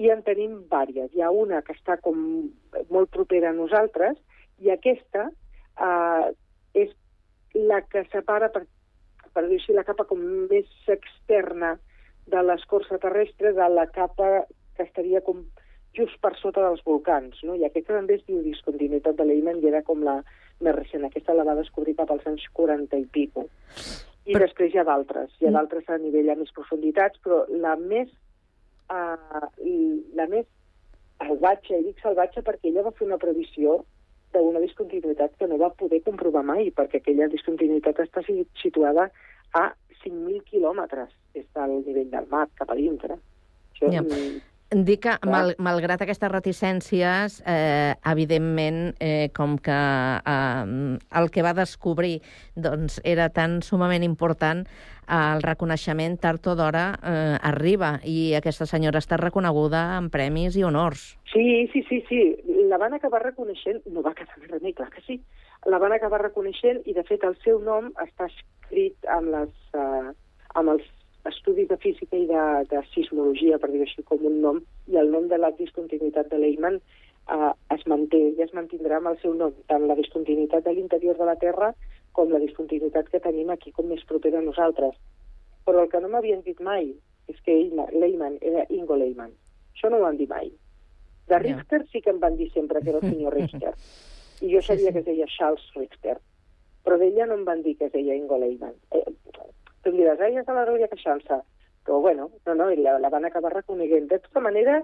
i 0.00 0.10
en 0.12 0.22
tenim 0.26 0.60
vàries. 0.68 1.10
Hi 1.14 1.24
ha 1.24 1.32
una 1.32 1.62
que 1.64 1.72
està 1.76 1.96
com 2.04 2.18
molt 2.90 3.10
propera 3.12 3.50
a 3.52 3.56
nosaltres 3.56 4.18
i 4.62 4.70
aquesta 4.70 5.28
eh, 5.30 6.28
és 6.74 6.92
la 7.54 7.80
que 7.86 8.04
separa, 8.12 8.50
per, 8.54 8.64
per 9.32 9.46
dir 9.48 9.58
així, 9.60 9.74
la 9.74 9.86
capa 9.86 10.06
com 10.08 10.20
més 10.50 10.70
externa 10.90 11.76
de 12.30 12.40
l'escorça 12.42 12.98
terrestre 12.98 13.52
de 13.52 13.68
la 13.68 13.86
capa 13.92 14.44
que 14.76 14.86
estaria 14.86 15.20
com 15.22 15.44
just 15.94 16.16
per 16.22 16.32
sota 16.40 16.64
dels 16.64 16.82
volcans, 16.86 17.38
no? 17.46 17.54
I 17.54 17.66
aquesta 17.66 17.94
també 17.94 18.16
es 18.18 18.24
diu 18.26 18.40
discontinuïtat 18.42 19.14
de 19.18 19.26
Lehmann 19.28 19.60
i 19.62 19.68
era 19.70 19.84
com 19.86 20.02
la 20.02 20.16
més 20.60 20.74
recent. 20.74 21.04
Aquesta 21.06 21.36
la 21.36 21.46
va 21.46 21.54
descobrir 21.58 21.94
cap 21.98 22.10
als 22.10 22.26
anys 22.26 22.46
40 22.52 22.98
i 22.98 23.06
pico. 23.06 23.46
I 23.46 24.32
Però- 24.32 24.38
però... 24.38 24.42
després 24.46 24.74
hi 24.74 24.80
ha 24.80 24.86
d'altres. 24.88 25.30
Hi 25.38 25.46
ha 25.46 25.54
d'altres 25.54 25.88
a 25.88 25.98
nivell 26.02 26.30
a 26.32 26.38
més 26.40 26.50
profunditats, 26.56 27.20
però 27.22 27.44
la 27.62 27.76
més, 27.76 28.10
uh, 28.90 29.48
la 30.18 30.26
més 30.32 30.46
salvatge, 31.20 31.78
i 31.78 31.84
dic 31.90 32.00
salvatge 32.02 32.42
perquè 32.42 32.72
ella 32.72 32.82
va 32.88 32.94
fer 32.96 33.06
una 33.06 33.20
previsió 33.22 33.84
d'una 34.40 34.60
discontinuïtat 34.60 35.36
que 35.38 35.46
no 35.46 35.58
va 35.58 35.70
poder 35.70 36.02
comprovar 36.02 36.42
mai, 36.44 36.70
perquè 36.70 36.96
aquella 37.00 37.28
discontinuïtat 37.28 37.98
està 37.98 38.24
si- 38.26 38.46
situada 38.62 39.10
a 39.52 39.74
5.000 40.02 40.42
quilòmetres 40.44 41.08
des 41.34 41.46
del 41.54 41.82
nivell 41.86 42.10
del 42.10 42.26
mar 42.30 42.48
cap 42.54 42.70
a 42.70 42.74
dintre. 42.74 43.16
Això, 43.74 43.92
Ja. 43.92 44.02
Dic 44.74 45.04
que, 45.04 45.12
mal, 45.30 45.52
malgrat 45.62 46.00
aquestes 46.02 46.30
reticències, 46.32 47.36
eh, 47.46 47.94
evidentment, 48.10 48.96
eh, 48.98 49.30
com 49.36 49.54
que 49.62 49.70
eh, 49.70 50.98
el 51.20 51.30
que 51.30 51.44
va 51.46 51.52
descobrir 51.54 52.16
doncs, 52.56 52.98
era 53.04 53.28
tan 53.30 53.60
sumament 53.62 54.02
important, 54.02 54.64
eh, 55.06 55.14
el 55.14 55.44
reconeixement 55.46 56.18
tard 56.18 56.48
o 56.50 56.56
d'hora 56.58 56.88
eh, 56.98 57.36
arriba 57.52 58.00
i 58.02 58.34
aquesta 58.34 58.66
senyora 58.66 58.98
està 58.98 59.20
reconeguda 59.20 59.84
amb 60.00 60.10
premis 60.10 60.58
i 60.58 60.66
honors. 60.66 61.12
Sí, 61.30 61.68
sí, 61.70 61.84
sí, 61.88 62.02
sí. 62.08 62.20
La 62.66 62.80
van 62.82 62.98
acabar 62.98 63.22
reconeixent, 63.22 63.84
no 63.86 64.02
va 64.02 64.14
quedar 64.18 64.34
més 64.40 64.50
remei, 64.50 64.74
clar 64.74 64.90
que 64.90 65.06
sí. 65.06 65.20
La 65.70 65.78
van 65.78 65.94
acabar 65.94 66.24
reconeixent 66.24 66.82
i, 66.82 66.98
de 66.98 67.06
fet, 67.06 67.22
el 67.22 67.38
seu 67.46 67.62
nom 67.62 67.92
està 68.02 68.26
escrit 68.26 69.06
amb, 69.06 69.30
les, 69.36 69.54
uh, 69.78 70.10
amb 70.58 70.74
els 70.74 70.90
estudis 71.28 71.68
de 71.68 71.76
física 71.80 72.16
i 72.16 72.26
de, 72.28 72.44
de 72.70 72.82
sismologia, 72.92 73.58
per 73.58 73.70
dir-ho 73.72 73.86
així, 73.86 74.04
com 74.08 74.24
un 74.28 74.40
nom, 74.44 74.60
i 74.90 74.98
el 75.00 75.10
nom 75.12 75.28
de 75.30 75.38
la 75.40 75.50
discontinuïtat 75.56 76.30
de 76.32 76.40
Lehmann 76.40 76.80
uh, 76.80 77.52
es 77.74 77.84
manté 77.90 78.20
i 78.34 78.44
es 78.44 78.52
mantindrà 78.56 79.00
amb 79.00 79.12
el 79.12 79.18
seu 79.22 79.34
nom, 79.38 79.54
tant 79.70 79.86
la 79.88 79.96
discontinuïtat 80.00 80.66
de 80.66 80.74
l'interior 80.76 81.18
de 81.20 81.28
la 81.30 81.36
Terra 81.40 81.72
com 82.14 82.30
la 82.30 82.42
discontinuïtat 82.42 83.08
que 83.10 83.22
tenim 83.24 83.50
aquí 83.50 83.72
com 83.72 83.88
més 83.90 84.04
propera 84.08 84.40
a 84.40 84.44
nosaltres. 84.44 84.94
Però 85.64 85.82
el 85.82 85.90
que 85.92 86.00
no 86.04 86.12
m'havien 86.12 86.44
dit 86.46 86.60
mai 86.60 86.92
és 87.32 87.40
que 87.44 87.56
Lehmann 87.96 88.36
era 88.40 88.66
Ingo 88.68 88.98
Lehmann. 89.00 89.32
Això 89.74 89.90
no 89.90 89.98
ho 89.98 90.04
van 90.04 90.20
dir 90.20 90.28
mai. 90.30 90.52
De. 91.26 91.38
Richter 91.40 91.80
sí 91.90 92.02
que 92.04 92.12
em 92.12 92.20
van 92.20 92.36
dir 92.36 92.50
sempre 92.52 92.82
que 92.84 92.92
era 92.92 93.00
el 93.00 93.08
senyor 93.08 93.34
Richter. 93.38 93.72
I 94.44 94.52
jo 94.52 94.60
sabia 94.62 94.92
que 94.92 95.00
es 95.00 95.08
deia 95.08 95.26
Charles 95.32 95.64
Richter. 95.74 96.18
Però 96.84 96.98
d'ella 97.00 97.26
no 97.30 97.38
em 97.40 97.46
van 97.48 97.62
dir 97.64 97.78
que 97.78 97.88
es 97.88 97.94
deia 97.96 98.14
Ingo 98.14 98.36
Lehmann. 98.38 98.76
Eh, 98.92 99.06
tu 99.84 99.92
diràs, 99.94 100.20
ai, 100.20 100.38
és 100.40 100.46
de 100.48 100.56
la 100.56 100.64
Núria 100.68 100.88
Queixança. 100.90 101.42
Però 101.84 102.00
bueno, 102.00 102.30
no, 102.46 102.54
no, 102.56 102.70
i 102.72 102.80
la, 102.80 102.96
la 102.98 103.12
van 103.12 103.28
acabar 103.28 103.52
reconeguent. 103.52 104.08
De 104.10 104.18
tota 104.24 104.40
manera, 104.44 104.80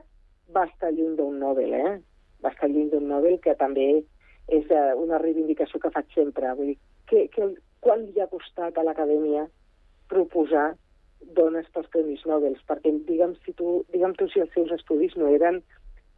va 0.54 0.66
estar 0.68 0.92
lluny 0.92 1.16
d'un 1.16 1.38
Nobel, 1.40 1.72
eh? 1.74 1.96
Va 2.44 2.52
estar 2.52 2.68
lluny 2.68 2.90
d'un 2.92 3.08
Nobel 3.08 3.38
que 3.44 3.56
també 3.60 3.88
és 4.50 4.70
eh, 4.70 4.92
una 4.98 5.20
reivindicació 5.22 5.80
que 5.80 5.92
faig 5.94 6.12
sempre. 6.14 6.52
Vull 6.58 6.72
dir, 6.72 6.78
que, 7.08 7.26
que, 7.34 7.48
quan 7.80 8.04
li 8.04 8.20
ha 8.20 8.28
costat 8.30 8.76
a 8.76 8.84
l'acadèmia 8.84 9.46
proposar 10.12 10.74
dones 11.36 11.68
pels 11.74 11.88
Premis 11.92 12.24
Nobel, 12.28 12.56
perquè 12.68 12.92
digue'm, 13.08 13.36
si 13.44 13.54
tu, 13.56 13.80
digue'm 13.94 14.16
tu 14.18 14.28
si 14.32 14.42
els 14.42 14.52
seus 14.56 14.72
estudis 14.76 15.16
no 15.20 15.28
eren 15.30 15.60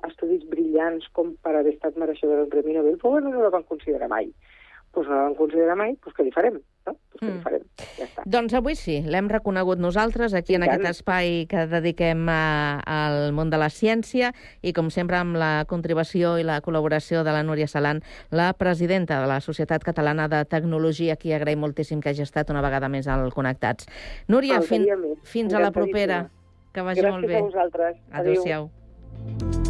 estudis 0.07 0.43
brillants 0.51 1.07
com 1.17 1.35
per 1.45 1.55
haver 1.59 1.77
estat 1.77 1.99
mereixedora 2.01 2.43
d'un 2.43 2.51
Premi 2.51 2.75
Nobel, 2.77 2.99
però 2.99 3.17
bueno, 3.17 3.31
no 3.31 3.43
la 3.45 3.53
van 3.55 3.67
considerar 3.69 4.09
mai. 4.11 4.31
Doncs 4.93 5.09
no 5.09 5.17
van 5.23 5.35
considerar 5.35 5.75
mai, 5.77 5.95
doncs 6.05 6.15
què 6.19 6.25
li 6.27 6.31
farem? 6.35 6.59
No? 6.87 6.93
Doncs 7.21 7.23
Mm. 7.23 7.43
farem? 7.45 7.63
Ja 7.97 8.05
està. 8.05 8.23
Doncs 8.27 8.53
avui 8.59 8.75
sí, 8.77 8.97
l'hem 9.07 9.29
reconegut 9.31 9.79
nosaltres 9.79 10.35
aquí 10.35 10.53
I 10.53 10.57
en 10.57 10.63
tant. 10.67 10.73
aquest 10.75 10.91
espai 10.99 11.47
que 11.49 11.67
dediquem 11.71 12.27
a, 12.29 12.81
al 12.85 13.33
món 13.33 13.49
de 13.49 13.57
la 13.57 13.71
ciència 13.71 14.33
i, 14.61 14.73
com 14.73 14.91
sempre, 14.91 15.17
amb 15.17 15.37
la 15.37 15.65
contribució 15.71 16.35
i 16.39 16.43
la 16.45 16.61
col·laboració 16.61 17.23
de 17.25 17.33
la 17.33 17.43
Núria 17.43 17.69
Salant, 17.69 18.03
la 18.31 18.53
presidenta 18.53 19.21
de 19.23 19.27
la 19.31 19.41
Societat 19.41 19.83
Catalana 19.85 20.29
de 20.29 20.45
Tecnologia, 20.45 21.17
qui 21.17 21.33
agraïm 21.33 21.61
moltíssim 21.61 22.01
que 22.03 22.11
hagi 22.11 22.23
estat 22.27 22.51
una 22.51 22.61
vegada 22.61 22.89
més 22.89 23.07
al 23.09 23.33
Connectats. 23.33 23.87
Núria, 24.29 24.61
fin, 24.61 24.85
fins 25.23 25.55
a 25.55 25.61
la 25.61 25.71
propera. 25.71 26.29
Que 26.73 26.81
vagi 26.81 27.01
Gràcies 27.01 27.13
molt 27.13 27.27
bé. 27.27 27.37
a 27.37 27.43
vosaltres. 27.43 27.97
Adéu. 28.13 29.62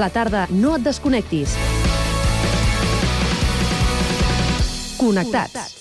A 0.00 0.04
la 0.06 0.08
tarda, 0.08 0.46
no 0.48 0.78
et 0.78 0.84
desconnectis. 0.86 1.52
Connectats. 4.96 5.74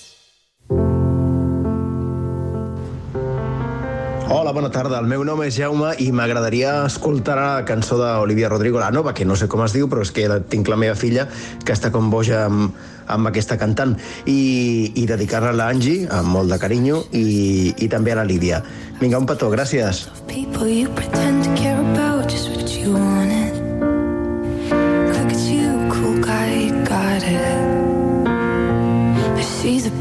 Hola, 4.27 4.51
bona 4.51 4.67
tarda. 4.75 4.99
El 4.99 5.07
meu 5.07 5.23
nom 5.23 5.39
és 5.45 5.55
Jaume 5.55 5.93
i 6.03 6.09
m'agradaria 6.11 6.73
escoltar 6.89 7.37
la 7.39 7.63
cançó 7.63 7.95
d'Olivia 8.01 8.49
Rodrigo, 8.51 8.81
la 8.83 8.91
nova, 8.91 9.13
que 9.15 9.23
no 9.23 9.37
sé 9.39 9.47
com 9.47 9.63
es 9.63 9.71
diu, 9.77 9.87
però 9.87 10.03
és 10.03 10.11
que 10.11 10.27
tinc 10.51 10.67
la 10.67 10.75
meva 10.75 10.97
filla 10.99 11.29
que 11.63 11.71
està 11.71 11.87
com 11.95 12.11
boja 12.11 12.41
amb, 12.49 12.75
amb 13.07 13.31
aquesta 13.31 13.55
cantant 13.61 13.95
i, 14.25 14.91
i 14.99 15.05
dedicar-la 15.07 15.53
a 15.55 15.59
l'Angie 15.61 16.09
amb 16.11 16.35
molt 16.35 16.51
de 16.51 16.59
carinyo 16.59 17.05
i, 17.15 17.71
i 17.71 17.87
també 17.87 18.11
a 18.11 18.19
la 18.19 18.27
Lídia. 18.27 18.59
Vinga, 18.99 19.23
un 19.23 19.31
petó, 19.31 19.47
gràcies. 19.55 20.09
People 20.27 20.67
you 20.67 20.91
pretend 20.99 21.47
to 21.47 21.55
care 21.55 21.79
about 21.79 22.27
just 22.27 22.51
what 22.51 22.67
you 22.75 22.91
wanted. 22.91 23.18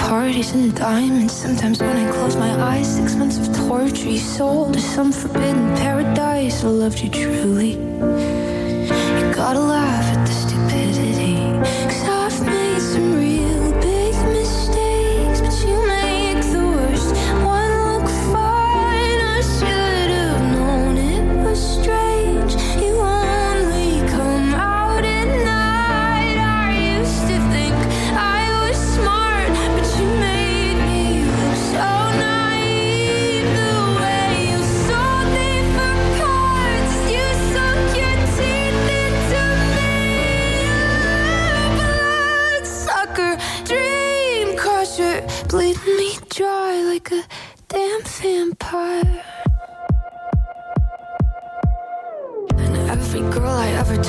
Parties 0.08 0.54
and 0.54 0.74
diamonds. 0.74 1.34
Sometimes 1.34 1.80
when 1.80 1.94
I 1.94 2.10
close 2.10 2.34
my 2.34 2.50
eyes, 2.70 2.96
six 2.96 3.14
months 3.14 3.36
of 3.36 3.54
torture 3.68 4.08
you 4.08 4.18
sold 4.18 4.72
to 4.72 4.80
some 4.80 5.12
forbidden 5.12 5.76
paradise. 5.76 6.64
I 6.64 6.68
loved 6.68 6.98
you 7.00 7.10
truly. 7.10 7.72
You 9.18 9.34
gotta 9.34 9.60
laugh 9.60 10.06
at 10.16 10.26
the 10.26 10.32
stupidity. 10.32 11.36
Cause 11.90 12.08
I've 12.08 12.17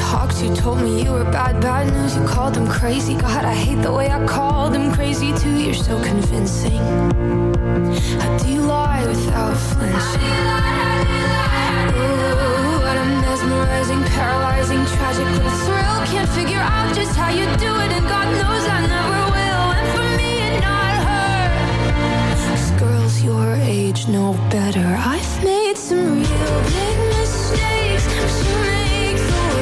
Talked 0.10 0.38
to 0.38 0.56
told 0.56 0.82
me 0.82 1.04
you 1.04 1.12
were 1.12 1.24
bad, 1.26 1.62
bad 1.62 1.94
news. 1.94 2.16
You 2.16 2.24
called 2.26 2.56
them 2.56 2.68
crazy. 2.68 3.14
God, 3.14 3.46
I 3.46 3.54
hate 3.54 3.82
the 3.84 3.94
way 3.94 4.10
I 4.10 4.26
called 4.26 4.74
them 4.74 4.92
crazy 4.92 5.32
too. 5.38 5.56
You're 5.66 5.76
so 5.76 6.02
convincing. 6.02 6.82
How 8.22 8.38
do 8.40 8.48
you 8.50 8.62
lie 8.62 9.06
without 9.06 9.56
flinching? 9.70 10.36
Ooh, 12.02 12.82
what 12.84 12.98
a 13.04 13.06
mesmerizing, 13.24 14.04
paralyzing, 14.16 14.84
tragic 14.94 15.28
little 15.36 15.58
thrill. 15.66 15.98
Can't 16.12 16.30
figure 16.30 16.64
out 16.74 16.96
just 16.96 17.16
how 17.16 17.30
you 17.30 17.46
do 17.66 17.72
it, 17.84 17.92
and 17.98 18.06
God 18.14 18.28
knows 18.40 18.66
I 18.78 18.80
never 18.96 19.22
will. 19.36 19.66
And 19.78 19.88
for 19.94 20.08
me 20.18 20.32
and 20.48 20.58
not 20.70 20.94
her. 21.08 21.38
'Cause 22.42 22.72
girls 22.82 23.16
your 23.22 23.50
age 23.62 24.08
know 24.08 24.30
better. 24.50 24.90
I've 25.14 25.44
made 25.44 25.78
some 25.78 26.04
real 26.18 26.56
big 26.76 26.98
mistakes, 27.16 28.06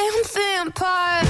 damn 0.00 0.24
vampire. 0.24 1.29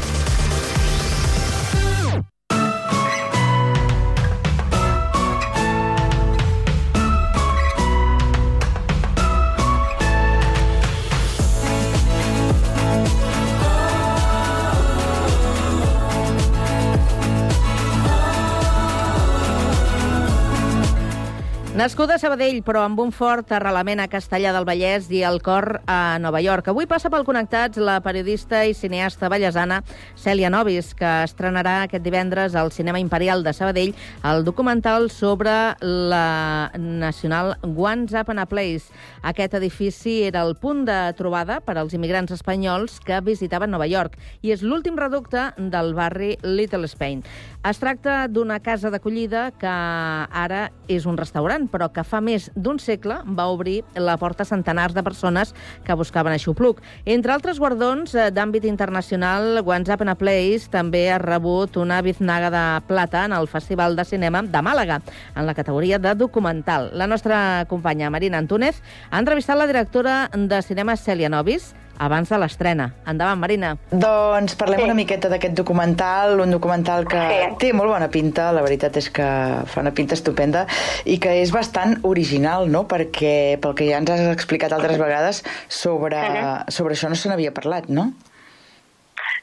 Nascuda 21.71 22.17
a 22.17 22.19
Sabadell, 22.19 22.57
però 22.67 22.81
amb 22.83 22.99
un 22.99 23.13
fort 23.15 23.53
arrelament 23.55 24.01
a 24.03 24.09
Castellà 24.11 24.51
del 24.51 24.65
Vallès 24.67 25.05
i 25.15 25.21
el 25.23 25.37
cor 25.39 25.77
a 25.87 26.17
Nova 26.19 26.41
York. 26.43 26.67
Avui 26.67 26.83
passa 26.83 27.07
pel 27.09 27.23
Connectats 27.23 27.79
la 27.79 28.01
periodista 28.03 28.65
i 28.67 28.73
cineasta 28.75 29.29
ballesana 29.31 29.77
Cèlia 30.19 30.49
Novis, 30.51 30.89
que 30.99 31.07
estrenarà 31.23 31.85
aquest 31.85 32.03
divendres 32.03 32.57
al 32.59 32.73
Cinema 32.75 32.99
Imperial 32.99 33.45
de 33.45 33.53
Sabadell 33.55 33.95
el 34.27 34.43
documental 34.43 35.07
sobre 35.15 35.53
la 35.79 36.73
nacional 36.75 37.55
Once 37.63 38.19
Upon 38.19 38.43
a 38.43 38.49
Place. 38.51 38.91
Aquest 39.23 39.55
edifici 39.55 40.25
era 40.27 40.43
el 40.43 40.57
punt 40.59 40.83
de 40.91 40.99
trobada 41.15 41.61
per 41.63 41.77
als 41.79 41.95
immigrants 41.95 42.35
espanyols 42.35 42.99
que 42.99 43.23
visitaven 43.23 43.71
Nova 43.71 43.87
York 43.87 44.19
i 44.43 44.51
és 44.51 44.59
l'últim 44.59 44.99
reducte 44.99 45.53
del 45.55 45.95
barri 45.95 46.35
Little 46.43 46.91
Spain. 46.91 47.23
Es 47.61 47.77
tracta 47.77 48.23
d'una 48.25 48.55
casa 48.65 48.89
d'acollida 48.89 49.51
que 49.61 49.69
ara 49.69 50.61
és 50.89 51.03
un 51.05 51.13
restaurant, 51.19 51.67
però 51.69 51.91
que 51.93 52.01
fa 52.01 52.17
més 52.17 52.47
d'un 52.55 52.79
segle 52.81 53.19
va 53.37 53.45
obrir 53.53 53.83
la 53.93 54.15
porta 54.17 54.41
a 54.41 54.49
centenars 54.49 54.95
de 54.97 55.03
persones 55.05 55.51
que 55.85 55.93
buscaven 55.93 56.33
aixopluc. 56.33 56.79
Entre 57.05 57.29
altres 57.29 57.59
guardons 57.61 58.15
eh, 58.15 58.31
d'àmbit 58.33 58.65
internacional, 58.65 59.61
Once 59.61 59.93
Upon 59.93 60.09
a 60.09 60.15
Place 60.17 60.71
també 60.73 61.03
ha 61.13 61.19
rebut 61.21 61.77
una 61.77 62.01
biznaga 62.01 62.49
de 62.49 62.63
plata 62.89 63.27
en 63.29 63.37
el 63.37 63.45
Festival 63.45 63.93
de 63.95 64.07
Cinema 64.09 64.41
de 64.41 64.63
Màlaga, 64.65 64.97
en 65.35 65.45
la 65.45 65.53
categoria 65.53 66.01
de 66.01 66.15
documental. 66.17 66.89
La 66.97 67.05
nostra 67.05 67.67
companya 67.69 68.09
Marina 68.09 68.41
Antúnez 68.41 68.81
ha 69.11 69.21
entrevistat 69.21 69.61
la 69.61 69.69
directora 69.69 70.17
de 70.33 70.63
cinema 70.65 70.97
Cèlia 70.97 71.29
Novis, 71.29 71.75
abans 71.97 72.29
de 72.29 72.37
l'estrena. 72.41 72.91
Endavant, 73.07 73.39
Marina. 73.41 73.75
Doncs 73.91 74.55
parlem 74.59 74.81
sí. 74.81 74.87
una 74.89 74.97
miqueta 74.97 75.29
d'aquest 75.31 75.55
documental, 75.57 76.39
un 76.39 76.51
documental 76.53 77.05
que 77.09 77.21
sí. 77.21 77.51
té 77.65 77.73
molt 77.77 77.93
bona 77.93 78.09
pinta, 78.13 78.51
la 78.55 78.63
veritat 78.65 78.97
és 79.01 79.11
que 79.13 79.27
fa 79.67 79.83
una 79.83 79.93
pinta 79.97 80.17
estupenda 80.17 80.65
i 81.05 81.19
que 81.21 81.37
és 81.41 81.53
bastant 81.53 81.97
original, 82.07 82.69
no? 82.71 82.85
Perquè, 82.89 83.59
pel 83.61 83.77
que 83.77 83.87
ja 83.91 84.01
ens 84.01 84.11
has 84.13 84.25
explicat 84.31 84.73
altres 84.73 84.97
vegades, 85.01 85.43
sobre, 85.67 86.17
uh 86.17 86.35
-huh. 86.35 86.71
sobre 86.71 86.95
això 86.95 87.09
no 87.09 87.15
se 87.15 87.29
n'havia 87.29 87.53
parlat, 87.53 87.87
no? 87.87 88.11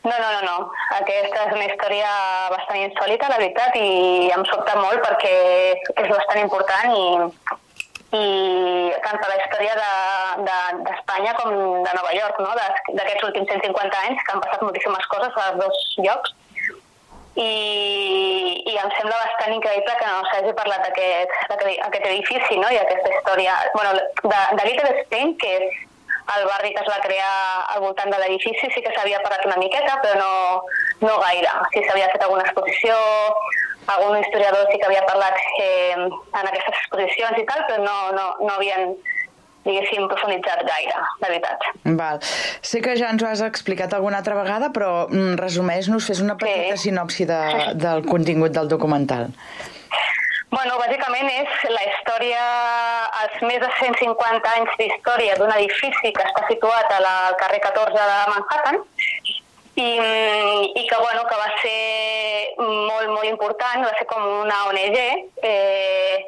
No, 0.05 0.15
no, 0.23 0.29
no, 0.33 0.43
no. 0.47 0.71
Aquesta 1.01 1.47
és 1.47 1.53
una 1.53 1.67
història 1.67 2.11
bastant 2.51 2.79
insòlita, 2.79 3.29
la 3.29 3.39
veritat, 3.39 3.75
i 3.77 4.31
em 4.31 4.45
sobta 4.45 4.77
molt 4.79 5.03
perquè 5.05 5.35
és 5.75 6.09
bastant 6.09 6.41
important 6.41 6.95
i 6.95 7.05
i 8.17 8.93
tant 9.05 9.19
per 9.21 9.29
la 9.29 9.37
història 9.37 9.75
d'Espanya 9.77 11.33
de, 11.33 11.37
de, 11.37 11.41
com 11.43 11.51
de 11.85 11.93
Nova 11.93 12.13
York, 12.17 12.39
no? 12.41 12.55
d'aquests 12.57 13.27
últims 13.29 13.51
150 13.53 14.05
anys, 14.07 14.23
que 14.25 14.35
han 14.35 14.45
passat 14.45 14.65
moltíssimes 14.65 15.09
coses 15.13 15.41
als 15.45 15.59
dos 15.61 15.83
llocs, 16.07 16.33
i, 17.39 17.51
i 18.67 18.79
em 18.81 18.89
sembla 18.97 19.19
bastant 19.21 19.53
increïble 19.55 19.93
que 20.01 20.07
no 20.09 20.23
s'hagi 20.31 20.55
parlat 20.59 20.89
d'aquest 20.89 22.09
edifici 22.09 22.57
no? 22.59 22.71
i 22.73 22.81
aquesta 22.81 23.13
història 23.13 23.59
bueno, 23.77 23.93
de, 24.25 24.41
de 24.59 24.65
Little 24.67 24.97
Spain, 25.05 25.37
que 25.39 25.53
és 25.61 25.85
el 26.37 26.49
barri 26.49 26.73
que 26.75 26.83
es 26.83 26.91
va 26.91 26.99
crear 27.05 27.37
al 27.75 27.85
voltant 27.85 28.11
de 28.13 28.19
l'edifici, 28.21 28.73
sí 28.75 28.83
que 28.85 28.93
s'havia 28.97 29.21
parlat 29.25 29.47
una 29.49 29.61
miqueta, 29.61 29.95
però 30.03 30.17
no, 30.19 30.33
no 31.07 31.21
gaire. 31.23 31.55
Sí 31.73 31.85
s'havia 31.87 32.11
fet 32.13 32.25
alguna 32.27 32.45
exposició, 32.45 32.97
algun 33.95 34.19
historiador 34.21 34.67
sí 34.71 34.81
que 34.81 34.89
havia 34.89 35.05
parlat 35.09 35.37
eh, 35.61 35.95
en 35.97 36.43
aquestes 36.43 36.75
exposicions 36.75 37.39
i 37.41 37.47
tal, 37.49 37.65
però 37.69 37.85
no, 37.85 37.97
no, 38.17 38.27
no 38.45 38.51
havien 38.57 38.93
diguéssim, 39.69 40.07
profunditzat 40.09 40.63
gaire, 40.65 41.01
de 41.21 41.27
veritat. 41.27 41.65
Val. 41.99 42.21
Sé 42.65 42.81
que 42.85 42.95
ja 42.97 43.11
ens 43.13 43.25
ho 43.25 43.29
has 43.29 43.43
explicat 43.45 43.93
alguna 43.97 44.23
altra 44.23 44.37
vegada, 44.39 44.71
però 44.75 45.09
mm, 45.09 45.35
resumeix-nos, 45.41 46.07
fes 46.09 46.23
una 46.25 46.39
petita 46.41 46.77
sí. 46.77 46.89
sinopsi 46.89 47.29
de, 47.29 47.41
del 47.77 48.07
contingut 48.09 48.55
del 48.57 48.71
documental. 48.71 49.35
Bueno, 50.49 50.79
bàsicament 50.81 51.29
és 51.29 51.65
la 51.69 51.83
història, 51.85 52.45
els 53.23 53.43
més 53.45 53.59
de 53.61 53.69
150 53.83 54.55
anys 54.55 54.79
d'història 54.81 55.35
d'un 55.37 55.53
edifici 55.59 56.13
que 56.17 56.25
està 56.25 56.47
situat 56.49 56.95
al 56.97 57.37
carrer 57.43 57.61
14 57.67 57.93
de 57.93 58.17
Manhattan, 58.33 58.81
i, 59.79 60.73
i 60.75 60.87
que, 60.87 60.97
bueno, 60.99 61.23
que 61.31 61.39
va 61.39 61.49
ser 61.63 62.55
molt, 62.59 63.09
molt 63.15 63.29
important, 63.29 63.85
va 63.87 63.95
ser 63.99 64.07
com 64.11 64.25
una 64.43 64.65
ONG, 64.71 64.97
eh, 65.43 66.19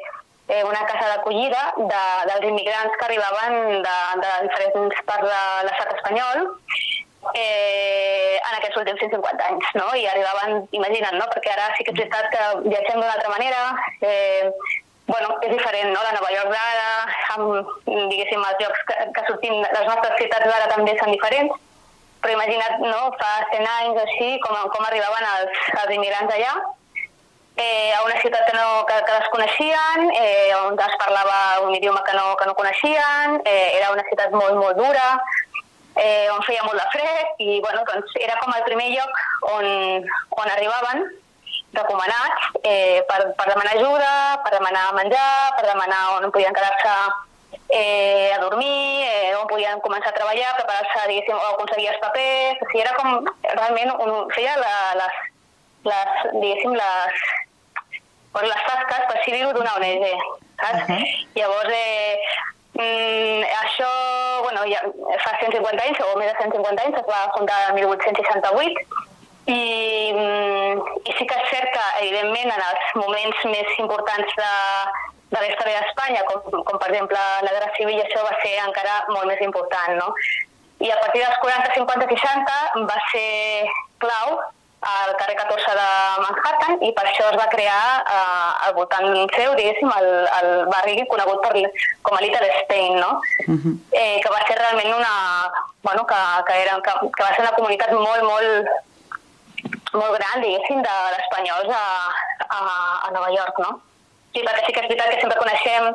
eh, 0.47 0.63
una 0.63 0.85
casa 0.87 1.09
d'acollida 1.09 1.63
de, 1.77 2.03
dels 2.29 2.47
immigrants 2.47 2.95
que 2.97 3.07
arribaven 3.09 3.81
de, 3.83 3.97
de 4.23 4.31
diferents 4.47 5.01
parts 5.09 5.27
de 5.27 5.41
l'estat 5.67 5.91
espanyol 5.97 6.45
eh, 7.35 8.37
en 8.39 8.53
aquests 8.57 8.79
últims 8.81 9.03
150 9.03 9.49
anys, 9.49 9.73
no? 9.79 9.89
I 9.99 10.05
arribaven, 10.11 10.63
imagina't, 10.77 11.17
no? 11.19 11.27
Perquè 11.33 11.51
ara 11.53 11.67
sí 11.75 11.83
que 11.87 11.93
és 11.95 11.99
veritat 11.99 12.29
que 12.33 12.45
viatgem 12.69 13.01
d'una 13.01 13.17
altra 13.17 13.33
manera, 13.33 13.65
eh, 13.99 14.47
bueno, 15.11 15.35
és 15.43 15.51
diferent, 15.51 15.91
no? 15.91 16.05
La 16.07 16.15
Nova 16.15 16.31
York 16.31 16.55
d'ara, 16.55 16.87
amb, 17.35 17.75
diguéssim, 17.89 18.47
els 18.47 18.63
llocs 18.63 18.87
que, 18.87 18.97
que 19.17 19.25
sortim, 19.27 19.59
les 19.59 19.91
nostres 19.91 20.17
ciutats 20.23 20.47
d'ara 20.47 20.71
també 20.71 20.95
són 21.01 21.13
diferents, 21.17 21.59
però 22.21 22.35
imagina't, 22.35 22.79
no, 22.85 23.09
fa 23.19 23.31
100 23.51 23.67
anys 23.77 23.97
o 23.97 24.05
així, 24.05 24.29
com, 24.45 24.57
com 24.73 24.85
arribaven 24.87 25.27
els, 25.33 25.61
els 25.81 25.93
immigrants 25.97 26.33
allà, 26.35 26.53
eh, 27.57 27.91
a 27.97 28.03
una 28.05 28.19
ciutat 28.21 28.45
que, 28.47 28.57
no, 28.57 28.85
que, 28.89 28.97
que 29.07 29.19
desconeixien, 29.19 30.09
eh, 30.15 30.51
on 30.61 30.79
es 30.79 30.97
parlava 31.01 31.39
un 31.67 31.75
idioma 31.75 32.03
que 32.07 32.13
no, 32.17 32.35
que 32.37 32.49
no 32.49 32.57
coneixien, 32.57 33.41
eh, 33.45 33.71
era 33.79 33.91
una 33.95 34.05
ciutat 34.09 34.35
molt, 34.37 34.55
molt 34.59 34.77
dura, 34.77 35.07
eh, 35.95 36.29
on 36.31 36.45
feia 36.47 36.63
molt 36.67 36.79
de 36.79 36.87
fred, 36.93 37.41
i 37.43 37.59
bueno, 37.65 37.83
doncs 37.89 38.13
era 38.21 38.37
com 38.43 38.53
el 38.55 38.63
primer 38.69 38.91
lloc 38.93 39.25
on, 39.55 39.67
on 40.37 40.53
arribaven 40.53 41.03
recomanats 41.73 42.47
eh, 42.63 43.01
per, 43.07 43.19
per 43.35 43.49
demanar 43.49 43.75
ajuda, 43.75 44.13
per 44.45 44.53
demanar 44.55 44.87
menjar, 44.95 45.33
per 45.57 45.67
demanar 45.67 46.01
on 46.19 46.31
podien 46.31 46.55
quedar-se 46.55 46.95
eh, 47.71 48.31
a 48.35 48.39
dormir, 48.39 49.07
eh, 49.07 49.35
on 49.39 49.47
podien 49.47 49.79
començar 49.79 50.11
a 50.11 50.17
treballar, 50.17 50.55
preparar-se, 50.57 51.07
diguéssim, 51.07 51.35
o 51.35 51.53
aconseguir 51.53 51.89
els 51.93 52.01
papers, 52.03 52.59
o 52.59 52.69
sigui, 52.69 52.83
era 52.83 52.95
com 52.97 53.29
realment 53.55 53.93
un, 53.95 54.11
feia 54.35 54.57
la, 54.59 54.73
les, 54.99 55.19
les, 55.87 56.25
diguéssim, 56.33 56.75
les, 56.75 57.21
pues, 58.33 58.47
les 58.47 58.65
tasques 58.67 59.05
per 59.07 59.19
si 59.23 59.35
viu 59.37 59.53
d'una 59.55 59.77
ONG, 59.79 60.07
saps? 60.59 60.83
Uh 60.83 60.89
-huh. 60.89 61.05
Llavors, 61.35 61.71
eh, 61.71 62.17
mm, 62.73 63.43
això, 63.63 63.91
bueno, 64.43 64.65
ja 64.67 64.81
fa 65.23 65.37
150 65.39 65.83
anys, 65.83 65.99
o 65.99 66.17
més 66.17 66.31
de 66.31 66.37
150 66.39 66.83
anys, 66.83 66.97
es 66.97 67.07
va 67.07 67.31
fundar 67.37 67.69
el 67.69 67.73
1868, 67.75 68.75
i, 69.47 70.11
mm, 70.13 70.75
i 71.05 71.11
sí 71.17 71.25
que 71.25 71.39
és 71.39 71.49
cert 71.49 71.71
que, 71.71 71.85
evidentment, 72.03 72.51
en 72.51 72.63
els 72.69 72.83
moments 72.95 73.45
més 73.45 73.79
importants 73.79 74.35
de, 74.35 74.51
de 75.31 75.39
la 75.39 75.47
història 75.47 75.81
d'Espanya, 75.81 76.23
com, 76.27 76.63
com 76.67 76.79
per 76.79 76.89
exemple 76.91 77.19
la 77.45 77.51
Guerra 77.55 77.73
Civil, 77.77 77.97
i 77.97 78.05
això 78.05 78.23
va 78.27 78.33
ser 78.43 78.55
encara 78.65 78.97
molt 79.09 79.27
més 79.31 79.43
important. 79.45 79.95
No? 79.99 80.11
I 80.81 80.89
a 80.91 80.97
partir 80.99 81.21
dels 81.23 81.37
40, 81.43 81.75
50, 81.77 82.09
60 82.09 82.89
va 82.89 82.97
ser 83.11 83.29
clau 84.03 84.41
al 84.81 85.15
carrer 85.15 85.35
14 85.37 85.73
de 85.77 85.89
Manhattan 86.23 86.79
i 86.81 86.89
per 86.97 87.03
això 87.05 87.27
es 87.29 87.35
va 87.37 87.45
crear 87.51 87.81
eh, 88.01 88.65
al 88.65 88.73
voltant 88.73 89.05
seu, 89.35 89.53
diguéssim, 89.59 89.91
el, 89.93 90.07
el 90.39 90.49
barri 90.71 91.05
conegut 91.11 91.43
per, 91.45 91.53
com 92.01 92.17
a 92.17 92.21
Little 92.23 92.49
Spain, 92.63 92.97
no? 92.97 93.11
Uh 93.45 93.59
-huh. 93.59 93.75
eh, 93.91 94.17
que 94.23 94.29
va 94.33 94.41
ser 94.47 94.57
realment 94.57 94.93
una... 94.95 95.13
Bueno, 95.83 96.05
que, 96.05 96.21
que, 96.47 96.61
era, 96.63 96.81
que, 96.81 96.91
que 97.15 97.23
va 97.23 97.35
ser 97.35 97.45
una 97.45 97.55
comunitat 97.57 97.91
molt, 97.93 98.23
molt, 98.23 98.67
molt 99.93 100.13
gran, 100.17 100.41
diguéssim, 100.41 100.81
d'espanyols 100.81 101.69
a, 101.69 101.85
a, 102.49 102.59
a 103.07 103.11
Nova 103.11 103.29
York, 103.37 103.59
no? 103.59 103.81
Sí, 104.31 104.43
perquè 104.43 104.65
sí 104.65 104.73
que 104.73 104.83
és 104.83 104.89
veritat 104.89 105.11
que 105.11 105.21
sempre 105.21 105.39
coneixem 105.39 105.91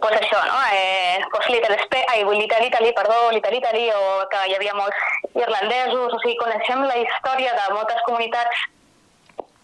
pues 0.00 0.14
això, 0.16 0.38
no? 0.48 0.58
Eh, 0.72 1.20
pues 1.30 1.48
Little 1.50 1.76
Spain, 1.84 2.04
ai, 2.08 2.22
Little 2.24 2.66
Italy, 2.66 2.92
perdó, 2.96 3.30
Little 3.30 3.56
Italy, 3.56 3.90
o 3.92 4.28
que 4.32 4.44
hi 4.48 4.54
havia 4.56 4.74
molts 4.74 4.96
irlandesos, 5.34 6.14
o 6.14 6.20
sigui, 6.22 6.38
coneixem 6.40 6.86
la 6.88 6.96
història 7.02 7.52
de 7.58 7.74
moltes 7.74 8.00
comunitats 8.06 8.62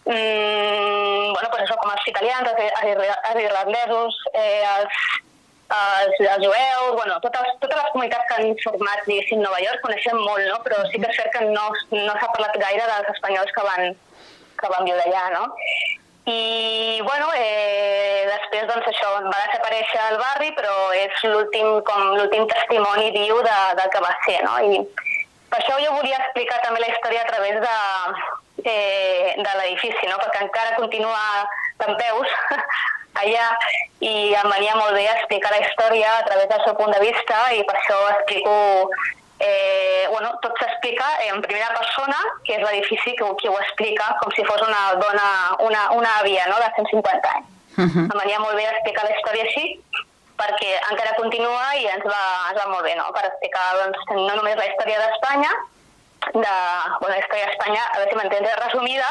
mm, 0.08 1.32
bueno, 1.32 1.48
pues 1.50 1.62
això, 1.64 1.76
com 1.80 1.92
els 1.92 2.10
italians, 2.12 2.50
els, 2.52 2.76
els, 2.82 3.40
irlandesos, 3.44 4.20
eh, 4.32 4.64
els, 4.74 5.00
els, 5.78 6.20
els 6.20 6.44
jueus, 6.44 6.92
bueno, 6.96 7.18
totes, 7.24 7.54
totes 7.60 7.76
les 7.80 7.92
comunitats 7.92 8.28
que 8.28 8.38
han 8.38 8.58
format, 8.64 9.04
diguéssim, 9.06 9.42
Nova 9.44 9.60
York, 9.64 9.84
coneixem 9.84 10.20
molt, 10.22 10.44
no? 10.48 10.58
però 10.64 10.80
sí 10.88 11.00
que 11.00 11.08
és 11.10 11.20
cert 11.20 11.32
que 11.36 11.44
no, 11.48 11.70
no 11.92 12.16
s'ha 12.16 12.32
parlat 12.34 12.60
gaire 12.64 12.88
dels 12.88 13.14
espanyols 13.16 13.54
que 13.56 13.66
van, 13.68 13.96
que 14.60 14.72
van 14.74 14.88
viure 14.88 15.04
allà, 15.04 15.24
no? 15.36 15.48
I, 16.28 17.00
bueno, 17.06 17.28
eh, 17.36 18.26
després, 18.28 18.66
doncs, 18.68 18.88
això, 18.90 19.12
va 19.24 19.44
desaparèixer 19.46 20.00
el 20.10 20.18
barri, 20.20 20.50
però 20.58 20.74
és 20.96 21.22
l'últim 21.24 21.78
com 21.88 22.02
l'últim 22.18 22.44
testimoni 22.50 23.14
viu 23.14 23.40
de, 23.46 23.56
del 23.78 23.88
que 23.94 24.02
va 24.04 24.12
ser, 24.26 24.42
no? 24.44 24.58
I 24.60 24.82
per 25.48 25.62
això 25.62 25.78
jo 25.80 25.94
volia 25.96 26.20
explicar 26.20 26.60
també 26.64 26.82
la 26.82 26.90
història 26.92 27.22
a 27.24 27.30
través 27.30 27.56
de, 27.64 27.78
eh, 28.64 29.32
de 29.38 29.56
l'edifici, 29.60 30.04
no? 30.10 30.20
Perquè 30.20 30.44
encara 30.44 30.76
continua 30.76 31.22
d'en 31.80 31.96
peus 31.96 32.36
allà 33.22 33.46
i 34.04 34.34
em 34.36 34.50
venia 34.52 34.76
molt 34.76 34.92
bé 34.98 35.06
explicar 35.14 35.54
la 35.54 35.62
història 35.64 36.10
a 36.18 36.26
través 36.28 36.50
del 36.52 36.64
seu 36.66 36.76
punt 36.78 36.92
de 36.92 37.00
vista 37.06 37.40
i 37.56 37.64
per 37.64 37.78
això 37.78 38.02
explico 38.12 38.58
eh, 39.40 40.06
bueno, 40.10 40.32
tot 40.42 40.58
s'explica 40.58 41.06
en 41.28 41.40
primera 41.42 41.68
persona, 41.74 42.18
que 42.44 42.56
és 42.58 42.64
l'edifici 42.64 43.14
que, 43.18 43.30
que 43.40 43.48
ho 43.48 43.58
explica 43.60 44.10
com 44.22 44.34
si 44.34 44.44
fos 44.48 44.62
una 44.66 44.82
dona, 45.02 45.28
una, 45.66 45.86
una 45.94 46.18
àvia 46.22 46.48
no? 46.50 46.58
de 46.58 46.70
150 46.76 47.34
anys. 47.36 47.46
Uh 47.78 47.86
-huh. 47.86 48.06
Em 48.34 48.42
molt 48.42 48.56
bé 48.56 48.64
explicar 48.66 49.04
la 49.04 49.14
història 49.16 49.44
així, 49.44 49.80
perquè 50.38 50.70
encara 50.90 51.16
continua 51.16 51.74
i 51.76 51.86
ens 51.86 52.04
va, 52.04 52.22
ens 52.50 52.60
va 52.60 52.70
molt 52.70 52.84
bé, 52.84 52.94
no? 52.94 53.10
per 53.12 53.24
explicar 53.26 53.66
doncs, 53.82 53.98
no 54.10 54.34
només 54.34 54.56
la 54.56 54.66
història 54.66 54.98
d'Espanya, 55.02 55.52
de, 56.34 56.54
bueno, 57.00 57.14
la 57.14 57.18
història 57.18 57.46
d'Espanya, 57.46 57.82
a 57.84 57.98
veure 57.98 58.10
si 58.10 58.16
m'entens, 58.18 58.56
resumida, 58.64 59.08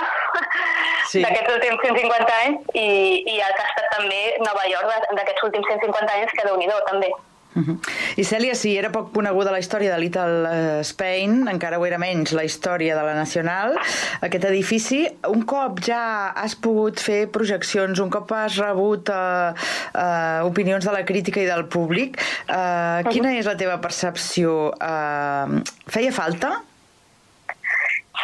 sí. 1.12 1.22
d'aquests 1.24 1.54
últims 1.56 1.80
150 1.82 2.38
anys, 2.44 2.60
i, 2.74 2.88
i 3.34 3.40
el 3.40 3.56
que 3.56 3.64
ha 3.64 3.70
estat 3.72 3.88
també 3.96 4.22
Nova 4.44 4.68
York 4.68 5.10
d'aquests 5.16 5.44
últims 5.50 5.68
150 5.68 6.14
anys, 6.20 6.32
que 6.38 6.48
déu 6.48 6.58
nhi 6.58 6.70
també. 6.92 7.12
Uh 7.58 7.64
-huh. 7.66 7.78
I 8.22 8.24
Cèlia, 8.24 8.54
si 8.54 8.78
era 8.78 8.92
poc 8.94 9.12
coneguda 9.14 9.52
la 9.52 9.60
història 9.60 9.92
de 9.94 10.00
Little 10.00 10.82
Spain, 10.84 11.48
encara 11.50 11.80
ho 11.80 11.86
era 11.86 11.98
menys 11.98 12.32
la 12.32 12.44
història 12.44 12.96
de 12.96 13.02
la 13.02 13.14
Nacional, 13.14 13.78
aquest 14.22 14.46
edifici, 14.46 15.08
un 15.28 15.42
cop 15.46 15.80
ja 15.82 16.32
has 16.36 16.56
pogut 16.56 17.00
fer 17.00 17.28
projeccions, 17.28 18.00
un 18.00 18.10
cop 18.10 18.32
has 18.32 18.58
rebut 18.58 19.10
uh, 19.10 19.54
uh, 19.94 20.46
opinions 20.46 20.86
de 20.86 20.92
la 20.92 21.04
crítica 21.04 21.42
i 21.42 21.46
del 21.46 21.66
públic, 21.66 22.22
uh, 22.50 23.02
quina 23.10 23.34
és 23.34 23.46
la 23.46 23.58
teva 23.58 23.82
percepció? 23.82 24.72
Uh, 24.78 25.62
feia 25.90 26.12
falta? 26.12 26.62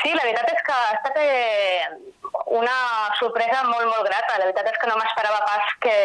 Sí, 0.01 0.11
la 0.13 0.23
veritat 0.25 0.49
és 0.51 0.61
que 0.67 0.73
ha 0.73 0.93
estat 0.97 1.17
eh, 1.21 1.85
una 2.59 2.75
sorpresa 3.19 3.61
molt, 3.69 3.87
molt 3.87 4.07
grata. 4.07 4.37
La 4.39 4.47
veritat 4.49 4.69
és 4.71 4.79
que 4.81 4.89
no 4.89 4.97
m'esperava 4.99 5.39
pas 5.47 5.73
que, 5.85 5.97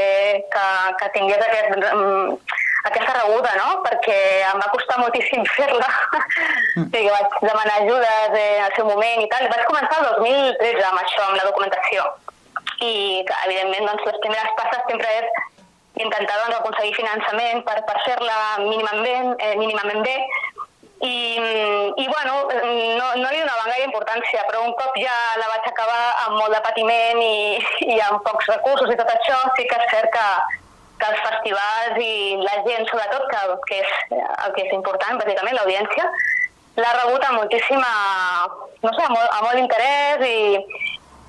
que, 0.53 0.66
que 1.01 1.09
tingués 1.16 1.45
aquest, 1.47 1.89
um, 1.93 2.37
aquesta 2.85 3.14
rebuda, 3.18 3.51
no? 3.59 3.68
Perquè 3.87 4.18
em 4.49 4.62
va 4.62 4.70
costar 4.74 5.01
moltíssim 5.01 5.45
fer-la. 5.57 5.91
Mm. 6.79 6.87
Sí, 6.93 7.01
vaig 7.11 7.37
demanar 7.43 7.76
ajudes 7.83 8.35
eh, 8.39 8.59
al 8.62 8.74
seu 8.76 8.87
moment 8.87 9.22
i 9.22 9.29
tal. 9.33 9.49
Vaig 9.51 9.64
començar 9.66 9.99
el 9.99 10.09
2013 10.22 10.85
amb 10.87 11.03
això, 11.03 11.24
amb 11.26 11.39
la 11.41 11.47
documentació. 11.49 12.05
I, 12.79 12.93
que, 13.26 13.39
evidentment, 13.49 13.89
doncs, 13.89 14.05
les 14.07 14.20
primeres 14.22 14.55
passes 14.61 14.85
sempre 14.87 15.14
és 15.18 15.41
intentar 15.99 16.37
doncs, 16.45 16.61
aconseguir 16.61 16.95
finançament 17.01 17.64
per, 17.66 17.81
per 17.89 17.97
fer-la 18.05 18.39
mínimament, 18.62 19.35
eh, 19.43 19.57
mínimament 19.59 20.05
bé, 20.07 20.16
i, 21.01 21.14
i 22.03 22.07
bueno, 22.11 22.35
no, 22.51 23.07
no 23.22 23.29
li 23.31 23.43
donava 23.43 23.68
gaire 23.70 23.87
importància, 23.87 24.43
però 24.49 24.64
un 24.66 24.74
cop 24.79 24.97
ja 24.99 25.14
la 25.39 25.51
vaig 25.53 25.68
acabar 25.70 26.01
amb 26.24 26.39
molt 26.41 26.55
de 26.57 26.62
patiment 26.64 27.20
i, 27.22 27.59
i 27.87 27.99
amb 28.09 28.22
pocs 28.26 28.51
recursos 28.51 28.91
i 28.91 28.99
tot 28.99 29.12
això, 29.12 29.39
sí 29.59 29.66
que 29.70 29.79
és 29.79 29.93
cert 29.93 30.11
que, 30.14 30.26
que 30.99 31.09
els 31.12 31.22
festivals 31.24 32.01
i 32.03 32.12
la 32.42 32.57
gent, 32.66 32.86
sobretot, 32.90 33.24
que, 33.30 33.40
que 33.68 33.80
és 33.82 34.18
el 34.18 34.55
que 34.57 34.66
és 34.66 34.74
important, 34.76 35.20
bàsicament, 35.22 35.57
l'audiència, 35.59 36.07
l'ha 36.78 36.94
rebut 37.01 37.24
amb 37.26 37.40
moltíssima, 37.40 37.90
no 38.84 38.92
sé, 38.94 39.05
amb 39.05 39.14
molt, 39.16 39.30
amb 39.34 39.44
molt 39.46 39.61
interès 39.61 40.24
i, 40.26 40.38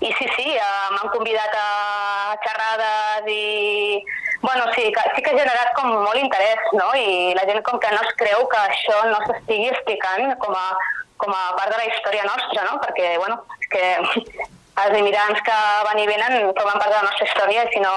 i 0.06 0.14
sí, 0.16 0.28
sí, 0.38 0.48
eh, 0.56 0.88
m'han 0.96 1.14
convidat 1.16 1.56
a 1.60 2.38
xerrades 2.46 3.30
i... 3.34 4.04
Bueno, 4.40 4.70
sí, 4.72 4.86
que, 4.96 5.02
sí 5.16 5.22
que 5.22 5.34
ha 5.34 5.36
generat 5.36 5.74
com 5.76 5.90
molt 5.92 6.16
interès, 6.16 6.70
no? 6.72 6.86
I 6.96 7.34
la 7.36 7.44
gent 7.50 7.60
com 7.68 7.80
que 7.84 7.90
no 7.92 8.00
es 8.06 8.14
creu 8.22 8.46
que 8.48 8.62
això 8.70 9.02
no 9.10 9.18
s'estigui 9.26 9.68
explicant 9.74 10.32
com 10.40 10.56
a, 10.56 10.70
com 11.20 11.34
a 11.36 11.42
part 11.58 11.74
de 11.74 11.82
la 11.82 11.90
història 11.90 12.24
nostra, 12.24 12.64
no? 12.70 12.78
Perquè, 12.86 13.18
bueno, 13.20 13.42
que 13.74 13.84
els 14.86 14.98
immigrants 15.00 15.42
que 15.46 15.58
van 15.88 16.00
i 16.02 16.08
venen 16.10 16.36
formen 16.58 16.82
part 16.82 16.92
de 16.92 16.98
la 16.98 17.06
nostra 17.08 17.28
història 17.28 17.66
i 17.66 17.72
si 17.74 17.84
no, 17.84 17.94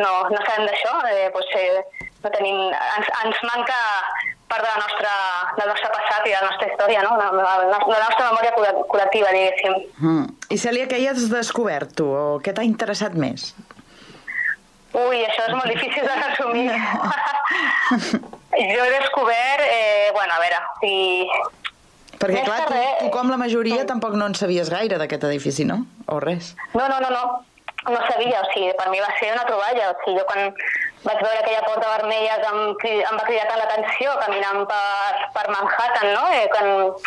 no, 0.00 0.12
no 0.32 0.40
sabem 0.46 0.66
d'això, 0.68 0.94
eh, 1.10 1.28
doncs, 1.34 1.52
eh, 1.60 2.08
no 2.24 2.32
tenim, 2.34 2.58
ens, 2.72 3.12
ens 3.24 3.44
manca 3.46 3.78
part 4.50 4.62
de 4.62 4.68
la 4.70 4.80
nostra, 4.82 5.12
del 5.58 5.70
nostre 5.72 5.90
passat 5.94 6.26
i 6.26 6.32
de 6.32 6.36
la 6.36 6.50
nostra 6.50 6.68
història, 6.70 7.02
no? 7.06 7.16
la, 7.18 7.30
la, 7.34 7.80
la 7.80 8.02
nostra 8.02 8.28
memòria 8.30 8.54
col·lectiva, 8.56 9.32
diguéssim. 9.34 9.78
Mm. 10.02 10.26
I 10.54 10.60
Cèlia, 10.62 10.86
què 10.90 11.00
hi 11.02 11.08
has 11.10 11.26
descobert 11.32 11.96
tu? 11.98 12.06
O 12.06 12.38
què 12.42 12.54
t'ha 12.54 12.66
interessat 12.66 13.18
més? 13.18 13.50
Ui, 14.96 15.18
això 15.26 15.48
és 15.48 15.54
molt 15.56 15.68
difícil 15.68 16.06
de 16.06 16.14
resumir. 16.22 16.70
jo 18.72 18.84
he 18.86 18.92
descobert, 18.94 19.64
eh, 19.66 20.08
bueno, 20.14 20.38
a 20.38 20.40
veure, 20.40 20.62
si, 20.80 20.94
perquè, 22.20 22.44
clar, 22.46 22.62
tu, 22.68 22.78
tu 23.00 23.10
com 23.14 23.30
la 23.32 23.38
majoria 23.40 23.82
sí. 23.82 23.90
tampoc 23.90 24.16
no 24.18 24.28
en 24.30 24.34
sabies 24.38 24.70
gaire 24.72 24.98
d'aquest 25.00 25.26
edifici, 25.28 25.66
no? 25.68 25.82
O 26.12 26.18
res? 26.22 26.54
No, 26.74 26.88
no, 26.88 27.00
no, 27.04 27.12
no. 27.12 27.26
No 27.86 27.98
sabia, 28.08 28.40
o 28.42 28.46
sigui, 28.50 28.72
per 28.74 28.88
mi 28.90 28.98
va 28.98 29.12
ser 29.20 29.30
una 29.34 29.44
troballa. 29.46 29.92
O 29.92 29.98
sigui, 30.02 30.18
jo 30.18 30.24
quan 30.26 30.48
vaig 31.04 31.20
veure 31.22 31.38
aquella 31.38 31.62
porta 31.68 31.92
vermella 31.92 32.40
que 32.42 32.50
em, 32.50 32.98
em 32.98 33.20
va 33.20 33.26
cridar 33.28 33.46
tant 33.46 33.62
l'atenció 33.62 34.16
caminant 34.24 34.64
per, 34.66 35.28
per 35.36 35.44
Manhattan, 35.52 36.08
no? 36.16 36.24
Eh, 36.34 36.48
quan, 36.50 36.98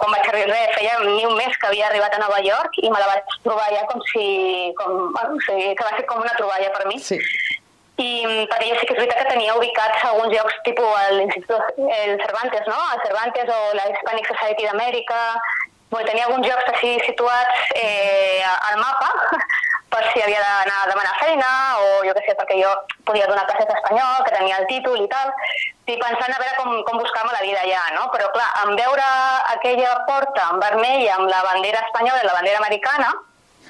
quan 0.00 0.16
vaig 0.16 0.32
arribar, 0.32 0.64
feia 0.74 0.98
ni 1.04 1.22
un 1.28 1.36
mes 1.38 1.54
que 1.54 1.70
havia 1.70 1.86
arribat 1.92 2.18
a 2.18 2.24
Nova 2.24 2.42
York 2.42 2.80
i 2.82 2.90
me 2.90 2.98
la 2.98 3.12
vaig 3.12 3.38
trobar 3.46 3.70
ja 3.76 3.86
com 3.92 4.02
si... 4.10 4.26
Com, 4.80 4.98
bueno, 5.14 5.38
o 5.38 5.46
sigui, 5.46 5.76
que 5.78 5.86
va 5.86 5.94
ser 5.94 6.08
com 6.10 6.26
una 6.26 6.34
troballa 6.40 6.74
per 6.74 6.88
mi. 6.90 6.98
Sí 6.98 7.20
i 8.00 8.46
perquè 8.50 8.68
jo 8.70 8.76
sí 8.80 8.86
que 8.88 8.94
és 8.94 9.00
veritat 9.00 9.22
que 9.22 9.32
tenia 9.34 9.56
ubicats 9.58 10.04
alguns 10.08 10.34
llocs 10.34 10.60
tipus 10.66 11.08
l'Institut 11.16 11.80
el 11.86 12.14
Cervantes, 12.24 12.68
no? 12.70 12.78
El 12.94 13.02
Cervantes 13.06 13.50
o 13.56 13.58
la 13.78 13.88
Hispanic 13.92 14.30
Society 14.32 14.68
d'Amèrica, 14.68 15.18
bueno, 15.90 16.06
tenia 16.08 16.28
alguns 16.28 16.46
llocs 16.46 16.70
així 16.72 16.94
situats 17.06 17.74
eh, 17.74 18.44
al 18.46 18.78
mapa 18.80 19.10
per 19.90 20.04
si 20.12 20.22
havia 20.22 20.40
d'anar 20.40 20.76
a 20.84 20.88
demanar 20.92 21.16
feina 21.18 21.50
o 21.82 21.86
jo 22.06 22.14
què 22.14 22.22
sé, 22.28 22.36
perquè 22.38 22.60
jo 22.60 22.70
podia 23.08 23.26
donar 23.26 23.46
classes 23.48 23.66
d'espanyol, 23.68 24.20
que 24.26 24.36
tenia 24.36 24.60
el 24.62 24.68
títol 24.70 25.00
i 25.02 25.08
tal, 25.10 25.32
i 25.90 25.96
pensant 25.98 26.30
a 26.30 26.38
veure 26.38 26.54
com, 26.60 26.76
com 26.86 27.00
buscar-me 27.02 27.32
la 27.34 27.42
vida 27.42 27.64
allà, 27.64 27.82
no? 27.96 28.06
Però 28.14 28.30
clar, 28.36 28.46
en 28.62 28.76
veure 28.78 29.08
aquella 29.56 29.96
porta 30.06 30.46
en 30.52 30.62
vermell 30.62 31.08
amb 31.16 31.26
la 31.32 31.42
bandera 31.48 31.82
espanyola 31.88 32.22
i 32.22 32.28
la 32.28 32.38
bandera 32.38 32.62
americana. 32.62 33.10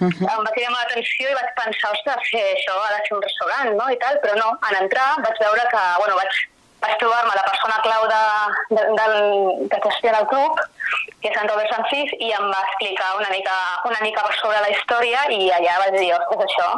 Em 0.01 0.45
va 0.47 0.53
cridar 0.55 0.71
l'atenció 0.73 1.29
i 1.29 1.37
vaig 1.37 1.51
pensar, 1.59 1.91
ostres, 1.93 2.31
que 2.33 2.41
això 2.55 2.77
ha 2.81 2.93
de 2.95 3.03
ser 3.05 3.17
un 3.17 3.25
restaurant, 3.27 3.75
no?, 3.77 3.89
i 3.93 3.99
tal, 4.01 4.17
però 4.23 4.37
no, 4.39 4.55
en 4.71 4.79
entrar 4.85 5.09
vaig 5.27 5.43
veure 5.43 5.67
que, 5.73 5.83
bueno, 6.01 6.17
vaig, 6.17 6.39
vaig 6.81 6.95
trobar-me 7.03 7.35
la 7.37 7.45
persona 7.49 7.81
clau 7.85 8.07
de, 8.13 8.23
de, 8.71 8.87
del, 9.01 9.19
que 9.75 9.83
gestiona 9.89 10.23
el 10.23 10.31
club, 10.33 10.63
que 11.21 11.29
és 11.29 11.37
en 11.37 11.51
Robert 11.53 11.75
Sanfís, 11.75 12.15
i 12.17 12.33
em 12.33 12.49
va 12.49 12.63
explicar 12.71 13.11
una 13.19 13.29
mica, 13.35 13.59
una 13.91 14.01
mica 14.01 14.25
sobre 14.41 14.63
la 14.65 14.73
història 14.73 15.27
i 15.37 15.51
allà 15.59 15.77
vaig 15.85 15.99
dir, 15.99 16.11
ostres, 16.17 16.47
això, 16.49 16.71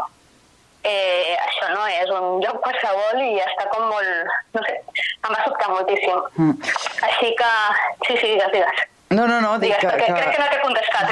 eh, 0.83 1.37
això 1.47 1.71
no 1.77 1.87
és 1.87 2.11
un 2.11 2.41
lloc 2.43 2.59
qualsevol 2.65 3.23
i 3.23 3.37
està 3.45 3.69
com 3.71 3.87
molt, 3.87 4.39
no 4.57 4.65
sé, 4.67 4.81
em 5.23 5.31
va 5.31 5.45
sobtar 5.45 5.71
moltíssim. 5.71 6.25
Mm. 6.43 6.73
Així 7.11 7.37
que, 7.39 7.53
sí, 8.09 8.17
sí, 8.17 8.33
digues, 8.35 8.51
digues. 8.57 8.89
No, 9.13 9.27
no, 9.29 9.41
no, 9.45 9.59
dic 9.61 9.75
Digues, 9.77 9.83
que, 9.83 9.89
que... 10.01 10.13
Crec 10.13 10.31
que 10.33 10.41
no 10.41 10.47
t'he 10.49 10.61
contestat. 10.63 11.07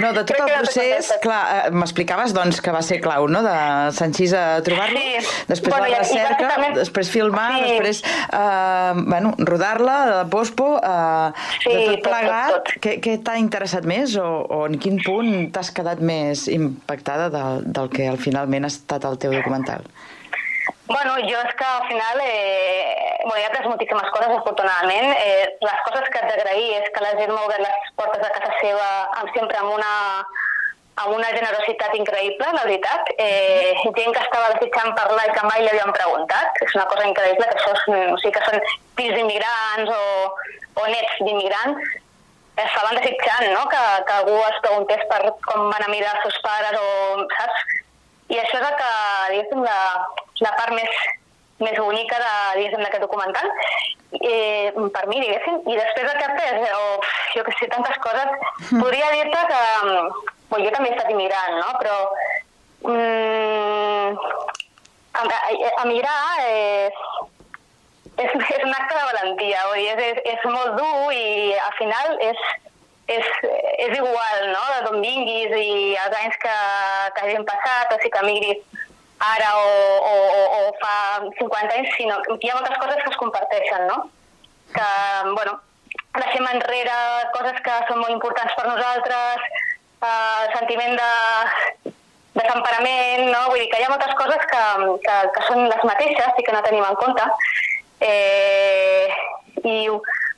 no, 0.00 0.12
de 0.16 0.22
tot 0.22 0.30
crec 0.32 0.42
el 0.46 0.52
procés, 0.64 1.10
clar, 1.24 1.40
eh, 1.56 1.72
m'explicaves 1.76 2.32
doncs, 2.36 2.60
que 2.64 2.72
va 2.74 2.80
ser 2.86 3.00
clau, 3.04 3.26
no?, 3.28 3.42
de 3.44 3.54
Sanchís 3.96 4.32
a 4.36 4.44
trobar-lo, 4.64 5.00
sí. 5.00 5.44
després 5.50 5.74
bueno, 5.74 5.90
la 5.92 6.00
recerca, 6.02 6.36
bàsicament... 6.38 6.78
després 6.80 7.12
filmar, 7.12 7.48
sí. 7.58 7.62
després, 7.66 8.02
eh, 8.40 8.92
bueno, 9.02 9.34
rodar-la, 9.50 9.96
la 10.10 10.24
pospo, 10.32 10.70
eh, 10.78 11.48
sí, 11.58 11.74
de 11.74 11.82
tot 11.90 12.06
plegat, 12.08 12.54
tot, 12.54 12.70
tot. 12.70 12.78
què, 12.86 12.96
què 13.04 13.18
t'ha 13.26 13.36
interessat 13.42 13.88
més 13.88 14.16
o, 14.20 14.28
o 14.48 14.62
en 14.68 14.78
quin 14.80 15.00
punt 15.04 15.50
t'has 15.54 15.72
quedat 15.76 16.00
més 16.00 16.46
impactada 16.52 17.28
del, 17.34 17.66
del 17.68 17.92
que 17.92 18.08
al 18.08 18.20
finalment 18.20 18.64
ha 18.68 18.72
estat 18.72 19.04
el 19.08 19.20
teu 19.20 19.36
documental? 19.36 19.84
Bueno, 20.90 21.14
jo 21.22 21.38
és 21.38 21.54
que 21.54 21.64
al 21.64 21.86
final 21.86 22.18
eh, 22.20 23.22
bueno, 23.22 23.38
hi 23.38 23.44
ha 23.46 23.68
moltíssimes 23.68 24.10
coses, 24.10 24.32
afortunadament. 24.34 25.12
Eh, 25.22 25.56
les 25.62 25.82
coses 25.86 26.08
que 26.10 26.18
haig 26.18 26.30
d'agrair 26.32 26.80
és 26.80 26.88
que 26.90 27.02
la 27.04 27.12
gent 27.14 27.30
m'ha 27.30 27.44
obert 27.46 27.62
les 27.62 27.90
portes 28.00 28.18
de 28.24 28.30
casa 28.34 28.56
seva 28.58 28.88
amb, 29.20 29.30
sempre 29.36 29.60
amb 29.60 29.70
una, 29.76 29.92
amb 31.04 31.12
una 31.14 31.28
generositat 31.36 31.94
increïble, 31.94 32.48
la 32.56 32.64
veritat. 32.66 33.12
Eh, 33.22 33.76
gent 33.84 34.16
que 34.16 34.24
estava 34.24 34.48
desitjant 34.56 34.90
parlar 34.98 35.28
i 35.28 35.34
que 35.36 35.44
mai 35.46 35.62
li 35.62 35.70
havien 35.70 35.94
preguntat. 35.94 36.58
És 36.66 36.74
una 36.74 36.88
cosa 36.90 37.06
increïble, 37.06 37.46
que 37.52 37.60
això 37.60 37.76
és, 37.76 37.84
o 38.16 38.18
sigui, 38.24 38.34
que 38.34 38.46
són 38.48 38.58
fills 38.98 39.14
d'immigrants 39.14 39.92
o, 39.94 40.02
o 40.74 40.88
nets 40.90 41.22
d'immigrants 41.22 41.94
estaven 42.64 42.98
desitjant, 42.98 43.46
no?, 43.54 43.62
que, 43.70 43.84
que 44.10 44.18
algú 44.18 44.34
es 44.48 44.58
preguntés 44.66 45.06
per 45.08 45.22
com 45.46 45.70
van 45.70 45.86
a 45.86 45.92
mirar 45.94 46.16
els 46.16 46.26
seus 46.26 46.42
pares 46.44 46.82
o, 46.82 46.90
saps? 47.38 47.78
I 48.30 48.38
això 48.38 48.60
és 48.60 48.66
el 48.66 48.76
que, 48.78 48.90
diguéssim, 49.32 49.62
la, 49.66 49.78
la 50.46 50.52
part 50.58 50.74
més, 50.76 51.00
més 51.60 51.78
bonica 51.78 52.18
de, 52.22 52.34
diguéssim, 52.58 52.84
d'aquest 52.84 53.02
documental, 53.04 53.50
eh, 54.20 54.70
per 54.94 55.04
mi, 55.10 55.18
diguéssim, 55.18 55.56
i 55.66 55.78
després 55.78 56.06
el 56.06 56.18
que 56.18 56.28
ha 56.28 56.36
fet, 56.38 56.54
o 56.76 56.84
jo 57.34 57.46
que 57.48 57.56
sé, 57.58 57.70
tantes 57.74 57.98
coses, 58.04 58.28
podria 58.70 59.10
dir-te 59.16 59.42
que, 59.50 59.62
bueno, 59.82 60.64
jo 60.64 60.70
també 60.76 60.92
he 60.92 60.94
estat 60.94 61.10
immigrant, 61.14 61.58
no?, 61.58 61.74
però 61.82 61.96
mm, 62.86 64.10
emigrar 65.82 66.20
és, 66.46 67.04
és, 68.16 68.30
és 68.30 68.64
un 68.64 68.74
acte 68.74 68.94
de 68.94 69.04
valentia, 69.10 69.66
vull 69.68 69.82
dir, 69.82 69.92
és, 69.94 70.00
és, 70.06 70.18
és 70.36 70.48
molt 70.54 70.78
dur 70.78 71.12
i 71.14 71.54
al 71.58 71.74
final 71.78 72.18
és, 72.30 72.48
és, 73.16 73.30
és 73.86 73.96
igual, 73.96 74.44
no?, 74.52 74.62
de 74.74 74.80
d'on 74.86 75.00
vinguis 75.04 75.56
i 75.58 75.96
els 76.04 76.18
anys 76.20 76.36
que, 76.42 76.56
que 77.16 77.24
hagin 77.26 77.46
passat, 77.48 77.94
o 77.94 77.98
sigui 77.98 78.12
que 78.14 78.22
emigris 78.24 78.86
ara 79.30 79.50
o, 79.60 79.72
o, 80.10 80.14
o, 80.40 80.42
o 80.58 80.60
fa 80.80 80.94
50 81.38 81.74
anys, 81.76 81.90
sinó 81.96 82.20
que 82.24 82.38
hi 82.40 82.52
ha 82.52 82.56
moltes 82.56 82.78
coses 82.80 83.02
que 83.02 83.10
es 83.12 83.20
comparteixen, 83.20 83.86
no? 83.90 83.98
Que, 84.72 84.86
bueno, 85.34 85.58
deixem 86.16 86.46
enrere 86.54 87.00
coses 87.34 87.58
que 87.66 87.80
són 87.88 88.00
molt 88.00 88.14
importants 88.14 88.56
per 88.56 88.68
nosaltres, 88.70 89.50
eh, 90.00 90.44
sentiment 90.54 90.96
de, 91.02 91.10
desemparament, 92.38 93.26
no? 93.28 93.42
Vull 93.50 93.62
dir 93.64 93.68
que 93.72 93.80
hi 93.80 93.86
ha 93.86 93.92
moltes 93.92 94.14
coses 94.18 94.46
que, 94.52 94.62
que, 95.04 95.16
que 95.34 95.44
són 95.48 95.66
les 95.66 95.84
mateixes 95.90 96.40
i 96.40 96.46
que 96.46 96.56
no 96.56 96.64
tenim 96.66 96.86
en 96.86 96.98
compte. 97.02 97.26
Eh, 98.00 99.08
I 99.60 99.76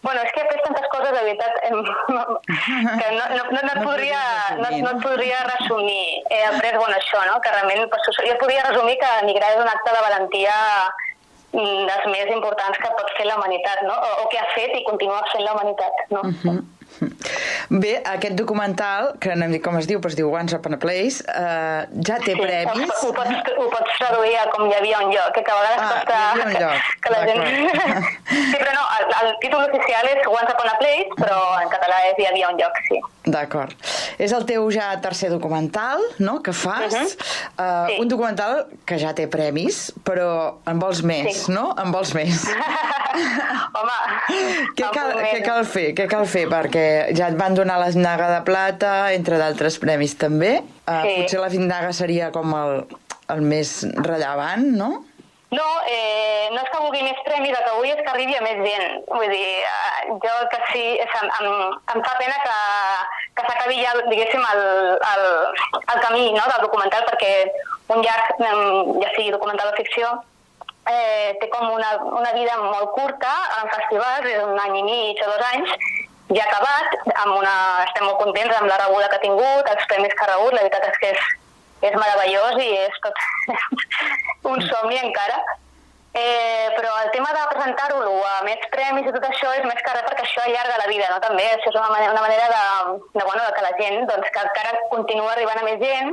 Bueno, 0.03 0.21
és 0.27 0.33
que 0.33 0.41
he 0.41 0.43
après 0.43 0.63
tantes 0.65 0.87
coses, 0.91 1.13
de 1.15 1.21
veritat, 1.23 1.59
em, 1.63 1.77
que 3.01 3.11
no, 3.15 3.27
no, 3.37 3.45
no, 3.55 3.61
no, 3.63 3.71
et 3.71 3.85
podria, 3.87 4.23
no, 4.59 4.71
no 4.83 4.91
et 4.97 5.05
podria 5.05 5.45
resumir. 5.47 6.25
He 6.27 6.41
après, 6.49 6.75
bueno, 6.77 6.97
això, 6.97 7.23
no? 7.29 7.39
que 7.41 7.53
realment, 7.55 7.87
pues, 7.93 8.19
jo 8.19 8.35
podria 8.41 8.67
resumir 8.67 8.99
que 8.99 9.13
migrar 9.29 9.53
és 9.55 9.63
un 9.63 9.71
acte 9.71 9.95
de 9.95 10.03
valentia 10.03 10.57
mm, 11.55 11.87
dels 11.87 12.09
més 12.11 12.35
importants 12.35 12.83
que 12.83 12.91
pot 12.99 13.15
fer 13.15 13.29
la 13.31 13.39
humanitat, 13.39 13.87
no? 13.87 13.95
o, 13.95 14.11
o 14.25 14.29
que 14.33 14.43
ha 14.43 14.49
fet 14.57 14.75
i 14.75 14.83
continua 14.91 15.23
fent 15.31 15.47
la 15.47 15.55
humanitat. 15.55 16.07
No? 16.11 16.27
Uh 16.27 16.35
-huh. 16.43 16.59
Bé, 17.83 17.93
aquest 18.05 18.37
documental, 18.39 19.13
que 19.23 19.35
no 19.37 19.47
em 19.47 19.55
dic 19.57 19.65
com 19.65 19.79
es 19.79 19.89
diu, 19.91 20.01
però 20.03 20.13
es 20.13 20.19
diu 20.19 20.33
Once 20.33 20.57
Upon 20.57 20.77
a 20.77 20.81
Place, 20.83 21.25
uh, 21.29 21.87
ja 22.07 22.19
té 22.23 22.35
sí, 22.35 22.41
premis. 22.41 22.93
Ho 23.03 23.13
pots, 23.17 23.53
ho 23.57 23.69
pots 23.73 23.97
traduir 24.01 24.35
a 24.41 24.47
com 24.53 24.67
hi 24.69 24.77
havia 24.79 25.01
un 25.07 25.13
lloc, 25.15 25.39
que 25.39 25.55
a 25.55 25.59
vegades 25.61 25.81
ah, 25.81 25.89
costa... 25.95 26.19
Hi 26.19 26.27
havia 26.27 26.47
un 26.47 26.55
lloc, 26.59 26.91
que 27.03 27.15
la 27.15 27.23
gent... 27.29 27.43
sí, 28.33 28.59
però 28.59 28.77
no, 28.77 28.85
el, 28.99 29.17
el 29.23 29.33
títol 29.45 29.67
oficial 29.69 30.13
és 30.13 30.23
Once 30.29 30.55
Upon 30.57 30.73
a 30.73 30.77
Place, 30.83 31.09
però 31.19 31.41
en 31.63 31.73
català 31.73 32.03
és 32.11 32.23
Hi 32.23 32.29
havia 32.29 32.53
un 32.53 32.61
lloc, 32.61 32.77
sí. 32.87 33.01
D'acord. 33.23 33.75
És 34.23 34.33
el 34.35 34.45
teu 34.47 34.67
ja 34.75 34.91
tercer 35.03 35.31
documental, 35.31 36.03
no?, 36.23 36.41
que 36.43 36.53
fas. 36.53 36.93
Uh 36.93 36.99
-huh. 36.99 37.07
uh, 37.07 37.87
sí. 37.89 37.97
Un 38.03 38.09
documental 38.11 38.67
que 38.85 38.99
ja 38.99 39.15
té 39.15 39.29
premis, 39.31 39.93
però 40.05 40.59
en 40.67 40.79
vols 40.79 41.03
més, 41.03 41.45
Sí. 41.47 41.53
no? 41.53 41.75
En 41.79 41.93
vols 41.93 42.15
més. 42.15 42.47
Home, 43.73 43.99
Què 44.77 44.89
cal, 44.93 45.13
què 45.21 45.41
cal 45.45 45.65
fer? 45.69 45.89
Què 45.97 46.07
cal 46.11 46.27
fer? 46.27 46.47
Perquè 46.49 46.85
ja 47.17 47.29
et 47.31 47.39
van 47.39 47.55
donar 47.59 47.79
la 47.81 47.89
Vindaga 47.93 48.29
de 48.35 48.41
Plata, 48.47 48.93
entre 49.15 49.39
d'altres 49.41 49.79
premis 49.83 50.17
també. 50.19 50.59
Uh, 50.87 51.01
Sí. 51.03 51.15
Potser 51.23 51.41
la 51.41 51.49
Vindaga 51.53 51.93
seria 51.97 52.31
com 52.35 52.53
el, 52.59 52.85
el 53.35 53.41
més 53.43 53.81
rellevant, 54.07 54.69
no? 54.79 54.91
No, 55.53 55.65
eh, 55.85 56.49
no 56.55 56.63
és 56.63 56.69
que 56.73 56.79
vulgui 56.81 57.03
més 57.05 57.19
premis, 57.27 57.53
el 57.53 57.65
que 57.67 57.73
vull 57.77 57.91
és 57.93 57.99
que 58.01 58.09
arribi 58.15 58.37
a 58.39 58.41
més 58.41 58.61
gent. 58.65 59.03
Vull 59.11 59.29
dir, 59.29 59.51
eh, 59.69 60.15
jo 60.23 60.31
el 60.41 60.47
que 60.49 60.61
sí, 60.71 60.85
és, 61.05 61.17
em, 61.21 61.29
em, 61.29 61.75
em 61.93 62.05
fa 62.07 62.15
pena 62.17 62.39
que, 62.47 62.55
que 63.37 63.45
s'acabi 63.49 63.83
ja, 63.83 63.93
diguéssim, 64.09 64.47
el, 64.55 64.63
el, 65.11 65.27
el 65.83 66.01
camí 66.07 66.31
no, 66.33 66.47
del 66.49 66.65
documental, 66.65 67.05
perquè 67.11 67.35
un 67.93 68.01
llarg, 68.01 68.33
ja 68.41 69.11
sigui 69.13 69.35
documental 69.35 69.75
o 69.75 69.77
ficció, 69.77 70.15
eh, 70.89 71.37
té 71.41 71.51
com 71.53 71.69
una, 71.69 71.93
una 72.01 72.33
vida 72.33 72.57
molt 72.63 72.97
curta 72.97 73.35
en 73.61 73.69
festivals, 73.77 74.33
és 74.33 74.41
un 74.43 74.57
any 74.65 74.81
i 74.81 74.87
mig 74.89 75.21
o 75.21 75.31
dos 75.35 75.45
anys, 75.53 75.77
ja 76.31 76.45
acabat, 76.47 76.95
amb 77.25 77.37
una, 77.37 77.55
estem 77.87 78.07
molt 78.07 78.21
contents 78.23 78.55
amb 78.57 78.71
la 78.71 78.79
rebuda 78.85 79.09
que 79.11 79.19
ha 79.19 79.25
tingut, 79.25 79.73
els 79.73 79.89
premis 79.91 80.15
que 80.15 80.25
ha 80.27 80.31
rebut, 80.31 80.55
la 80.55 80.63
veritat 80.63 80.87
és 80.89 81.01
que 81.03 81.11
és, 81.17 81.27
és 81.91 81.99
meravellós 81.99 82.63
i 82.63 82.71
és 82.85 83.03
tot 83.05 83.19
un 84.53 84.63
somni 84.69 85.01
encara. 85.03 85.43
Eh, 86.13 86.69
però 86.77 86.91
el 87.01 87.11
tema 87.11 87.31
de 87.33 87.43
presentar-ho 87.55 88.01
a 88.29 88.43
més 88.45 88.65
premis 88.73 89.07
i 89.09 89.13
tot 89.15 89.25
això 89.25 89.49
és 89.57 89.63
més 89.65 89.79
que 89.81 89.95
res 89.95 90.05
perquè 90.05 90.27
això 90.27 90.43
allarga 90.45 90.83
la 90.83 90.91
vida, 90.91 91.07
no? 91.09 91.23
També 91.25 91.47
això 91.49 91.71
és 91.71 91.79
una 91.79 91.89
manera, 91.89 92.13
una 92.13 92.25
manera 92.27 92.51
de, 92.53 92.99
de, 93.15 93.25
bueno, 93.25 93.41
de 93.47 93.55
que 93.57 93.65
la 93.65 93.73
gent, 93.79 94.05
doncs, 94.11 94.29
que 94.35 94.43
encara 94.45 94.83
continua 94.91 95.33
arribant 95.33 95.63
a 95.63 95.65
més 95.65 95.81
gent 95.81 96.13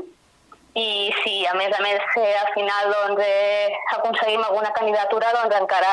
i 0.80 1.12
si 1.20 1.44
a 1.52 1.54
més 1.60 1.76
a 1.76 1.82
més 1.84 2.16
eh, 2.16 2.32
al 2.40 2.48
final 2.56 2.94
doncs, 2.94 3.26
eh, 3.28 3.76
aconseguim 3.98 4.46
alguna 4.46 4.72
candidatura 4.72 5.34
doncs 5.36 5.60
encara 5.60 5.92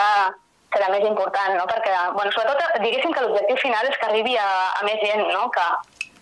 serà 0.74 0.90
més 0.92 1.04
important, 1.08 1.54
no? 1.56 1.66
perquè 1.70 1.94
bueno, 2.16 2.32
sobretot 2.34 2.80
diguéssim 2.82 3.14
que 3.14 3.24
l'objectiu 3.24 3.58
final 3.62 3.86
és 3.88 3.96
que 4.00 4.08
arribi 4.08 4.36
a, 4.40 4.48
a 4.80 4.82
més 4.86 4.98
gent, 5.02 5.22
no? 5.30 5.46
que, 5.54 5.66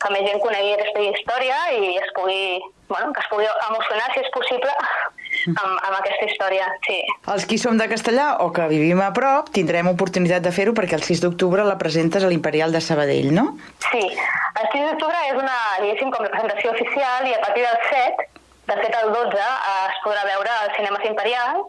que 0.04 0.12
més 0.14 0.26
gent 0.28 0.40
conegui 0.42 0.74
aquesta 0.74 1.04
història 1.08 1.58
i 1.78 1.96
es 2.00 2.12
pugui, 2.16 2.60
bueno, 2.90 3.12
que 3.14 3.24
es 3.24 3.30
pugui 3.32 3.48
emocionar, 3.48 4.10
si 4.12 4.22
és 4.22 4.30
possible, 4.36 4.74
amb, 5.60 5.72
amb 5.72 5.96
aquesta 5.98 6.28
història. 6.28 6.68
Sí. 6.86 6.98
Els 7.34 7.48
qui 7.50 7.58
som 7.60 7.80
de 7.80 7.88
Castellà 7.90 8.28
o 8.44 8.50
que 8.54 8.68
vivim 8.70 9.00
a 9.04 9.10
prop 9.16 9.50
tindrem 9.56 9.90
oportunitat 9.92 10.44
de 10.44 10.54
fer-ho 10.54 10.76
perquè 10.76 10.98
el 10.98 11.06
6 11.06 11.24
d'octubre 11.24 11.66
la 11.66 11.78
presentes 11.80 12.24
a 12.24 12.30
l'Imperial 12.32 12.74
de 12.74 12.84
Sabadell, 12.84 13.32
no? 13.34 13.50
Sí, 13.88 14.04
el 14.04 14.70
6 14.76 14.86
d'octubre 14.90 15.24
és 15.30 15.40
una, 15.40 15.58
diguéssim, 15.82 16.12
com 16.14 16.26
representació 16.26 16.76
oficial 16.76 17.30
i 17.30 17.36
a 17.36 17.42
partir 17.44 17.66
del 17.66 17.80
7, 17.90 18.28
de 18.64 18.76
7 18.80 19.00
al 19.02 19.12
12, 19.12 19.40
eh, 19.40 19.86
es 19.88 20.04
podrà 20.04 20.28
veure 20.28 20.52
al 20.60 20.76
Cinemes 20.76 21.08
Imperial 21.10 21.64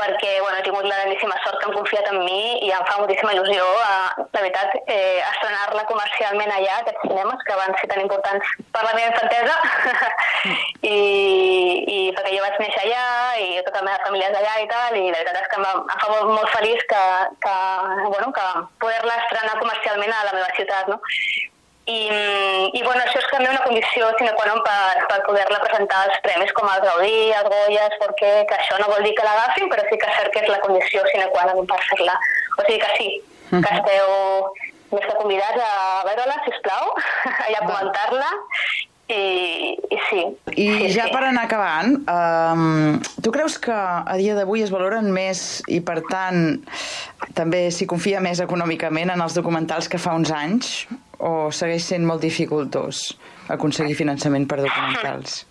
perquè 0.00 0.32
bueno, 0.40 0.56
he 0.58 0.64
tingut 0.64 0.86
la 0.88 0.98
grandíssima 1.00 1.36
sort 1.44 1.58
que 1.60 1.68
han 1.68 1.76
confiat 1.76 2.08
en 2.10 2.18
mi 2.24 2.40
i 2.66 2.72
em 2.72 2.86
fa 2.88 2.96
moltíssima 3.00 3.34
il·lusió, 3.36 3.66
eh, 3.84 4.24
la 4.24 4.40
veritat, 4.40 4.76
eh, 4.86 5.20
estrenar-la 5.28 5.84
comercialment 5.90 6.52
allà, 6.56 6.78
aquests 6.80 7.04
cinemes 7.06 7.44
que 7.48 7.58
van 7.60 7.76
ser 7.80 7.90
tan 7.92 8.02
importants 8.04 8.54
per 8.74 8.84
la 8.86 8.94
meva 8.96 9.12
infantesa 9.12 9.56
I, 10.94 10.96
i 11.96 11.98
perquè 12.16 12.34
jo 12.34 12.44
vaig 12.46 12.58
néixer 12.62 12.84
allà 12.86 13.04
i 13.44 13.48
tota 13.66 13.82
la 13.82 13.86
meva 13.90 14.04
família 14.06 14.32
és 14.32 14.40
allà 14.40 14.56
i 14.64 14.68
tal 14.72 14.98
i 14.98 15.06
la 15.10 15.20
veritat 15.20 15.40
és 15.42 15.52
que 15.52 15.60
em, 15.60 15.68
em 15.68 16.02
fa 16.02 16.10
molt, 16.14 16.34
molt 16.34 16.52
feliç 16.56 16.84
que, 16.92 17.04
que, 17.44 17.56
bueno, 18.08 18.32
que 18.36 18.48
poder-la 18.84 19.22
estrenar 19.22 19.60
comercialment 19.60 20.16
a 20.16 20.26
la 20.30 20.36
meva 20.38 20.52
ciutat, 20.56 20.92
no? 20.94 21.00
I, 21.88 22.00
i 22.76 22.82
bueno, 22.84 23.00
això 23.02 23.18
és 23.18 23.28
també 23.32 23.48
una 23.50 23.62
condició 23.64 24.10
sine 24.18 24.34
qua 24.36 24.46
non 24.50 24.60
per, 24.66 25.06
per 25.10 25.20
poder-la 25.26 25.62
presentar 25.62 26.02
als 26.04 26.18
premis 26.26 26.52
com 26.54 26.68
el 26.70 26.82
Gaudí, 26.84 27.14
els 27.34 27.48
Goyes, 27.50 27.96
perquè 28.02 28.32
que 28.50 28.58
això 28.58 28.76
no 28.82 28.90
vol 28.92 29.06
dir 29.06 29.14
que 29.16 29.24
l'agafin, 29.26 29.70
però 29.72 29.86
sí 29.88 29.96
que 29.96 30.10
és 30.10 30.18
cert 30.18 30.34
que 30.34 30.44
és 30.44 30.52
la 30.52 30.60
condició 30.62 31.02
sine 31.08 31.30
qua 31.32 31.48
non 31.48 31.66
per 31.70 31.80
fer-la. 31.88 32.18
O 32.58 32.66
sigui 32.66 32.78
que 32.84 32.92
sí, 32.98 33.08
que 33.56 33.72
esteu 33.78 34.12
més 34.90 35.06
que 35.06 35.16
convidats 35.16 35.64
a 35.64 35.74
veure-la, 36.06 36.38
sisplau, 36.46 36.94
i 37.50 37.58
a 37.58 37.64
comentar-la, 37.64 38.30
i, 39.10 39.74
i 39.90 40.00
sí. 40.06 40.22
I 40.54 40.66
sí, 40.76 40.88
ja 40.94 41.08
sí. 41.08 41.14
per 41.14 41.24
anar 41.26 41.48
acabant, 41.48 41.96
um, 42.06 42.98
tu 43.24 43.32
creus 43.34 43.58
que 43.62 43.74
a 43.74 44.16
dia 44.20 44.36
d'avui 44.38 44.62
es 44.62 44.70
valoren 44.70 45.10
més 45.14 45.62
i 45.66 45.80
per 45.82 46.00
tant 46.10 46.60
també 47.34 47.68
s'hi 47.74 47.88
confia 47.90 48.22
més 48.22 48.42
econòmicament 48.42 49.10
en 49.14 49.22
els 49.24 49.34
documentals 49.38 49.90
que 49.90 49.98
fa 49.98 50.14
uns 50.18 50.30
anys 50.34 50.84
o 51.20 51.50
segueix 51.54 51.86
sent 51.92 52.06
molt 52.08 52.24
dificultós 52.24 53.10
aconseguir 53.52 53.96
finançament 53.98 54.46
per 54.48 54.60
documentals? 54.64 55.42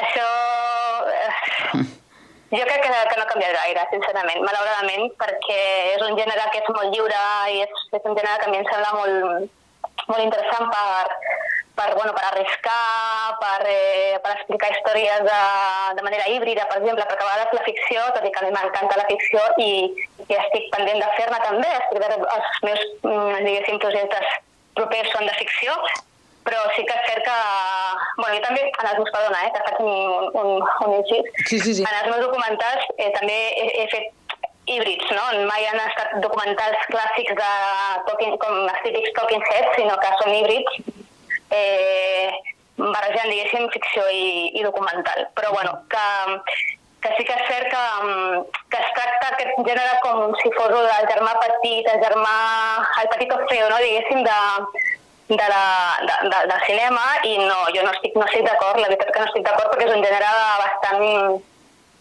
Això... 0.00 0.28
eh, 1.10 1.84
Jo 2.54 2.62
crec 2.62 2.84
que, 2.84 2.90
que 3.10 3.16
no 3.18 3.24
ha 3.24 3.52
gaire, 3.56 3.82
sincerament, 3.90 4.44
malauradament, 4.46 5.08
perquè 5.18 5.58
és 5.96 6.02
un 6.06 6.14
gènere 6.18 6.44
que 6.52 6.60
és 6.60 6.68
molt 6.70 6.92
lliure 6.92 7.24
i 7.50 7.64
és, 7.64 7.80
és 7.98 8.04
un 8.06 8.14
gènere 8.14 8.38
que 8.38 8.46
a 8.46 8.52
mi 8.52 8.60
em 8.60 8.68
sembla 8.68 8.92
molt, 8.94 9.48
molt 10.06 10.22
interessant 10.22 10.70
per, 10.70 11.16
per, 11.80 11.88
bueno, 11.96 12.14
per 12.14 12.22
arriscar, 12.28 13.34
per, 13.42 13.58
eh, 13.72 14.20
per 14.22 14.36
explicar 14.36 14.70
històries 14.70 15.26
de, 15.26 15.40
de 15.98 16.06
manera 16.06 16.30
híbrida, 16.30 16.68
per 16.70 16.78
exemple, 16.78 17.08
perquè 17.10 17.26
a 17.26 17.30
vegades 17.32 17.58
la 17.58 17.66
ficció, 17.66 18.06
tot 18.14 18.28
i 18.28 18.30
que 18.30 18.42
a 18.42 18.46
mi 18.46 18.54
m'encanta 18.54 19.02
la 19.02 19.08
ficció 19.10 19.42
i, 19.64 19.70
i 20.28 20.40
estic 20.44 20.70
pendent 20.76 21.02
de 21.02 21.12
fer-ne 21.18 21.42
també, 21.48 21.74
estic 21.80 22.04
de, 22.04 22.22
els 22.38 22.64
meus, 22.68 22.84
mm, 23.02 23.40
diguéssim, 23.48 23.82
projectes 23.82 24.36
propers 24.78 25.12
són 25.14 25.28
de 25.28 25.36
ficció, 25.38 25.76
però 26.44 26.64
sí 26.76 26.84
que 26.84 26.96
és 26.96 27.06
cert 27.08 27.24
que... 27.26 27.36
Bueno, 28.18 28.34
jo 28.36 28.42
també, 28.44 28.64
en 28.66 28.88
els 28.90 28.98
meus, 29.00 29.12
perdona, 29.14 29.40
eh, 29.46 29.52
que 29.54 29.62
faig 29.68 29.80
un, 29.84 29.94
un, 30.40 30.50
un 30.86 30.96
incís. 30.98 31.30
Sí, 31.48 31.58
sí, 31.58 31.74
sí. 31.78 31.86
En 31.86 32.00
els 32.02 32.10
meus 32.10 32.26
documentals 32.26 32.90
eh, 32.98 33.10
també 33.16 33.38
he, 33.62 33.68
he 33.82 33.86
fet 33.92 34.40
híbrids, 34.70 35.10
no? 35.12 35.24
Mai 35.48 35.66
han 35.68 35.80
estat 35.82 36.18
documentals 36.24 36.88
clàssics 36.92 37.36
de 37.40 37.50
talking, 38.08 38.36
com 38.42 38.60
els 38.64 38.82
típics 38.84 39.14
talking 39.18 39.44
heads, 39.50 39.72
sinó 39.76 39.96
que 40.00 40.12
són 40.20 40.36
híbrids 40.36 40.78
eh, 41.52 42.30
barrejant, 42.78 43.30
diguéssim, 43.30 43.68
ficció 43.74 44.04
i, 44.12 44.28
i 44.58 44.64
documental. 44.66 45.26
Però, 45.38 45.52
bueno, 45.56 45.76
que, 45.92 46.06
que 47.04 47.12
sí 47.16 47.24
que 47.28 47.36
és 47.36 47.48
cert 47.50 47.68
que, 47.68 47.84
mm, 48.08 48.42
que 48.72 48.80
es 48.80 48.92
tracta 48.96 49.30
aquest 49.30 49.58
gènere 49.68 49.96
com 50.00 50.32
si 50.40 50.50
fos 50.56 50.72
el 50.72 51.08
germà 51.12 51.34
petit, 51.42 51.88
el 51.92 52.00
germà... 52.00 52.36
el 53.02 53.10
petit 53.12 53.34
feo, 53.50 53.68
no? 53.68 53.80
diguéssim, 53.84 54.22
de, 54.24 54.38
de 55.28 55.48
la, 55.52 55.64
de, 56.08 56.16
de, 56.32 56.38
del 56.52 56.62
cinema 56.66 57.04
i 57.28 57.36
no, 57.42 57.58
jo 57.76 57.84
no 57.84 57.92
estic, 57.92 58.16
no 58.16 58.24
estic 58.24 58.48
d'acord, 58.48 58.80
la 58.80 58.88
veritat 58.88 59.12
que 59.12 59.20
no 59.20 59.28
estic 59.28 59.44
d'acord 59.44 59.74
perquè 59.74 59.90
és 59.90 59.96
un 59.98 60.04
gènere 60.06 60.32
bastant, 60.62 61.04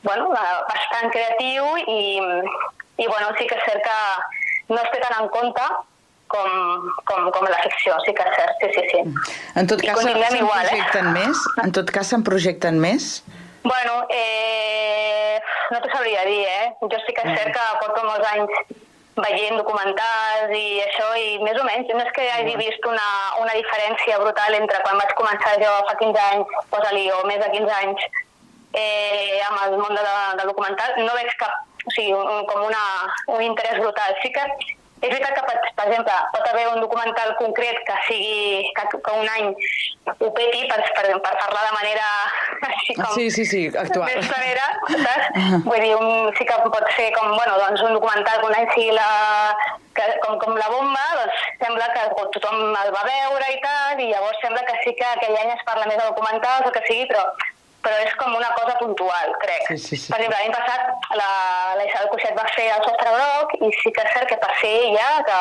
bueno, 0.07 0.31
eh, 0.39 0.57
bastant 0.71 1.11
creatiu 1.11 1.67
i, 1.83 2.01
i 3.03 3.07
bueno, 3.11 3.35
sí 3.39 3.47
que 3.51 3.59
és 3.59 3.67
cert 3.67 3.83
que 3.83 3.99
no 4.71 4.79
es 4.79 4.91
té 4.95 5.03
tant 5.03 5.19
en 5.19 5.31
compte 5.35 5.69
com, 6.31 6.49
com, 7.11 7.31
com 7.35 7.51
la 7.51 7.59
ficció, 7.67 7.99
sí 8.07 8.15
que 8.15 8.23
és 8.31 8.35
cert, 8.39 8.63
sí, 8.63 8.71
sí, 8.79 8.89
sí. 8.95 9.31
En 9.59 9.67
tot 9.67 9.83
cas, 9.83 9.99
se'n 9.99 10.15
eh? 10.15 10.43
projecten 10.47 11.11
més? 11.19 11.47
En 11.67 11.75
tot 11.75 11.91
cas, 11.91 12.15
se'n 12.15 12.23
projecten 12.23 12.79
més? 12.79 13.17
Bueno, 13.63 14.05
eh, 14.09 15.39
no 15.71 15.79
t'ho 15.81 15.89
sabria 15.89 16.25
dir, 16.25 16.45
eh? 16.45 16.73
Jo 16.81 16.97
sí 17.05 17.13
que 17.15 17.23
és 17.23 17.37
cert 17.39 17.53
que 17.55 17.67
porto 17.79 18.03
molts 18.03 18.27
anys 18.33 18.81
veient 19.15 19.55
documentals 19.59 20.51
i 20.57 20.81
això, 20.83 21.07
i 21.15 21.37
més 21.45 21.59
o 21.61 21.63
menys, 21.67 21.91
no 21.93 22.01
és 22.03 22.11
que 22.15 22.25
hagi 22.33 22.57
vist 22.59 22.85
una, 22.89 23.07
una 23.39 23.55
diferència 23.55 24.19
brutal 24.19 24.57
entre 24.57 24.81
quan 24.83 24.99
vaig 24.99 25.15
començar 25.19 25.55
jo 25.61 25.71
fa 25.87 25.95
15 26.01 26.23
anys, 26.33 26.55
posa-li, 26.73 27.05
o 27.13 27.21
més 27.29 27.39
de 27.39 27.49
15 27.55 27.75
anys, 27.79 28.07
eh, 28.73 29.39
amb 29.47 29.59
el 29.67 29.77
món 29.79 29.95
de, 29.95 30.05
de 30.41 30.47
documental, 30.49 30.95
no 30.99 31.15
veig 31.15 31.31
cap, 31.39 31.61
o 31.85 31.93
sigui, 31.95 32.11
un, 32.19 32.43
com 32.49 32.65
una, 32.67 32.83
un 33.37 33.45
interès 33.45 33.79
brutal. 33.79 34.17
Sí 34.23 34.33
que 34.33 34.47
és 35.03 35.11
veritat 35.11 35.33
que, 35.35 35.43
per, 35.49 35.71
per 35.75 35.85
exemple, 35.89 36.15
pot 36.33 36.49
haver 36.49 36.65
un 36.71 36.79
documental 36.83 37.33
concret 37.39 37.81
que 37.87 37.97
sigui 38.07 38.71
que, 38.77 38.85
que 38.95 39.15
un 39.19 39.27
any 39.35 39.49
ho 40.13 40.29
peti 40.37 40.63
per, 40.71 40.79
per, 40.95 41.05
per 41.25 41.33
parlar 41.41 41.63
de 41.67 41.73
manera 41.75 42.07
així 42.69 42.95
com 42.97 43.11
Sí, 43.17 43.29
sí, 43.35 43.45
sí, 43.49 43.61
actual. 43.67 44.07
més 44.07 44.29
planera, 44.31 44.67
saps? 45.05 45.39
Vull 45.67 45.83
dir, 45.83 45.93
un, 45.99 46.31
sí 46.39 46.47
que 46.47 46.59
pot 46.65 46.87
ser 46.95 47.09
com, 47.17 47.33
bueno, 47.35 47.57
doncs 47.59 47.83
un 47.83 47.97
documental 47.99 48.39
que 48.39 48.51
un 48.51 48.59
any 48.61 48.69
sigui 48.71 48.95
la, 48.95 49.09
que, 49.97 50.07
com, 50.23 50.37
com 50.41 50.55
la 50.57 50.69
bomba, 50.71 51.03
doncs 51.19 51.43
sembla 51.61 51.89
que 51.95 52.05
tothom 52.37 52.61
el 52.71 52.93
va 52.95 53.03
veure 53.09 53.51
i 53.51 53.59
tal, 53.65 53.99
i 53.99 54.11
llavors 54.13 54.39
sembla 54.45 54.63
que 54.69 54.79
sí 54.85 54.95
que 54.99 55.09
aquell 55.11 55.35
any 55.41 55.51
es 55.57 55.67
parla 55.67 55.89
més 55.89 55.99
de 55.99 56.07
documentals 56.07 56.69
o 56.69 56.73
que 56.75 56.85
sigui, 56.87 57.09
però 57.11 57.27
però 57.83 57.99
és 57.99 58.15
com 58.19 58.33
una 58.35 58.49
cosa 58.55 58.77
puntual, 58.79 59.33
crec. 59.43 59.67
Sí, 59.67 59.77
sí, 59.77 59.97
sí. 60.05 60.11
Per 60.13 60.19
exemple, 60.21 60.39
l'any 60.39 60.55
passat 60.55 61.07
la, 61.19 61.29
la 61.79 61.87
Isabel 61.87 62.11
Cuixet 62.13 62.37
va 62.37 62.47
fer 62.55 62.69
el 62.71 62.83
sostre 62.87 63.11
groc 63.11 63.55
i 63.59 63.71
sí 63.81 63.91
que 63.91 64.05
és 64.07 64.13
cert 64.15 64.29
que 64.31 64.39
per 64.43 64.51
ser 64.61 64.73
ella, 64.85 65.09
que, 65.27 65.39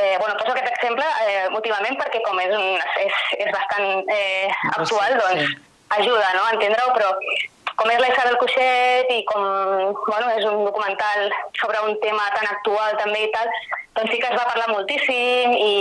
eh, 0.00 0.16
bueno, 0.18 0.36
poso 0.38 0.54
aquest 0.54 0.70
exemple 0.70 1.08
eh, 1.26 1.48
últimament 1.50 1.98
perquè 2.00 2.22
com 2.26 2.38
és, 2.44 2.54
un, 2.56 2.78
és, 3.06 3.24
és 3.42 3.50
bastant 3.52 4.14
eh, 4.14 4.48
actual, 4.76 5.18
doncs 5.18 5.58
ajuda 5.98 6.30
no, 6.36 6.46
a 6.46 6.54
entendre-ho, 6.54 6.94
però 6.96 7.10
com 7.76 7.90
és 7.90 8.00
la 8.00 8.10
Isabel 8.12 8.38
Cuixet 8.40 9.10
i 9.12 9.22
com 9.28 9.44
bueno, 10.06 10.32
és 10.38 10.44
un 10.46 10.64
documental 10.64 11.30
sobre 11.58 11.80
un 11.88 11.96
tema 12.04 12.28
tan 12.36 12.48
actual 12.54 12.96
també 13.00 13.26
i 13.26 13.30
tal, 13.34 13.48
doncs 13.96 14.12
sí 14.12 14.20
que 14.20 14.28
es 14.28 14.38
va 14.38 14.48
parlar 14.48 14.70
moltíssim 14.72 15.56
i 15.56 15.72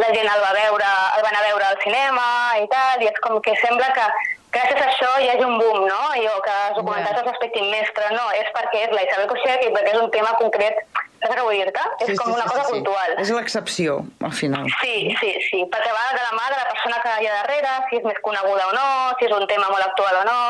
la 0.00 0.10
gent 0.12 0.28
el 0.28 0.42
va 0.44 0.54
veure, 0.56 0.88
el 1.16 1.26
van 1.26 1.36
a 1.38 1.44
veure 1.46 1.68
al 1.68 1.78
cinema 1.84 2.26
i 2.60 2.66
tal, 2.72 3.04
i 3.04 3.10
és 3.12 3.20
com 3.24 3.38
que 3.44 3.56
sembla 3.62 3.92
que 3.96 4.08
gràcies 4.54 4.80
a 4.80 4.86
això 4.90 5.08
hi 5.22 5.28
hagi 5.32 5.44
un 5.46 5.56
boom, 5.60 5.82
no? 5.88 6.02
I, 6.18 6.26
o 6.30 6.36
que 6.44 6.54
els 6.68 6.78
documentals 6.78 7.20
es 7.20 7.26
respectin 7.28 7.66
més, 7.72 7.90
però 7.96 8.12
no, 8.14 8.28
és 8.36 8.48
perquè 8.56 8.86
és 8.86 8.94
la 8.94 9.04
Isabel 9.06 9.28
Cuixet 9.32 9.66
i 9.66 9.72
perquè 9.74 9.94
és 9.94 10.00
un 10.00 10.10
tema 10.14 10.32
concret, 10.40 10.80
saps 11.22 11.34
què 11.34 11.44
vull 11.44 11.58
dir-te? 11.58 11.84
És 12.06 12.20
com 12.20 12.32
una 12.34 12.46
cosa 12.48 12.66
puntual. 12.70 13.16
És 13.22 13.32
l'excepció, 13.34 13.98
al 14.28 14.34
final. 14.40 14.70
Sí, 14.80 14.96
sí, 15.20 15.32
sí, 15.48 15.62
perquè 15.72 15.92
va 15.92 16.06
de 16.14 16.22
la 16.22 16.32
mà 16.38 16.48
de 16.52 16.60
la 16.60 16.68
persona 16.72 17.02
que 17.04 17.14
hi 17.22 17.30
ha 17.30 17.38
darrere, 17.42 17.76
si 17.90 18.00
és 18.00 18.08
més 18.08 18.20
coneguda 18.26 18.70
o 18.70 18.76
no, 18.76 18.88
si 19.18 19.28
és 19.28 19.36
un 19.36 19.46
tema 19.50 19.70
molt 19.72 19.88
actual 19.88 20.22
o 20.22 20.26
no. 20.28 20.40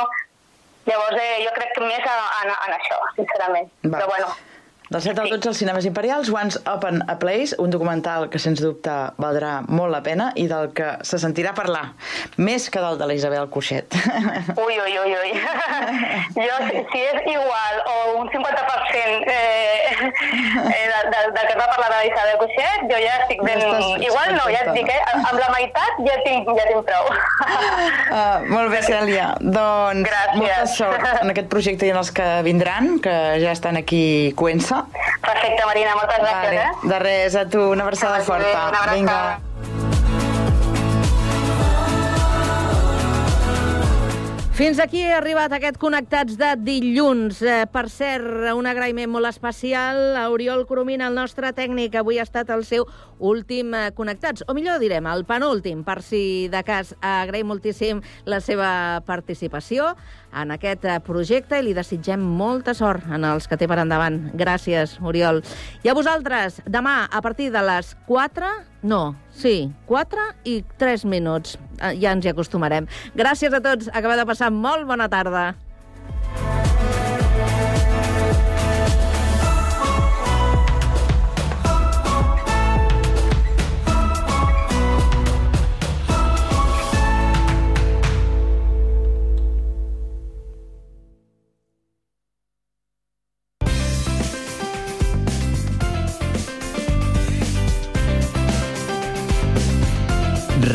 Llavors, 0.86 1.18
eh, 1.18 1.40
jo 1.42 1.54
crec 1.56 1.72
que 1.74 1.82
més 1.82 2.04
en, 2.06 2.52
en 2.52 2.76
això, 2.76 3.00
sincerament. 3.16 3.72
Va. 3.88 3.96
Però 3.96 4.10
bueno, 4.12 4.28
Del 4.88 5.02
7 5.02 5.20
al 5.20 5.30
12 5.30 5.48
als 5.48 5.58
cinemes 5.58 5.84
imperials, 5.84 6.28
Once 6.30 6.60
Open 6.70 7.02
a 7.10 7.18
Place, 7.18 7.56
un 7.58 7.70
documental 7.70 8.28
que 8.30 8.38
sens 8.38 8.60
dubte 8.62 8.92
valdrà 9.18 9.64
molt 9.66 9.90
la 9.90 9.98
pena 10.06 10.28
i 10.38 10.44
del 10.46 10.70
que 10.78 10.92
se 11.02 11.18
sentirà 11.18 11.50
parlar, 11.58 11.96
més 12.38 12.68
que 12.70 12.78
del 12.78 12.94
de 13.00 13.08
la 13.10 13.16
Isabel 13.18 13.48
Cuixet. 13.50 13.96
ui, 14.64 14.76
ui, 14.78 14.94
ui, 15.02 15.14
ui. 15.18 15.32
jo, 16.46 16.58
si, 16.92 17.00
és 17.02 17.26
igual 17.32 17.80
o 17.82 17.96
un 18.20 18.30
50% 18.30 19.26
eh, 19.26 19.90
eh, 19.96 20.86
del, 20.86 21.10
del, 21.10 21.34
del 21.34 21.48
que 21.48 21.56
es 21.56 21.58
va 21.58 21.66
parlar 21.72 21.90
de 21.90 21.96
la 21.96 22.06
Isabel 22.12 22.38
Cuixet, 22.44 22.86
jo 22.86 23.02
ja 23.02 23.18
estic 23.24 23.42
ben... 23.42 23.64
igual 24.06 24.36
no, 24.38 24.46
ja 24.54 24.62
et 24.68 24.72
dic, 24.78 24.94
eh? 24.94 25.02
Amb 25.16 25.42
la 25.42 25.50
meitat 25.56 26.00
ja 26.06 26.16
tinc, 26.22 26.46
ja 26.60 26.68
tinc 26.70 26.86
prou. 26.86 27.10
Uh, 27.10 28.46
molt 28.54 28.70
bé, 28.70 28.84
Cèlia. 28.86 29.32
Doncs 29.42 30.06
Gràcies. 30.06 30.38
molta 30.44 30.70
sort 30.76 31.10
en 31.24 31.34
aquest 31.34 31.50
projecte 31.50 31.90
i 31.90 31.94
en 31.96 31.98
els 32.04 32.14
que 32.14 32.30
vindran, 32.46 33.00
que 33.02 33.18
ja 33.42 33.50
estan 33.50 33.82
aquí 33.82 34.30
coent-se. 34.38 34.75
Perfecte, 35.26 35.64
Marina, 35.66 35.94
moltes 35.98 36.18
gràcies, 36.18 36.54
Vale. 36.54 36.62
eh? 36.62 36.88
De 36.94 36.98
res, 37.02 37.34
a 37.36 37.44
tu, 37.48 37.60
una 37.72 37.84
abraçada 37.84 38.20
forta. 38.20 38.68
una 38.68 38.78
abraçada. 38.84 38.94
Vinga. 38.94 39.40
Fins 44.56 44.78
aquí 44.80 45.02
ha 45.04 45.18
arribat 45.18 45.52
aquest 45.52 45.76
Connectats 45.76 46.38
de 46.40 46.54
dilluns. 46.64 47.42
Eh, 47.44 47.66
per 47.68 47.90
cert, 47.92 48.46
un 48.56 48.64
agraïment 48.64 49.10
molt 49.12 49.28
especial 49.28 50.16
a 50.16 50.22
Oriol 50.32 50.62
Coromina, 50.64 51.10
el 51.10 51.18
nostre 51.18 51.50
tècnic. 51.52 51.92
Avui 52.00 52.16
ha 52.16 52.24
estat 52.24 52.48
el 52.54 52.64
seu 52.64 52.86
últim 53.20 53.74
eh, 53.76 53.90
Connectats, 53.92 54.46
o 54.48 54.54
millor 54.56 54.80
direm, 54.80 55.04
el 55.12 55.26
penúltim, 55.28 55.82
per 55.84 55.98
si 56.00 56.48
de 56.48 56.62
cas. 56.64 56.94
Agraïm 57.04 57.52
moltíssim 57.52 58.00
la 58.24 58.40
seva 58.40 59.02
participació 59.04 59.90
en 60.36 60.52
aquest 60.54 60.84
eh, 60.84 60.98
projecte 61.04 61.58
i 61.60 61.64
li 61.66 61.74
desitgem 61.76 62.20
molta 62.20 62.74
sort 62.76 63.06
en 63.12 63.24
els 63.24 63.48
que 63.48 63.58
té 63.58 63.68
per 63.68 63.78
endavant. 63.82 64.18
Gràcies, 64.36 64.96
Oriol. 65.02 65.42
I 65.84 65.90
a 65.92 65.96
vosaltres, 65.96 66.60
demà, 66.68 67.06
a 67.10 67.22
partir 67.24 67.50
de 67.54 67.62
les 67.64 67.94
4, 68.08 68.50
no, 68.86 69.16
sí, 69.34 69.72
4 69.88 70.26
i 70.44 70.60
3 70.78 71.06
minuts. 71.10 71.58
Eh, 71.80 71.94
Ja 72.00 72.12
ens 72.12 72.24
hi 72.24 72.32
acostumarem. 72.32 72.86
Gràcies 73.16 73.52
a 73.52 73.60
tots. 73.64 73.88
Acaba 73.92 74.16
de 74.16 74.26
passar 74.28 74.52
molt 74.52 74.86
bona 74.86 75.08
tarda. 75.12 75.54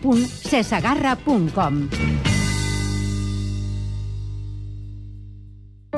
www.cesagarra.com. 0.00 2.21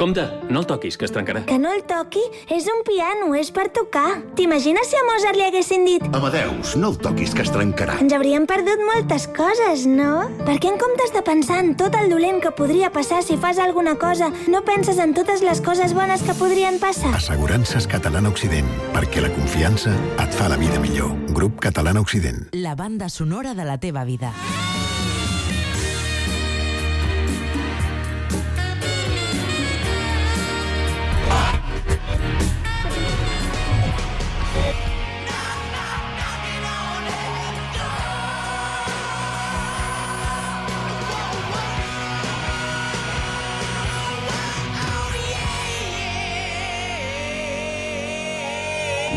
Compte, 0.05 0.20
no 0.50 0.61
el 0.61 0.66
toquis, 0.68 0.98
que 1.00 1.07
es 1.07 1.12
trencarà. 1.14 1.46
Que 1.48 1.57
no 1.57 1.70
el 1.72 1.80
toqui? 1.88 2.20
És 2.52 2.66
un 2.68 2.82
piano, 2.84 3.30
és 3.40 3.48
per 3.57 3.70
tocar. 3.72 4.18
T'imagines 4.36 4.90
si 4.90 4.98
a 5.00 5.05
Mozart 5.07 5.38
li 5.38 5.46
haguessin 5.46 5.86
dit 5.88 6.05
Amadeus, 6.12 6.74
no 6.76 6.90
el 6.92 6.98
toquis, 7.00 7.32
que 7.32 7.40
es 7.40 7.52
trencarà. 7.55 7.94
ens 8.05 8.12
hauríem 8.12 8.44
perdut 8.44 8.82
moltes 8.84 9.24
coses, 9.32 9.86
no? 9.88 10.26
Per 10.44 10.59
què 10.61 10.74
en 10.74 10.76
comptes 10.76 11.14
de 11.14 11.22
pensar 11.24 11.62
en 11.64 11.72
tot 11.80 11.96
el 11.96 12.12
dolent 12.12 12.42
que 12.44 12.52
podria 12.52 12.92
passar 12.92 13.22
si 13.24 13.38
fas 13.40 13.57
alguna 13.57 13.96
cosa, 13.96 14.28
no 14.46 14.61
penses 14.68 15.00
en 15.00 15.16
totes 15.16 15.40
les 15.40 15.64
coses 15.64 15.96
bones 15.96 16.20
que 16.20 16.36
podrien 16.36 16.76
passar? 16.78 17.14
Assegurances 17.16 17.88
Catalana 17.88 18.28
Occident, 18.28 18.68
perquè 18.92 19.24
la 19.24 19.32
confiança 19.32 19.96
et 20.20 20.36
fa 20.36 20.52
la 20.52 20.61
vida 20.61 20.84
millor. 20.84 21.16
Grup 21.32 21.64
Catalana 21.64 22.05
Occident. 22.05 22.50
La 22.52 22.74
banda 22.74 23.09
sonora 23.09 23.55
de 23.55 23.64
la 23.64 23.78
teva 23.78 24.05
vida. 24.05 24.36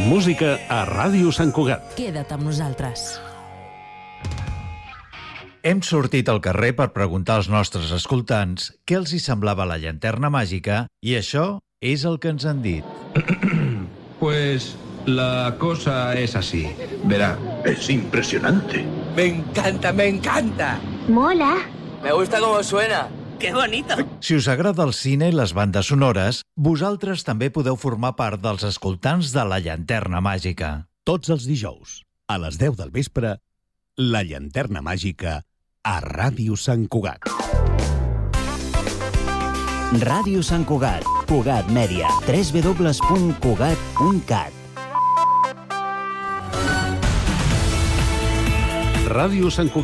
Música 0.07 0.53
a 0.71 0.85
Ràdio 0.87 1.33
Sant 1.35 1.49
Cugat. 1.51 1.89
Queda't 1.97 2.29
amb 2.31 2.45
nosaltres. 2.47 3.17
Hem 5.67 5.81
sortit 5.83 6.29
al 6.31 6.39
carrer 6.39 6.69
per 6.77 6.93
preguntar 6.95 7.35
als 7.41 7.49
nostres 7.51 7.91
escoltants 7.91 8.69
què 8.87 8.95
els 9.01 9.11
hi 9.11 9.19
semblava 9.19 9.65
la 9.67 9.75
llanterna 9.81 10.29
màgica 10.31 10.85
i 11.03 11.17
això 11.19 11.59
és 11.83 12.05
el 12.07 12.21
que 12.23 12.31
ens 12.31 12.47
han 12.47 12.63
dit. 12.63 12.87
Pues 14.17 14.71
la 15.05 15.53
cosa 15.59 16.15
es 16.17 16.35
así. 16.35 16.63
Verá. 17.03 17.35
Es 17.63 17.89
impresionante. 17.89 18.83
Me 19.15 19.25
encanta, 19.25 19.91
me 19.93 20.07
encanta. 20.07 20.79
Mola. 21.07 21.51
Me 22.01 22.11
gusta 22.13 22.39
cómo 22.39 22.63
suena. 22.63 23.05
¡Qué 23.39 23.53
bonito! 23.53 23.95
Si 24.19 24.35
us 24.35 24.47
agrada 24.47 24.83
el 24.83 24.93
cine 24.93 25.29
i 25.29 25.31
les 25.35 25.53
bandes 25.53 25.85
sonores, 25.91 26.41
vosaltres 26.55 27.23
també 27.27 27.49
podeu 27.53 27.75
formar 27.77 28.15
part 28.17 28.41
dels 28.41 28.63
escoltants 28.65 29.31
de 29.35 29.43
la 29.45 29.59
llanterna 29.61 30.21
màgica. 30.21 30.87
Tots 31.05 31.29
els 31.29 31.45
dijous, 31.47 32.03
a 32.27 32.37
les 32.41 32.57
10 32.57 32.75
del 32.81 32.91
vespre, 32.91 33.37
la 33.97 34.23
llanterna 34.23 34.81
màgica 34.81 35.41
a 35.85 36.01
Ràdio 36.03 36.55
Sant 36.57 36.87
Cugat. 36.89 37.19
Ràdio 40.03 40.43
Sant 40.43 40.65
Cugat. 40.67 41.03
Cugat 41.29 41.69
Mèdia. 41.71 42.07
www.cugat.cat 42.27 44.51
Ràdio 49.07 49.47
Sant 49.47 49.71
Cugat. 49.71 49.75